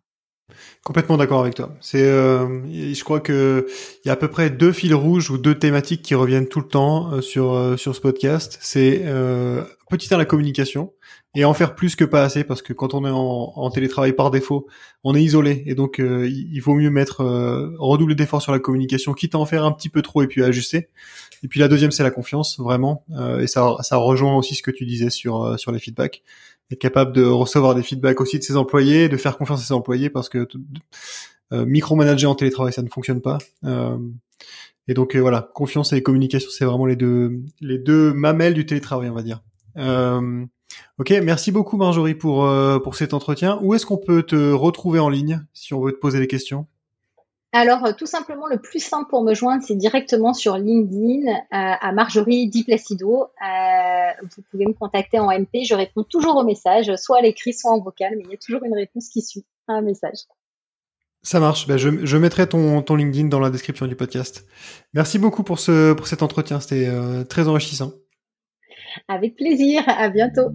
Complètement 0.84 1.16
d'accord 1.16 1.40
avec 1.40 1.54
toi. 1.54 1.74
C'est, 1.80 2.02
euh, 2.02 2.60
je 2.92 3.04
crois 3.04 3.20
que 3.20 3.66
y 4.04 4.08
a 4.08 4.12
à 4.12 4.16
peu 4.16 4.28
près 4.28 4.50
deux 4.50 4.72
fils 4.72 4.92
rouges 4.92 5.30
ou 5.30 5.38
deux 5.38 5.54
thématiques 5.54 6.02
qui 6.02 6.14
reviennent 6.14 6.48
tout 6.48 6.60
le 6.60 6.66
temps 6.66 7.12
euh, 7.12 7.20
sur 7.20 7.52
euh, 7.52 7.76
sur 7.76 7.94
ce 7.94 8.00
podcast. 8.00 8.58
C'est 8.60 9.04
petit 9.88 10.12
à 10.12 10.16
la 10.16 10.24
communication 10.24 10.92
et 11.34 11.44
en 11.44 11.52
faire 11.52 11.74
plus 11.74 11.96
que 11.96 12.04
pas 12.04 12.22
assez 12.22 12.44
parce 12.44 12.62
que 12.62 12.72
quand 12.72 12.94
on 12.94 13.04
est 13.06 13.10
en, 13.10 13.70
télétravail 13.70 14.14
par 14.14 14.30
défaut, 14.30 14.66
on 15.04 15.14
est 15.14 15.22
isolé 15.22 15.62
et 15.66 15.74
donc 15.74 15.98
il 15.98 16.60
vaut 16.60 16.74
mieux 16.74 16.88
mettre 16.88 17.22
redoubler 17.78 18.14
d'efforts 18.14 18.40
sur 18.40 18.52
la 18.52 18.58
communication, 18.58 19.12
quitte 19.12 19.34
à 19.34 19.38
en 19.38 19.44
faire 19.44 19.64
un 19.64 19.72
petit 19.72 19.90
peu 19.90 20.00
trop 20.00 20.22
et 20.22 20.26
puis 20.26 20.42
ajuster. 20.42 20.88
Et 21.42 21.48
puis 21.48 21.60
la 21.60 21.68
deuxième, 21.68 21.90
c'est 21.90 22.02
la 22.02 22.10
confiance 22.10 22.58
vraiment 22.58 23.04
et 23.38 23.46
ça 23.46 23.76
ça 23.82 23.98
rejoint 23.98 24.34
aussi 24.34 24.54
ce 24.54 24.62
que 24.62 24.70
tu 24.70 24.86
disais 24.86 25.10
sur 25.10 25.58
sur 25.58 25.72
les 25.72 25.78
feedbacks 25.78 26.22
être 26.70 26.78
capable 26.78 27.12
de 27.12 27.24
recevoir 27.24 27.74
des 27.74 27.82
feedbacks 27.82 28.20
aussi 28.20 28.38
de 28.38 28.44
ses 28.44 28.56
employés, 28.56 29.08
de 29.08 29.16
faire 29.16 29.36
confiance 29.38 29.60
à 29.60 29.64
ses 29.64 29.74
employés 29.74 30.10
parce 30.10 30.28
que 30.28 30.46
euh, 31.52 31.66
micromanager 31.66 32.30
en 32.30 32.34
télétravail 32.34 32.72
ça 32.72 32.82
ne 32.82 32.88
fonctionne 32.88 33.20
pas. 33.20 33.38
Euh, 33.64 33.98
et 34.88 34.94
donc 34.94 35.14
euh, 35.14 35.20
voilà, 35.20 35.50
confiance 35.54 35.92
et 35.92 36.02
communication, 36.02 36.50
c'est 36.50 36.64
vraiment 36.64 36.86
les 36.86 36.96
deux 36.96 37.42
les 37.60 37.78
deux 37.78 38.12
mamelles 38.12 38.54
du 38.54 38.66
télétravail, 38.66 39.10
on 39.10 39.14
va 39.14 39.22
dire. 39.22 39.42
Euh, 39.76 40.44
ok, 40.98 41.10
merci 41.22 41.52
beaucoup 41.52 41.76
Marjorie 41.76 42.14
pour 42.14 42.50
pour 42.82 42.94
cet 42.94 43.14
entretien. 43.14 43.58
Où 43.62 43.74
est-ce 43.74 43.86
qu'on 43.86 43.98
peut 43.98 44.22
te 44.22 44.52
retrouver 44.52 44.98
en 44.98 45.08
ligne 45.08 45.44
si 45.52 45.74
on 45.74 45.80
veut 45.80 45.92
te 45.92 45.98
poser 45.98 46.18
des 46.18 46.26
questions? 46.26 46.66
Alors, 47.52 47.84
euh, 47.84 47.92
tout 47.92 48.06
simplement, 48.06 48.46
le 48.46 48.58
plus 48.58 48.82
simple 48.82 49.10
pour 49.10 49.22
me 49.22 49.34
joindre, 49.34 49.62
c'est 49.62 49.76
directement 49.76 50.32
sur 50.32 50.56
LinkedIn 50.56 51.30
euh, 51.30 51.36
à 51.50 51.92
Marjorie 51.92 52.48
Di 52.48 52.64
Placido. 52.64 53.24
Euh, 53.24 54.10
vous 54.22 54.42
pouvez 54.50 54.64
me 54.64 54.72
contacter 54.72 55.18
en 55.18 55.30
MP. 55.30 55.64
Je 55.64 55.74
réponds 55.74 56.02
toujours 56.02 56.36
aux 56.36 56.44
messages, 56.44 56.90
soit 56.96 57.18
à 57.18 57.20
l'écrit, 57.20 57.52
soit 57.52 57.70
en 57.70 57.80
vocal, 57.80 58.14
mais 58.16 58.24
il 58.24 58.30
y 58.30 58.34
a 58.34 58.38
toujours 58.38 58.64
une 58.64 58.74
réponse 58.74 59.10
qui 59.10 59.20
suit 59.20 59.44
à 59.68 59.74
un 59.74 59.82
message. 59.82 60.20
Ça 61.22 61.40
marche. 61.40 61.66
Ben, 61.66 61.76
je, 61.76 62.04
je, 62.06 62.16
mettrai 62.16 62.48
ton, 62.48 62.80
ton, 62.80 62.96
LinkedIn 62.96 63.28
dans 63.28 63.38
la 63.38 63.50
description 63.50 63.86
du 63.86 63.96
podcast. 63.96 64.46
Merci 64.94 65.18
beaucoup 65.18 65.42
pour, 65.42 65.58
ce, 65.58 65.92
pour 65.92 66.06
cet 66.06 66.22
entretien. 66.22 66.58
C'était 66.58 66.90
très 67.28 67.48
enrichissant. 67.48 67.92
Avec 69.08 69.36
plaisir. 69.36 69.82
À 69.86 70.08
bientôt. 70.08 70.50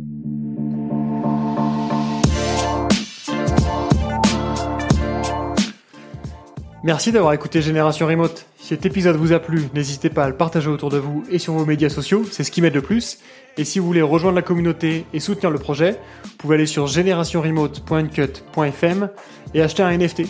Merci 6.88 7.12
d'avoir 7.12 7.34
écouté 7.34 7.62
Génération 7.62 8.08
Remote. 8.08 8.46
Si 8.58 8.68
cet 8.68 8.86
épisode 8.86 9.18
vous 9.18 9.34
a 9.34 9.40
plu, 9.40 9.68
n'hésitez 9.74 10.10
pas 10.10 10.24
à 10.24 10.30
le 10.30 10.38
partager 10.38 10.70
autour 10.70 10.90
de 10.90 10.98
vous 10.98 11.26
et 11.30 11.38
sur 11.38 11.52
vos 11.52 11.66
médias 11.66 11.90
sociaux, 11.90 12.24
c'est 12.32 12.46
ce 12.46 12.52
qui 12.52 12.62
m'aide 12.62 12.76
le 12.76 12.82
plus. 12.82 13.20
Et 13.58 13.66
si 13.66 13.80
vous 13.80 13.86
voulez 13.86 14.02
rejoindre 14.02 14.38
la 14.38 14.42
communauté 14.42 15.06
et 15.12 15.20
soutenir 15.20 15.52
le 15.52 15.60
projet, 15.60 16.00
vous 16.24 16.38
pouvez 16.38 16.56
aller 16.56 16.66
sur 16.66 16.88
generationremote.cut.fm 16.88 19.10
et 19.54 19.62
acheter 19.62 19.84
un 19.84 19.98
NFT. 19.98 20.22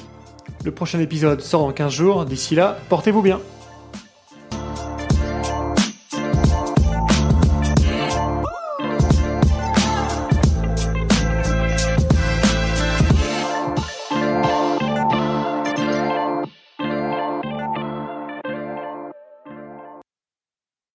Le 0.65 0.71
prochain 0.71 0.99
épisode 0.99 1.41
sort 1.41 1.61
dans 1.61 1.73
15 1.73 1.93
jours. 1.93 2.25
D'ici 2.25 2.55
là, 2.55 2.79
portez-vous 2.89 3.21
bien. 3.21 3.39